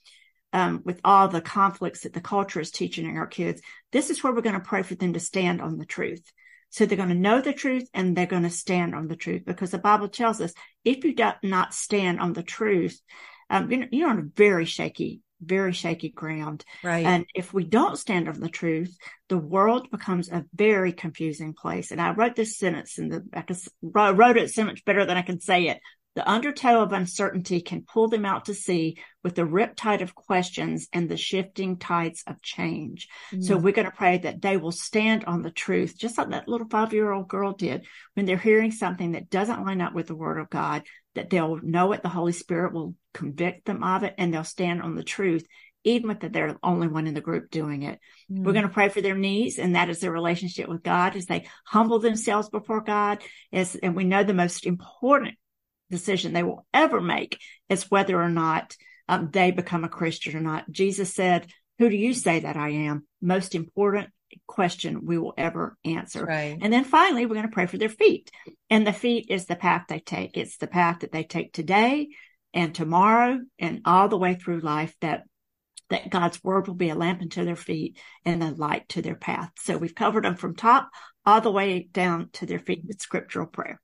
with 0.84 1.00
all 1.04 1.28
the 1.28 1.42
conflicts 1.42 2.02
that 2.02 2.14
the 2.14 2.22
culture 2.22 2.60
is 2.60 2.72
teaching 2.72 3.18
our 3.18 3.28
kids, 3.28 3.62
this 3.92 4.10
is 4.10 4.24
where 4.24 4.34
we're 4.34 4.42
going 4.42 4.56
to 4.56 4.62
pray 4.62 4.84
for 4.84 4.96
them 4.96 5.14
to 5.14 5.20
stand 5.20 5.62
on 5.62 5.78
the 5.78 5.86
truth. 5.86 6.32
So 6.70 6.86
they're 6.86 6.98
going 6.98 7.10
to 7.10 7.16
know 7.16 7.42
the 7.42 7.54
truth 7.54 7.88
and 7.94 8.16
they're 8.16 8.26
going 8.26 8.44
to 8.44 8.50
stand 8.50 8.94
on 8.94 9.08
the 9.08 9.16
truth 9.16 9.44
because 9.46 9.72
the 9.72 9.78
Bible 9.78 10.10
tells 10.10 10.42
us 10.42 10.54
if 10.84 11.04
you 11.06 11.16
do 11.16 11.32
not 11.44 11.74
stand 11.74 12.20
on 12.20 12.34
the 12.34 12.44
truth, 12.44 13.00
um, 13.50 13.72
you're, 13.72 13.86
you're 13.92 14.10
on 14.10 14.20
a 14.20 14.36
very 14.36 14.66
shaky 14.66 15.22
very 15.42 15.74
shaky 15.74 16.10
ground. 16.10 16.66
Right. 16.84 17.06
And 17.06 17.26
if 17.36 17.54
we 17.54 17.64
don't 17.64 17.98
stand 17.98 18.28
on 18.28 18.40
the 18.40 18.50
truth, 18.50 18.98
the 19.30 19.38
world 19.38 19.90
becomes 19.92 20.30
a 20.30 20.46
very 20.54 20.92
confusing 20.92 21.54
place. 21.54 21.92
And 21.92 22.02
I 22.02 22.12
wrote 22.12 22.36
this 22.36 22.58
sentence 22.58 22.98
in 22.98 23.10
the, 23.10 23.24
I 23.96 24.12
wrote 24.12 24.38
it 24.38 24.52
so 24.52 24.64
much 24.64 24.86
better 24.86 25.06
than 25.06 25.18
I 25.18 25.22
can 25.22 25.40
say 25.40 25.68
it. 25.68 25.80
The 26.18 26.28
undertow 26.28 26.82
of 26.82 26.94
uncertainty 26.94 27.62
can 27.62 27.84
pull 27.84 28.08
them 28.08 28.26
out 28.26 28.46
to 28.46 28.56
sea 28.56 28.98
with 29.24 29.36
the 29.36 29.44
riptide 29.44 30.02
of 30.02 30.16
questions 30.16 30.88
and 30.92 31.08
the 31.08 31.16
shifting 31.16 31.78
tides 31.78 32.24
of 32.26 32.42
change. 32.42 33.08
Mm. 33.32 33.44
So 33.44 33.56
we're 33.56 33.72
going 33.72 33.86
to 33.86 33.96
pray 33.96 34.18
that 34.18 34.42
they 34.42 34.58
will 34.58 34.72
stand 34.72 35.26
on 35.26 35.44
the 35.44 35.52
truth, 35.52 35.96
just 35.96 36.18
like 36.18 36.32
that 36.32 36.48
little 36.48 36.68
five 36.72 36.92
year 36.92 37.12
old 37.12 37.28
girl 37.28 37.54
did 37.54 37.86
when 38.16 38.26
they're 38.26 38.36
hearing 38.36 38.72
something 38.72 39.12
that 39.12 39.30
doesn't 39.30 39.64
line 39.64 39.80
up 39.80 39.94
with 39.94 40.08
the 40.08 40.16
word 40.16 40.40
of 40.40 40.50
God, 40.50 40.82
that 41.14 41.30
they'll 41.30 41.60
know 41.62 41.92
it. 41.92 42.02
The 42.02 42.10
Holy 42.10 42.32
Spirit 42.32 42.74
will 42.74 42.96
convict 43.14 43.66
them 43.66 43.84
of 43.84 44.02
it 44.02 44.16
and 44.18 44.34
they'll 44.34 44.44
stand 44.44 44.82
on 44.82 44.96
the 44.96 45.04
truth 45.04 45.46
even 45.84 46.10
if 46.10 46.20
they're 46.20 46.52
the 46.52 46.60
only 46.64 46.88
one 46.88 47.06
in 47.06 47.14
the 47.14 47.22
group 47.22 47.52
doing 47.52 47.84
it. 47.84 48.00
Mm. 48.32 48.44
We're 48.44 48.54
going 48.54 48.68
to 48.68 48.74
pray 48.74 48.90
for 48.90 49.02
their 49.02 49.16
needs, 49.16 49.58
and 49.60 49.76
that 49.76 49.90
is 49.90 50.00
their 50.00 50.12
relationship 50.12 50.68
with 50.68 50.84
God 50.84 51.16
as 51.16 51.28
they 51.28 51.48
humble 51.66 52.00
themselves 52.00 52.50
before 52.50 52.82
God. 52.82 53.24
As, 53.54 53.76
and 53.76 53.96
we 53.96 54.04
know 54.04 54.24
the 54.24 54.34
most 54.34 54.66
important 54.66 55.38
decision 55.90 56.34
they 56.34 56.44
will 56.44 56.66
ever 56.74 57.02
make 57.02 57.40
is 57.70 57.90
whether 57.90 58.22
or 58.22 58.30
not 58.30 58.76
um, 59.08 59.30
they 59.32 59.52
become 59.52 59.84
a 59.84 59.90
Christian 59.90 60.36
or 60.36 60.42
not. 60.42 60.70
Jesus 60.70 61.14
said, 61.14 61.48
Who 61.80 61.90
do 61.90 61.96
you 61.96 62.14
say 62.14 62.42
that 62.42 62.58
I 62.58 62.70
am? 62.70 63.08
Most 63.22 63.56
important 63.56 64.10
question 64.46 65.06
we 65.06 65.18
will 65.18 65.34
ever 65.38 65.78
answer. 65.86 66.26
Right. 66.26 66.58
And 66.60 66.72
then 66.72 66.84
finally, 66.84 67.26
we're 67.26 67.36
going 67.36 67.48
to 67.48 67.54
pray 67.54 67.66
for 67.66 67.78
their 67.78 67.90
feet. 67.90 68.30
And 68.70 68.86
the 68.86 68.94
feet 68.94 69.28
is 69.30 69.46
the 69.46 69.56
path 69.56 69.86
they 69.88 70.00
take. 70.00 70.38
It's 70.38 70.58
the 70.58 70.68
path 70.68 71.00
that 71.00 71.12
they 71.12 71.24
take 71.24 71.54
today 71.54 72.10
and 72.54 72.74
tomorrow 72.74 73.40
and 73.60 73.82
all 73.86 74.08
the 74.10 74.18
way 74.18 74.36
through 74.36 74.60
life 74.60 74.96
that 75.02 75.24
that 75.90 76.10
God's 76.10 76.44
word 76.44 76.68
will 76.68 76.76
be 76.76 76.90
a 76.90 76.96
lamp 76.96 77.22
unto 77.22 77.46
their 77.46 77.56
feet 77.56 77.98
and 78.26 78.44
a 78.44 78.52
light 78.52 78.90
to 78.90 79.02
their 79.02 79.16
path. 79.16 79.52
So 79.58 79.78
we've 79.78 79.96
covered 79.96 80.26
them 80.26 80.36
from 80.36 80.54
top 80.54 80.90
all 81.26 81.40
the 81.40 81.52
way 81.52 81.88
down 81.90 82.30
to 82.34 82.46
their 82.46 82.60
feet 82.60 82.84
with 82.86 83.02
scriptural 83.02 83.48
prayer. 83.48 83.80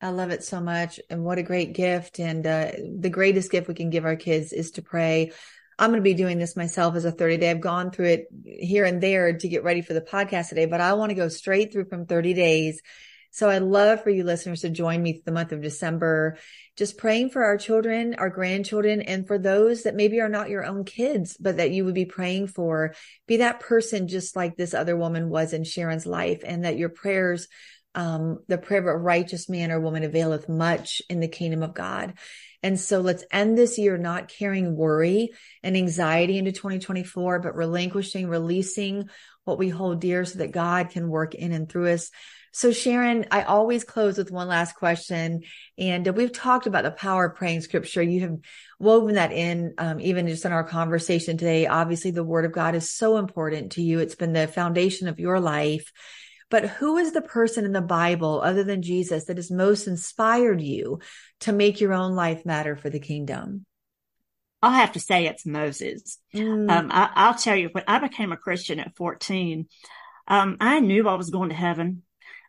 I 0.00 0.10
love 0.10 0.30
it 0.30 0.44
so 0.44 0.60
much. 0.60 1.00
And 1.10 1.24
what 1.24 1.38
a 1.38 1.42
great 1.42 1.74
gift. 1.74 2.20
And 2.20 2.46
uh, 2.46 2.70
the 2.98 3.10
greatest 3.10 3.50
gift 3.50 3.68
we 3.68 3.74
can 3.74 3.90
give 3.90 4.04
our 4.04 4.16
kids 4.16 4.52
is 4.52 4.72
to 4.72 4.82
pray. 4.82 5.32
I'm 5.78 5.90
going 5.90 6.00
to 6.00 6.04
be 6.04 6.14
doing 6.14 6.38
this 6.38 6.56
myself 6.56 6.94
as 6.96 7.04
a 7.04 7.12
30 7.12 7.36
day. 7.38 7.50
I've 7.50 7.60
gone 7.60 7.90
through 7.90 8.06
it 8.06 8.26
here 8.44 8.84
and 8.84 9.00
there 9.00 9.36
to 9.36 9.48
get 9.48 9.64
ready 9.64 9.82
for 9.82 9.94
the 9.94 10.00
podcast 10.00 10.48
today, 10.48 10.66
but 10.66 10.80
I 10.80 10.94
want 10.94 11.10
to 11.10 11.16
go 11.16 11.28
straight 11.28 11.72
through 11.72 11.86
from 11.86 12.06
30 12.06 12.34
days. 12.34 12.80
So 13.30 13.50
I'd 13.50 13.62
love 13.62 14.02
for 14.02 14.10
you 14.10 14.24
listeners 14.24 14.62
to 14.62 14.70
join 14.70 15.02
me 15.02 15.20
the 15.24 15.32
month 15.32 15.52
of 15.52 15.60
December, 15.60 16.38
just 16.76 16.96
praying 16.96 17.30
for 17.30 17.44
our 17.44 17.58
children, 17.58 18.14
our 18.14 18.30
grandchildren, 18.30 19.02
and 19.02 19.26
for 19.26 19.38
those 19.38 19.82
that 19.82 19.94
maybe 19.94 20.20
are 20.20 20.30
not 20.30 20.48
your 20.48 20.64
own 20.64 20.84
kids, 20.84 21.36
but 21.38 21.58
that 21.58 21.70
you 21.70 21.84
would 21.84 21.94
be 21.94 22.06
praying 22.06 22.48
for. 22.48 22.94
Be 23.26 23.36
that 23.38 23.60
person 23.60 24.08
just 24.08 24.34
like 24.34 24.56
this 24.56 24.74
other 24.74 24.96
woman 24.96 25.28
was 25.28 25.52
in 25.52 25.64
Sharon's 25.64 26.06
life 26.06 26.40
and 26.44 26.64
that 26.64 26.78
your 26.78 26.88
prayers 26.88 27.48
um, 27.94 28.40
the 28.48 28.58
prayer 28.58 28.80
of 28.80 28.86
a 28.86 28.96
righteous 28.96 29.48
man 29.48 29.72
or 29.72 29.80
woman 29.80 30.04
availeth 30.04 30.48
much 30.48 31.02
in 31.08 31.20
the 31.20 31.28
kingdom 31.28 31.62
of 31.62 31.74
God. 31.74 32.14
And 32.62 32.78
so 32.78 33.00
let's 33.00 33.24
end 33.30 33.56
this 33.56 33.78
year 33.78 33.96
not 33.96 34.28
carrying 34.28 34.76
worry 34.76 35.30
and 35.62 35.76
anxiety 35.76 36.38
into 36.38 36.52
2024, 36.52 37.38
but 37.38 37.54
relinquishing, 37.54 38.28
releasing 38.28 39.08
what 39.44 39.58
we 39.58 39.68
hold 39.68 40.00
dear 40.00 40.24
so 40.24 40.40
that 40.40 40.52
God 40.52 40.90
can 40.90 41.08
work 41.08 41.34
in 41.34 41.52
and 41.52 41.68
through 41.68 41.88
us. 41.92 42.10
So 42.52 42.72
Sharon, 42.72 43.26
I 43.30 43.42
always 43.42 43.84
close 43.84 44.18
with 44.18 44.32
one 44.32 44.48
last 44.48 44.74
question. 44.74 45.42
And 45.76 46.06
we've 46.08 46.32
talked 46.32 46.66
about 46.66 46.84
the 46.84 46.90
power 46.90 47.26
of 47.26 47.36
praying 47.36 47.60
scripture. 47.60 48.02
You 48.02 48.20
have 48.22 48.38
woven 48.80 49.14
that 49.14 49.32
in, 49.32 49.74
um, 49.78 50.00
even 50.00 50.26
just 50.26 50.44
in 50.44 50.52
our 50.52 50.64
conversation 50.64 51.36
today. 51.36 51.66
Obviously, 51.66 52.10
the 52.10 52.24
word 52.24 52.44
of 52.44 52.52
God 52.52 52.74
is 52.74 52.90
so 52.90 53.18
important 53.18 53.72
to 53.72 53.82
you. 53.82 54.00
It's 54.00 54.16
been 54.16 54.32
the 54.32 54.48
foundation 54.48 55.08
of 55.08 55.20
your 55.20 55.40
life. 55.40 55.92
But 56.50 56.68
who 56.68 56.96
is 56.96 57.12
the 57.12 57.22
person 57.22 57.64
in 57.64 57.72
the 57.72 57.80
Bible 57.80 58.40
other 58.42 58.64
than 58.64 58.82
Jesus 58.82 59.26
that 59.26 59.36
has 59.36 59.50
most 59.50 59.86
inspired 59.86 60.62
you 60.62 61.00
to 61.40 61.52
make 61.52 61.80
your 61.80 61.92
own 61.92 62.14
life 62.14 62.46
matter 62.46 62.74
for 62.74 62.88
the 62.88 63.00
kingdom? 63.00 63.66
I'll 64.62 64.72
have 64.72 64.92
to 64.92 65.00
say 65.00 65.26
it's 65.26 65.46
Moses. 65.46 66.18
Mm. 66.34 66.70
Um, 66.70 66.88
I, 66.90 67.28
will 67.28 67.38
tell 67.38 67.56
you, 67.56 67.68
when 67.72 67.84
I 67.86 67.98
became 67.98 68.32
a 68.32 68.36
Christian 68.36 68.80
at 68.80 68.96
14, 68.96 69.66
um, 70.26 70.56
I 70.60 70.80
knew 70.80 71.08
I 71.08 71.14
was 71.14 71.30
going 71.30 71.50
to 71.50 71.54
heaven, 71.54 72.02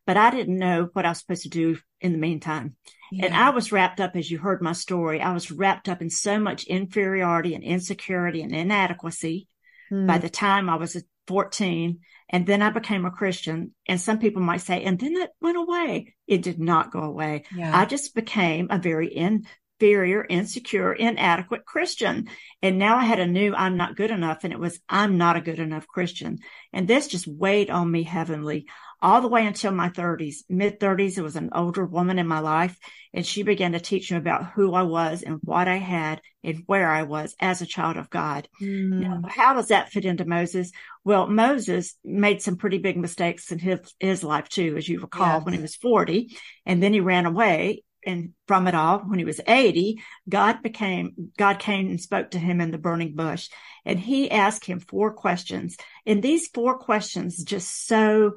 but 0.08 0.18
I 0.18 0.32
didn't 0.32 0.58
know 0.58 0.90
what 0.94 1.06
I 1.06 1.10
was 1.10 1.20
supposed 1.20 1.44
to 1.44 1.50
do 1.50 1.78
in 2.02 2.14
the 2.14 2.18
meantime. 2.18 2.76
Yeah. 3.12 3.26
And 3.26 3.36
I 3.36 3.52
was 3.52 3.72
wrapped 3.72 4.00
up, 4.00 4.16
as 4.16 4.30
you 4.30 4.40
heard 4.40 4.62
my 4.62 4.74
story, 4.74 5.22
I 5.22 5.34
was 5.34 5.52
wrapped 5.52 5.88
up 5.88 6.02
in 6.02 6.10
so 6.10 6.40
much 6.40 6.64
inferiority 6.64 7.54
and 7.54 7.64
insecurity 7.64 8.42
and 8.42 8.56
inadequacy 8.56 9.48
mm. 9.92 10.08
by 10.08 10.18
the 10.18 10.30
time 10.30 10.70
I 10.70 10.78
was 10.78 11.02
14 11.30 12.00
and 12.32 12.46
then 12.48 12.64
I 12.64 12.72
became 12.72 13.06
a 13.06 13.12
Christian. 13.12 13.74
And 13.88 14.02
some 14.02 14.18
people 14.18 14.42
might 14.42 14.62
say, 14.62 14.84
and 14.84 15.00
then 15.00 15.16
it 15.16 15.30
went 15.40 15.58
away. 15.58 16.16
It 16.26 16.42
did 16.42 16.60
not 16.60 16.92
go 16.92 17.02
away. 17.02 17.44
Yeah. 17.56 17.72
I 17.78 17.86
just 17.86 18.16
became 18.16 18.68
a 18.72 18.80
very 18.80 19.16
inferior, 19.16 20.26
insecure, 20.28 20.92
inadequate 20.92 21.66
Christian. 21.66 22.30
And 22.64 22.80
now 22.80 22.98
I 22.98 23.06
had 23.06 23.20
a 23.20 23.28
new 23.28 23.54
I'm 23.54 23.78
not 23.78 23.96
good 23.96 24.10
enough. 24.10 24.44
And 24.44 24.52
it 24.52 24.60
was 24.60 24.80
I'm 24.90 25.20
not 25.20 25.38
a 25.38 25.42
good 25.42 25.60
enough 25.60 25.88
Christian. 25.88 26.40
And 26.74 26.88
this 26.88 27.08
just 27.08 27.28
weighed 27.28 27.70
on 27.70 27.92
me 27.92 28.02
heavenly 28.02 28.66
all 29.02 29.22
the 29.22 29.28
way 29.28 29.46
until 29.46 29.72
my 29.72 29.90
30s, 29.90 30.38
mid 30.50 30.80
30s. 30.80 31.18
It 31.18 31.22
was 31.22 31.36
an 31.36 31.50
older 31.54 31.86
woman 31.86 32.20
in 32.20 32.28
my 32.28 32.40
life, 32.40 32.78
and 33.14 33.26
she 33.26 33.44
began 33.44 33.74
to 33.74 33.80
teach 33.80 34.12
me 34.12 34.18
about 34.18 34.52
who 34.52 34.74
I 34.74 34.84
was 34.84 35.24
and 35.24 35.40
what 35.44 35.68
I 35.68 35.78
had 35.78 36.22
and 36.44 36.64
where 36.66 36.90
I 36.90 37.04
was 37.04 37.36
as 37.40 37.62
a 37.62 37.66
child 37.66 37.98
of 37.98 38.10
God. 38.10 38.48
Mm. 38.62 38.90
Now, 39.00 39.22
how 39.28 39.54
does 39.54 39.70
that 39.70 39.90
fit 39.90 40.06
into 40.06 40.26
Moses? 40.26 40.72
Well, 41.04 41.28
Moses 41.28 41.96
made 42.04 42.42
some 42.42 42.58
pretty 42.58 42.78
big 42.78 42.98
mistakes 42.98 43.52
in 43.52 43.60
his, 43.60 43.80
his 44.00 44.24
life 44.24 44.50
too, 44.50 44.76
as 44.78 44.88
you 44.88 45.00
recall, 45.00 45.38
yes. 45.38 45.46
when 45.46 45.54
he 45.54 45.62
was 45.62 45.76
40, 45.76 46.36
and 46.66 46.82
then 46.82 46.94
he 46.94 47.00
ran 47.00 47.26
away. 47.26 47.84
And 48.06 48.32
from 48.48 48.68
it 48.68 48.76
all, 48.76 49.00
when 49.00 49.20
he 49.20 49.26
was 49.26 49.42
80, 49.46 50.02
God 50.28 50.64
became, 50.64 51.32
God 51.38 51.60
came 51.60 51.90
and 51.90 52.00
spoke 52.00 52.32
to 52.32 52.40
him 52.40 52.62
in 52.62 52.72
the 52.72 52.78
burning 52.78 53.14
bush 53.14 53.50
and 53.86 54.00
he 54.00 54.30
asked 54.30 54.66
him 54.66 54.80
four 54.80 55.14
questions. 55.14 55.76
And 56.06 56.22
these 56.22 56.48
four 56.48 56.78
questions 56.78 57.44
just 57.44 57.88
so 57.88 58.34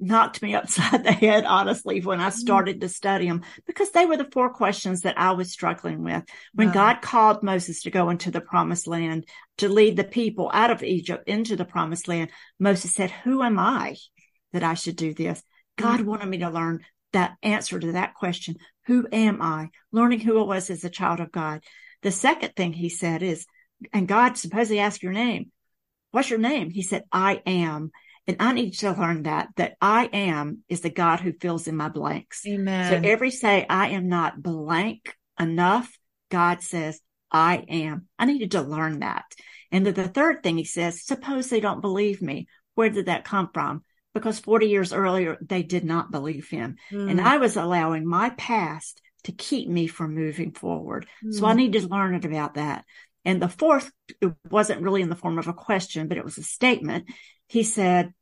knocked 0.00 0.42
me 0.42 0.54
upside 0.54 1.04
the 1.04 1.12
head, 1.12 1.44
honestly, 1.44 2.00
when 2.00 2.20
I 2.20 2.28
mm-hmm. 2.28 2.38
started 2.38 2.80
to 2.80 2.88
study 2.88 3.26
them, 3.26 3.42
because 3.66 3.90
they 3.90 4.06
were 4.06 4.16
the 4.16 4.28
four 4.30 4.50
questions 4.50 5.02
that 5.02 5.18
I 5.18 5.32
was 5.32 5.52
struggling 5.52 6.02
with. 6.02 6.24
When 6.54 6.68
wow. 6.68 6.74
God 6.74 7.02
called 7.02 7.42
Moses 7.42 7.82
to 7.82 7.90
go 7.90 8.10
into 8.10 8.30
the 8.30 8.40
promised 8.40 8.86
land, 8.86 9.26
to 9.58 9.68
lead 9.68 9.96
the 9.96 10.04
people 10.04 10.50
out 10.52 10.70
of 10.70 10.82
Egypt 10.82 11.28
into 11.28 11.56
the 11.56 11.64
promised 11.64 12.08
land, 12.08 12.30
Moses 12.58 12.94
said, 12.94 13.10
who 13.10 13.42
am 13.42 13.58
I 13.58 13.96
that 14.52 14.62
I 14.62 14.74
should 14.74 14.96
do 14.96 15.14
this? 15.14 15.42
God 15.76 16.00
mm-hmm. 16.00 16.08
wanted 16.08 16.28
me 16.28 16.38
to 16.38 16.50
learn 16.50 16.84
that 17.12 17.36
answer 17.42 17.78
to 17.78 17.92
that 17.92 18.14
question. 18.14 18.56
Who 18.86 19.06
am 19.10 19.40
I? 19.40 19.70
Learning 19.92 20.20
who 20.20 20.38
I 20.40 20.42
was 20.44 20.70
as 20.70 20.84
a 20.84 20.90
child 20.90 21.20
of 21.20 21.32
God. 21.32 21.62
The 22.02 22.12
second 22.12 22.54
thing 22.54 22.72
he 22.72 22.88
said 22.88 23.22
is, 23.22 23.46
and 23.92 24.08
God 24.08 24.36
supposedly 24.36 24.80
asked 24.80 25.02
your 25.02 25.12
name. 25.12 25.50
What's 26.10 26.30
your 26.30 26.38
name? 26.38 26.70
He 26.70 26.82
said, 26.82 27.04
I 27.12 27.42
am. 27.46 27.90
And 28.28 28.36
I 28.40 28.52
need 28.52 28.72
to 28.78 28.92
learn 28.92 29.22
that, 29.24 29.48
that 29.56 29.76
I 29.80 30.06
am 30.12 30.62
is 30.68 30.80
the 30.80 30.90
God 30.90 31.20
who 31.20 31.32
fills 31.32 31.68
in 31.68 31.76
my 31.76 31.88
blanks. 31.88 32.44
Amen. 32.46 32.90
So 32.90 33.08
every 33.08 33.30
say 33.30 33.64
I 33.68 33.90
am 33.90 34.08
not 34.08 34.42
blank 34.42 35.14
enough, 35.38 35.96
God 36.30 36.62
says, 36.62 37.00
I 37.30 37.64
am. 37.68 38.08
I 38.18 38.24
needed 38.24 38.52
to 38.52 38.62
learn 38.62 39.00
that. 39.00 39.24
And 39.70 39.86
then 39.86 39.94
the 39.94 40.08
third 40.08 40.42
thing 40.42 40.56
he 40.56 40.64
says, 40.64 41.04
suppose 41.04 41.48
they 41.48 41.60
don't 41.60 41.80
believe 41.80 42.22
me. 42.22 42.48
Where 42.74 42.90
did 42.90 43.06
that 43.06 43.24
come 43.24 43.50
from? 43.52 43.82
Because 44.14 44.38
40 44.38 44.66
years 44.66 44.92
earlier, 44.92 45.36
they 45.40 45.62
did 45.62 45.84
not 45.84 46.10
believe 46.10 46.48
him. 46.48 46.76
Mm. 46.90 47.10
And 47.10 47.20
I 47.20 47.36
was 47.36 47.56
allowing 47.56 48.06
my 48.06 48.30
past 48.30 49.00
to 49.24 49.32
keep 49.32 49.68
me 49.68 49.86
from 49.86 50.14
moving 50.14 50.52
forward. 50.52 51.06
Mm. 51.24 51.34
So 51.34 51.46
I 51.46 51.52
mm. 51.52 51.56
needed 51.56 51.82
to 51.82 51.88
learn 51.88 52.14
about 52.14 52.54
that. 52.54 52.84
And 53.24 53.42
the 53.42 53.48
fourth 53.48 53.90
it 54.20 54.32
wasn't 54.50 54.82
really 54.82 55.02
in 55.02 55.08
the 55.08 55.16
form 55.16 55.38
of 55.38 55.48
a 55.48 55.52
question, 55.52 56.06
but 56.06 56.16
it 56.16 56.24
was 56.24 56.38
a 56.38 56.44
statement. 56.44 57.06
He 57.48 57.62
said, 57.62 58.12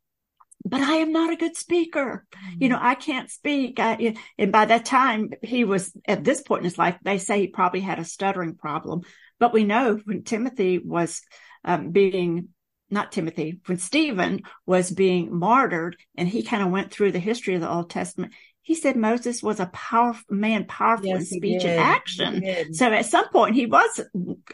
but 0.64 0.80
I 0.80 0.94
am 0.96 1.12
not 1.12 1.32
a 1.32 1.36
good 1.36 1.56
speaker. 1.56 2.26
Mm-hmm. 2.32 2.62
You 2.62 2.68
know, 2.70 2.78
I 2.80 2.94
can't 2.94 3.30
speak. 3.30 3.78
I, 3.78 4.16
and 4.38 4.50
by 4.50 4.64
that 4.64 4.84
time, 4.84 5.30
he 5.42 5.64
was 5.64 5.92
at 6.08 6.24
this 6.24 6.40
point 6.40 6.60
in 6.60 6.64
his 6.64 6.78
life, 6.78 6.96
they 7.02 7.18
say 7.18 7.40
he 7.40 7.46
probably 7.48 7.80
had 7.80 7.98
a 7.98 8.04
stuttering 8.04 8.54
problem. 8.54 9.02
But 9.38 9.52
we 9.52 9.64
know 9.64 10.00
when 10.04 10.22
Timothy 10.22 10.78
was 10.78 11.20
um, 11.64 11.90
being, 11.90 12.48
not 12.88 13.12
Timothy, 13.12 13.60
when 13.66 13.78
Stephen 13.78 14.40
was 14.64 14.90
being 14.90 15.36
martyred 15.36 15.96
and 16.16 16.28
he 16.28 16.42
kind 16.42 16.62
of 16.62 16.70
went 16.70 16.90
through 16.90 17.12
the 17.12 17.18
history 17.18 17.54
of 17.54 17.60
the 17.60 17.70
Old 17.70 17.90
Testament, 17.90 18.32
he 18.66 18.74
said 18.74 18.96
Moses 18.96 19.42
was 19.42 19.60
a 19.60 19.66
powerful 19.66 20.24
man, 20.34 20.64
powerful 20.64 21.06
yes, 21.06 21.30
in 21.30 21.38
speech 21.38 21.64
and 21.64 21.78
action. 21.78 22.74
So 22.74 22.90
at 22.90 23.06
some 23.06 23.28
point 23.28 23.54
he 23.54 23.66
was 23.66 24.00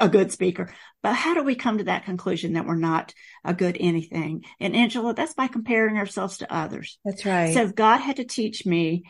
a 0.01 0.09
good 0.09 0.33
speaker. 0.33 0.71
But 1.03 1.15
how 1.15 1.33
do 1.33 1.45
we 1.45 1.55
come 1.55 1.79
to 1.79 1.85
that 1.85 2.05
conclusion 2.05 2.55
that 2.55 2.67
we're 2.67 2.75
not 2.75 3.15
a 3.45 3.55
good 3.55 3.77
anything? 3.81 4.45
And 4.59 4.75
Angela, 4.75 5.15
that's 5.15 5.35
by 5.35 5.47
comparing 5.47 5.97
ourselves 5.97 6.39
to 6.39 6.53
others. 6.53 6.99
That's 7.05 7.25
right. 7.25 7.55
So 7.55 7.69
God 7.69 7.99
had 7.99 8.17
to 8.17 8.25
teach 8.25 8.67
me 8.67 9.05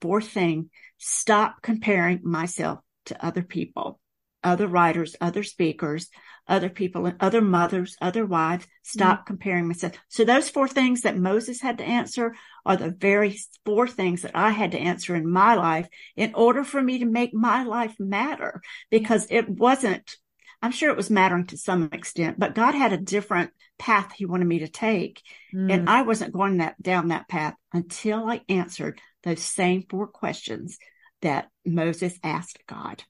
fourth 0.00 0.28
thing, 0.28 0.70
stop 0.98 1.62
comparing 1.62 2.20
myself 2.22 2.80
to 3.06 3.26
other 3.26 3.42
people. 3.42 3.98
other 4.46 4.68
writers, 4.68 5.16
other 5.20 5.42
speakers, 5.42 6.08
other 6.48 6.70
people, 6.70 7.06
and 7.06 7.16
other 7.20 7.42
mothers, 7.42 7.96
other 8.00 8.24
wives. 8.24 8.66
Stop 8.82 9.20
mm-hmm. 9.20 9.26
comparing 9.26 9.66
myself. 9.66 9.94
So 10.08 10.24
those 10.24 10.48
four 10.48 10.68
things 10.68 11.02
that 11.02 11.18
Moses 11.18 11.60
had 11.60 11.78
to 11.78 11.84
answer 11.84 12.34
are 12.66 12.76
the 12.76 12.90
very 12.90 13.38
four 13.64 13.86
things 13.88 14.22
that 14.22 14.32
I 14.34 14.50
had 14.50 14.72
to 14.72 14.78
answer 14.78 15.14
in 15.14 15.30
my 15.30 15.54
life 15.54 15.88
in 16.16 16.34
order 16.34 16.64
for 16.64 16.82
me 16.82 16.98
to 16.98 17.06
make 17.06 17.32
my 17.32 17.62
life 17.62 17.94
matter 17.98 18.60
because 18.90 19.26
it 19.30 19.48
wasn't, 19.48 20.16
I'm 20.60 20.72
sure 20.72 20.90
it 20.90 20.96
was 20.96 21.08
mattering 21.08 21.46
to 21.46 21.56
some 21.56 21.90
extent, 21.92 22.38
but 22.38 22.54
God 22.54 22.74
had 22.74 22.92
a 22.92 22.98
different 22.98 23.52
path 23.78 24.12
he 24.12 24.26
wanted 24.26 24.46
me 24.46 24.58
to 24.60 24.68
take. 24.68 25.22
Mm. 25.54 25.72
And 25.72 25.90
I 25.90 26.02
wasn't 26.02 26.34
going 26.34 26.58
that 26.58 26.80
down 26.82 27.08
that 27.08 27.28
path 27.28 27.54
until 27.72 28.28
I 28.28 28.42
answered 28.48 29.00
those 29.22 29.42
same 29.42 29.84
four 29.88 30.08
questions 30.08 30.78
that 31.22 31.48
Moses 31.64 32.18
asked 32.22 32.58
God. 32.66 33.04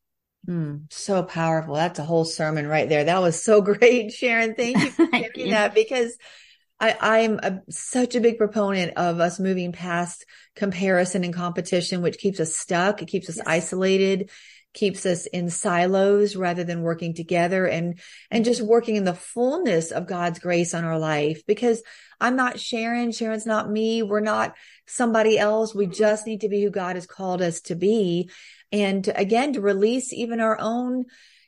Mm, 0.47 0.85
so 0.91 1.23
powerful. 1.23 1.75
That's 1.75 1.99
a 1.99 2.05
whole 2.05 2.25
sermon 2.25 2.67
right 2.67 2.89
there. 2.89 3.05
That 3.05 3.23
was 3.23 3.43
so 3.43 3.61
great, 3.63 4.13
Sharon. 4.13 4.55
Thank 4.55 4.79
you 4.79 4.91
for 4.91 5.07
Thank 5.11 5.37
you. 5.37 5.51
that 5.51 5.75
because 5.75 6.17
I, 6.79 6.97
I'm 7.01 7.39
a, 7.43 7.61
such 7.71 8.15
a 8.15 8.21
big 8.21 8.39
proponent 8.39 8.93
of 8.97 9.19
us 9.21 9.41
moving 9.41 9.73
past 9.73 10.27
comparison 10.55 11.25
and 11.25 11.33
competition, 11.33 12.03
which 12.03 12.19
keeps 12.19 12.39
us 12.39 12.55
stuck. 12.55 13.01
It 13.01 13.09
keeps 13.09 13.29
us 13.31 13.39
yes. 13.39 13.47
isolated, 13.47 14.31
keeps 14.75 15.07
us 15.07 15.25
in 15.27 15.49
silos 15.49 16.37
rather 16.37 16.65
than 16.65 16.83
working 16.83 17.15
together 17.15 17.67
and, 17.67 17.99
and 18.31 18.45
just 18.45 18.61
working 18.61 18.97
in 18.97 19.05
the 19.05 19.15
fullness 19.15 19.91
of 19.91 20.07
God's 20.07 20.39
grace 20.39 20.75
on 20.75 20.85
our 20.85 20.99
life. 20.99 21.47
Because 21.47 21.83
I'm 22.21 22.37
not 22.37 22.61
Sharon. 22.61 23.11
Sharon's 23.11 23.47
not 23.47 23.71
me. 23.71 24.03
We're 24.03 24.21
not 24.21 24.55
somebody 24.87 25.39
else. 25.39 25.75
We 25.75 25.87
just 25.87 26.27
need 26.27 26.43
to 26.43 26.49
be 26.51 26.63
who 26.63 26.71
God 26.71 26.97
has 26.97 27.07
called 27.07 27.41
us 27.41 27.63
to 27.63 27.75
be. 27.75 28.31
And 28.71 29.07
again, 29.15 29.55
to 29.55 29.61
release 29.63 30.13
even 30.13 30.41
our 30.41 30.59
own 30.61 31.07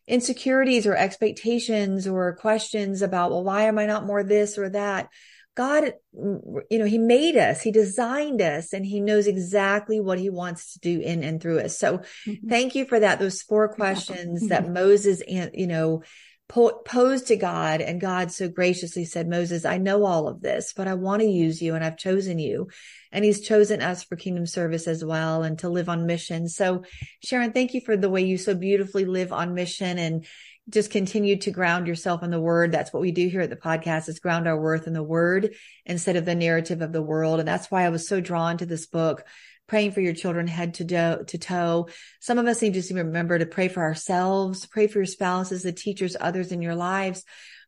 insecurities 0.09 0.87
or 0.87 0.97
expectations 0.97 2.09
or 2.09 2.35
questions 2.37 3.03
about, 3.03 3.31
well, 3.31 3.45
why 3.45 3.65
am 3.65 3.79
I 3.79 3.87
not 3.87 4.07
more 4.07 4.25
this 4.25 4.59
or 4.59 4.71
that? 4.71 5.09
God, 5.55 5.95
you 6.15 6.79
know, 6.79 6.85
he 6.85 6.99
made 6.99 7.37
us, 7.37 7.61
he 7.61 7.73
designed 7.73 8.41
us, 8.41 8.73
and 8.73 8.87
he 8.87 9.01
knows 9.01 9.27
exactly 9.27 10.01
what 10.01 10.19
he 10.19 10.31
wants 10.31 10.75
to 10.75 10.79
do 10.79 11.01
in 11.01 11.25
and 11.25 11.43
through 11.43 11.59
us. 11.59 11.77
So 11.77 11.99
mm-hmm. 11.99 12.49
thank 12.49 12.77
you 12.77 12.85
for 12.85 13.01
that. 13.01 13.19
Those 13.19 13.43
four 13.43 13.69
questions 13.69 14.49
that 14.49 14.71
Moses, 14.71 15.21
and 15.29 15.51
you 15.55 15.67
know, 15.67 16.05
po- 16.49 16.81
posed 16.85 17.29
to 17.29 17.37
God 17.37 17.81
and 17.81 18.01
God 18.01 18.33
so 18.33 18.49
graciously 18.49 19.05
said, 19.05 19.29
Moses, 19.29 19.65
I 19.65 19.79
know 19.79 20.05
all 20.05 20.29
of 20.29 20.41
this, 20.41 20.73
but 20.75 20.89
I 20.89 20.95
want 20.95 21.21
to 21.21 21.29
use 21.29 21.61
you 21.63 21.75
and 21.75 21.85
I've 21.85 21.99
chosen 21.99 22.39
you. 22.39 22.69
And 23.13 23.25
he's 23.25 23.41
chosen 23.41 23.81
us 23.81 24.03
for 24.03 24.17
kingdom 24.17 24.47
service 24.47 24.87
as 24.87 25.05
well 25.05 25.43
and 25.43 25.59
to 25.61 25.69
live 25.69 25.89
on 25.89 26.07
mission. 26.07 26.49
So 26.49 26.85
Sharon, 27.23 27.53
thank 27.53 27.75
you 27.75 27.81
for 27.81 27.97
the 27.97 28.11
way 28.11 28.23
you 28.23 28.39
so 28.39 28.55
beautifully 28.55 29.05
live 29.05 29.33
on 29.33 29.55
mission 29.55 29.99
and 29.99 30.27
just 30.69 30.91
continue 30.91 31.37
to 31.37 31.51
ground 31.51 31.87
yourself 31.87 32.23
in 32.23 32.31
the 32.31 32.41
word. 32.41 32.73
That's 32.73 32.93
what 32.93 33.01
we 33.01 33.13
do 33.13 33.29
here 33.29 33.41
at 33.41 33.51
the 33.51 33.57
podcast 33.57 34.09
is 34.09 34.19
ground 34.19 34.47
our 34.47 34.61
worth 34.61 34.87
in 34.87 34.93
the 34.93 35.03
word 35.03 35.55
instead 35.87 36.17
of 36.17 36.27
the 36.27 36.35
narrative 36.35 36.83
of 36.83 36.93
the 36.93 37.03
world. 37.03 37.39
And 37.39 37.49
that's 37.49 37.71
why 37.71 37.85
I 37.85 37.89
was 37.89 38.07
so 38.07 38.21
drawn 38.21 38.59
to 38.59 38.67
this 38.67 38.87
book 38.87 39.25
praying 39.69 39.93
for 39.93 40.01
your 40.01 40.15
children 40.15 40.49
head 40.49 40.75
to, 40.75 40.85
do- 40.85 41.25
to 41.25 41.39
toe. 41.39 41.89
Some 42.21 42.39
of 42.39 42.47
us 42.47 42.61
need 42.61 42.75
to 42.75 42.95
remember 42.95 43.39
to 43.39 43.47
pray 43.47 43.69
for 43.69 43.83
ourselves, 43.83 44.67
pray 44.67 44.89
for 44.89 44.99
your 44.99 45.07
spouses, 45.07 45.63
the 45.63 45.73
teachers, 45.73 46.17
others 46.21 46.51
in 46.51 46.63
your 46.63 46.75
lives. 46.75 47.25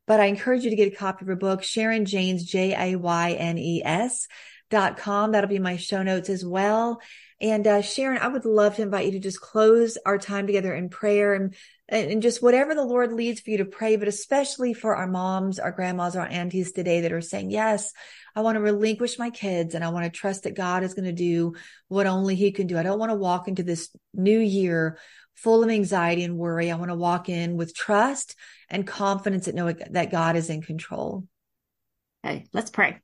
But 0.07 0.19
I 0.19 0.25
encourage 0.25 0.65
you 0.65 0.71
to 0.71 0.77
get 0.77 0.93
a 0.93 0.97
copy 0.97 1.23
of 1.23 1.29
her 1.29 1.37
book, 1.37 1.63
Sharon 1.63 2.05
Jaynes, 2.05 2.43
J-A-Y-N-E-S 2.45 4.27
dot 4.71 4.97
com. 4.97 5.33
That'll 5.33 5.49
be 5.49 5.59
my 5.59 5.77
show 5.77 6.03
notes 6.03 6.29
as 6.29 6.45
well. 6.45 7.01
And 7.41 7.67
uh, 7.67 7.81
Sharon, 7.81 8.19
I 8.19 8.29
would 8.29 8.45
love 8.45 8.77
to 8.77 8.83
invite 8.83 9.07
you 9.07 9.13
to 9.13 9.19
just 9.19 9.41
close 9.41 9.97
our 10.05 10.19
time 10.19 10.47
together 10.47 10.75
in 10.75 10.89
prayer 10.89 11.35
and 11.35 11.55
and 11.91 12.23
just 12.23 12.43
whatever 12.43 12.75
the 12.75 12.85
Lord 12.85 13.13
leads 13.13 13.41
for 13.41 13.51
you 13.51 13.59
to 13.59 13.65
pray, 13.65 13.97
but 13.97 14.07
especially 14.07 14.73
for 14.73 14.95
our 14.95 15.09
moms, 15.09 15.59
our 15.59 15.73
grandmas, 15.73 16.15
our 16.15 16.27
aunties 16.27 16.71
today 16.71 17.01
that 17.01 17.13
are 17.13 17.21
saying, 17.21 17.51
yes, 17.51 17.93
I 18.37 18.43
want 18.43 18.57
to 18.57 18.61
relinquish 18.61 19.19
my 19.19 19.31
kids 19.31 19.75
and 19.75 19.85
I 19.85 19.89
want 19.89 20.05
to 20.05 20.19
trust 20.19 20.45
that 20.45 20.57
God 20.57 20.85
is 20.85 20.95
going 20.95 21.07
to 21.07 21.13
do 21.13 21.55
what 21.89 22.07
only 22.07 22.37
he 22.37 22.53
can 22.53 22.69
do. 22.69 22.79
I 22.79 22.85
don't 22.85 23.01
want 23.01 23.11
to 23.11 23.17
walk 23.17 23.49
into 23.49 23.65
this 23.65 23.91
new 24.15 24.39
year 24.39 24.99
full 25.35 25.65
of 25.65 25.71
anxiety 25.71 26.23
and 26.23 26.39
worry. 26.39 26.71
I 26.71 26.77
want 26.77 26.91
to 26.91 26.97
walk 26.97 27.29
in 27.29 27.57
with 27.57 27.75
trust 27.75 28.37
and 28.69 28.87
confidence 28.87 29.47
that 29.47 29.57
knowing 29.57 29.81
that 29.91 30.13
God 30.13 30.37
is 30.37 30.49
in 30.49 30.63
control. 30.63 31.25
Okay, 32.25 32.47
let's 32.53 32.71
pray. 32.71 33.01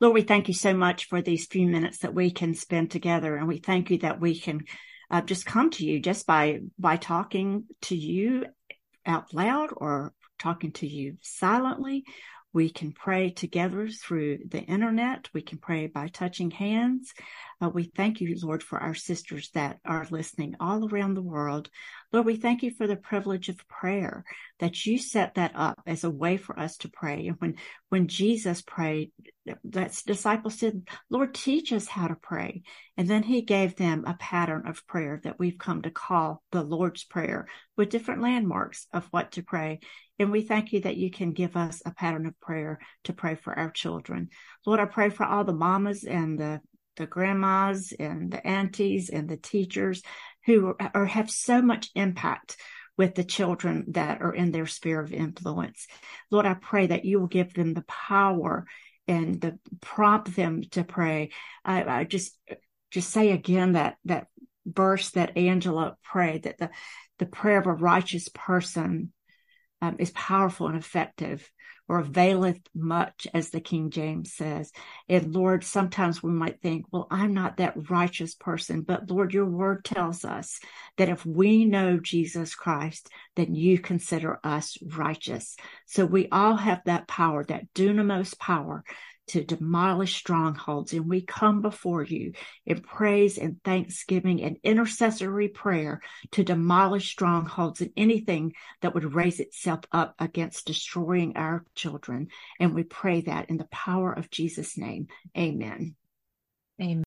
Lord, 0.00 0.14
we 0.14 0.22
thank 0.22 0.48
you 0.48 0.54
so 0.54 0.72
much 0.74 1.06
for 1.08 1.20
these 1.20 1.46
few 1.46 1.68
minutes 1.68 1.98
that 1.98 2.14
we 2.14 2.30
can 2.30 2.54
spend 2.54 2.90
together. 2.90 3.36
And 3.36 3.46
we 3.46 3.58
thank 3.58 3.90
you 3.90 3.98
that 3.98 4.20
we 4.20 4.40
can 4.40 4.62
uh, 5.12 5.20
just 5.20 5.46
come 5.46 5.70
to 5.70 5.84
you 5.84 6.00
just 6.00 6.26
by, 6.26 6.60
by 6.78 6.96
talking 6.96 7.64
to 7.82 7.94
you 7.94 8.46
out 9.06 9.32
loud 9.34 9.70
or 9.76 10.12
talking 10.40 10.72
to 10.72 10.86
you 10.86 11.18
silently 11.20 12.04
we 12.52 12.70
can 12.70 12.92
pray 12.92 13.30
together 13.30 13.88
through 13.88 14.38
the 14.48 14.60
internet. 14.60 15.28
We 15.32 15.40
can 15.40 15.58
pray 15.58 15.86
by 15.86 16.08
touching 16.08 16.50
hands. 16.50 17.12
Uh, 17.62 17.70
we 17.70 17.84
thank 17.84 18.20
you, 18.20 18.36
Lord, 18.42 18.62
for 18.62 18.78
our 18.78 18.94
sisters 18.94 19.50
that 19.54 19.78
are 19.86 20.06
listening 20.10 20.56
all 20.60 20.86
around 20.86 21.14
the 21.14 21.22
world. 21.22 21.70
Lord, 22.12 22.26
we 22.26 22.36
thank 22.36 22.62
you 22.62 22.70
for 22.70 22.86
the 22.86 22.96
privilege 22.96 23.48
of 23.48 23.66
prayer 23.68 24.24
that 24.58 24.84
you 24.84 24.98
set 24.98 25.34
that 25.34 25.52
up 25.54 25.80
as 25.86 26.04
a 26.04 26.10
way 26.10 26.36
for 26.36 26.58
us 26.58 26.76
to 26.78 26.90
pray. 26.90 27.26
And 27.26 27.36
when, 27.38 27.54
when 27.88 28.08
Jesus 28.08 28.60
prayed, 28.60 29.12
that 29.64 30.02
disciples 30.06 30.58
said, 30.58 30.88
Lord, 31.10 31.34
teach 31.34 31.72
us 31.72 31.88
how 31.88 32.08
to 32.08 32.14
pray. 32.14 32.62
And 32.96 33.08
then 33.08 33.22
he 33.22 33.42
gave 33.42 33.76
them 33.76 34.04
a 34.06 34.14
pattern 34.14 34.66
of 34.66 34.86
prayer 34.86 35.20
that 35.24 35.38
we've 35.38 35.58
come 35.58 35.82
to 35.82 35.90
call 35.90 36.42
the 36.52 36.62
Lord's 36.62 37.04
Prayer 37.04 37.46
with 37.76 37.90
different 37.90 38.22
landmarks 38.22 38.86
of 38.92 39.06
what 39.10 39.32
to 39.32 39.42
pray. 39.42 39.80
And 40.18 40.30
we 40.30 40.42
thank 40.42 40.72
you 40.72 40.80
that 40.82 40.96
you 40.96 41.10
can 41.10 41.32
give 41.32 41.56
us 41.56 41.82
a 41.84 41.92
pattern 41.92 42.26
of 42.26 42.38
prayer 42.40 42.78
to 43.04 43.12
pray 43.12 43.34
for 43.34 43.58
our 43.58 43.70
children. 43.70 44.28
Lord, 44.64 44.78
I 44.78 44.84
pray 44.84 45.10
for 45.10 45.24
all 45.24 45.44
the 45.44 45.52
mamas 45.52 46.04
and 46.04 46.38
the, 46.38 46.60
the 46.96 47.06
grandmas 47.06 47.92
and 47.98 48.30
the 48.30 48.46
aunties 48.46 49.10
and 49.10 49.28
the 49.28 49.36
teachers 49.36 50.02
who 50.46 50.74
are, 50.94 51.06
have 51.06 51.30
so 51.30 51.60
much 51.62 51.90
impact 51.94 52.56
with 52.96 53.14
the 53.14 53.24
children 53.24 53.86
that 53.88 54.20
are 54.20 54.34
in 54.34 54.52
their 54.52 54.66
sphere 54.66 55.00
of 55.00 55.12
influence. 55.12 55.86
Lord, 56.30 56.46
I 56.46 56.54
pray 56.54 56.88
that 56.88 57.04
you 57.04 57.18
will 57.18 57.26
give 57.26 57.54
them 57.54 57.74
the 57.74 57.84
power 57.88 58.66
and 59.08 59.40
the 59.40 59.58
prompt 59.80 60.34
them 60.36 60.62
to 60.72 60.84
pray. 60.84 61.30
I, 61.64 61.84
I 61.84 62.04
just, 62.04 62.38
just 62.90 63.10
say 63.10 63.32
again 63.32 63.72
that, 63.72 63.96
that 64.04 64.26
verse 64.64 65.10
that 65.10 65.36
Angela 65.36 65.96
prayed 66.02 66.44
that 66.44 66.58
the, 66.58 66.70
the 67.18 67.26
prayer 67.26 67.58
of 67.58 67.66
a 67.66 67.72
righteous 67.72 68.28
person 68.28 69.12
um, 69.80 69.96
is 69.98 70.10
powerful 70.10 70.68
and 70.68 70.76
effective 70.76 71.50
or 71.88 71.98
availeth 71.98 72.58
much, 72.74 73.26
as 73.34 73.50
the 73.50 73.60
King 73.60 73.90
James 73.90 74.32
says. 74.32 74.72
And 75.08 75.34
Lord, 75.34 75.64
sometimes 75.64 76.22
we 76.22 76.30
might 76.30 76.60
think, 76.60 76.86
well, 76.90 77.06
I'm 77.10 77.34
not 77.34 77.56
that 77.58 77.90
righteous 77.90 78.34
person, 78.34 78.82
but 78.82 79.10
Lord, 79.10 79.34
your 79.34 79.46
word 79.46 79.84
tells 79.84 80.24
us 80.24 80.60
that 80.96 81.08
if 81.08 81.26
we 81.26 81.64
know 81.64 81.98
Jesus 81.98 82.54
Christ, 82.54 83.08
then 83.36 83.54
you 83.54 83.78
consider 83.78 84.38
us 84.44 84.78
righteous. 84.82 85.56
So 85.86 86.06
we 86.06 86.28
all 86.30 86.56
have 86.56 86.82
that 86.86 87.08
power, 87.08 87.44
that 87.44 87.72
dunamis 87.74 88.38
power 88.38 88.84
to 89.28 89.44
demolish 89.44 90.16
strongholds. 90.16 90.92
And 90.92 91.08
we 91.08 91.22
come 91.22 91.62
before 91.62 92.02
you 92.02 92.32
in 92.66 92.80
praise 92.80 93.38
and 93.38 93.62
thanksgiving 93.62 94.42
and 94.42 94.58
intercessory 94.62 95.48
prayer 95.48 96.00
to 96.32 96.44
demolish 96.44 97.10
strongholds 97.10 97.80
and 97.80 97.90
anything 97.96 98.52
that 98.80 98.94
would 98.94 99.14
raise 99.14 99.40
itself 99.40 99.80
up 99.92 100.14
against 100.18 100.66
destroying 100.66 101.36
our 101.36 101.64
children. 101.74 102.28
And 102.58 102.74
we 102.74 102.82
pray 102.82 103.22
that 103.22 103.50
in 103.50 103.56
the 103.56 103.68
power 103.70 104.12
of 104.12 104.30
Jesus' 104.30 104.76
name. 104.76 105.08
Amen. 105.36 105.94
Amen. 106.80 107.04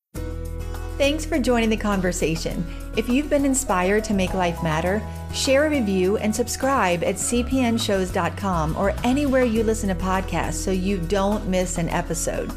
Thanks 0.96 1.26
for 1.26 1.38
joining 1.38 1.68
the 1.68 1.76
conversation. 1.76 2.64
If 2.96 3.06
you've 3.06 3.28
been 3.28 3.44
inspired 3.44 4.02
to 4.04 4.14
make 4.14 4.32
life 4.32 4.62
matter, 4.62 5.02
share 5.34 5.66
a 5.66 5.70
review 5.70 6.16
and 6.16 6.34
subscribe 6.34 7.04
at 7.04 7.16
cpnshows.com 7.16 8.76
or 8.78 8.94
anywhere 9.04 9.44
you 9.44 9.62
listen 9.62 9.90
to 9.90 9.94
podcasts 9.94 10.54
so 10.54 10.70
you 10.70 10.96
don't 10.96 11.46
miss 11.48 11.76
an 11.76 11.90
episode. 11.90 12.50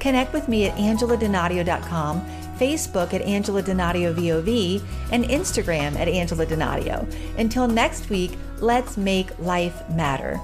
Connect 0.00 0.32
with 0.32 0.48
me 0.48 0.66
at 0.66 0.76
angeladonadio.com, 0.76 2.20
Facebook 2.58 3.14
at 3.14 3.22
Angela 3.22 3.62
Donadio 3.62 4.12
VOV, 4.12 4.82
and 5.12 5.24
Instagram 5.26 5.94
at 5.94 6.08
Angela 6.08 6.46
Donadio. 6.46 7.08
Until 7.38 7.68
next 7.68 8.10
week, 8.10 8.32
let's 8.58 8.96
make 8.96 9.38
life 9.38 9.88
matter. 9.90 10.40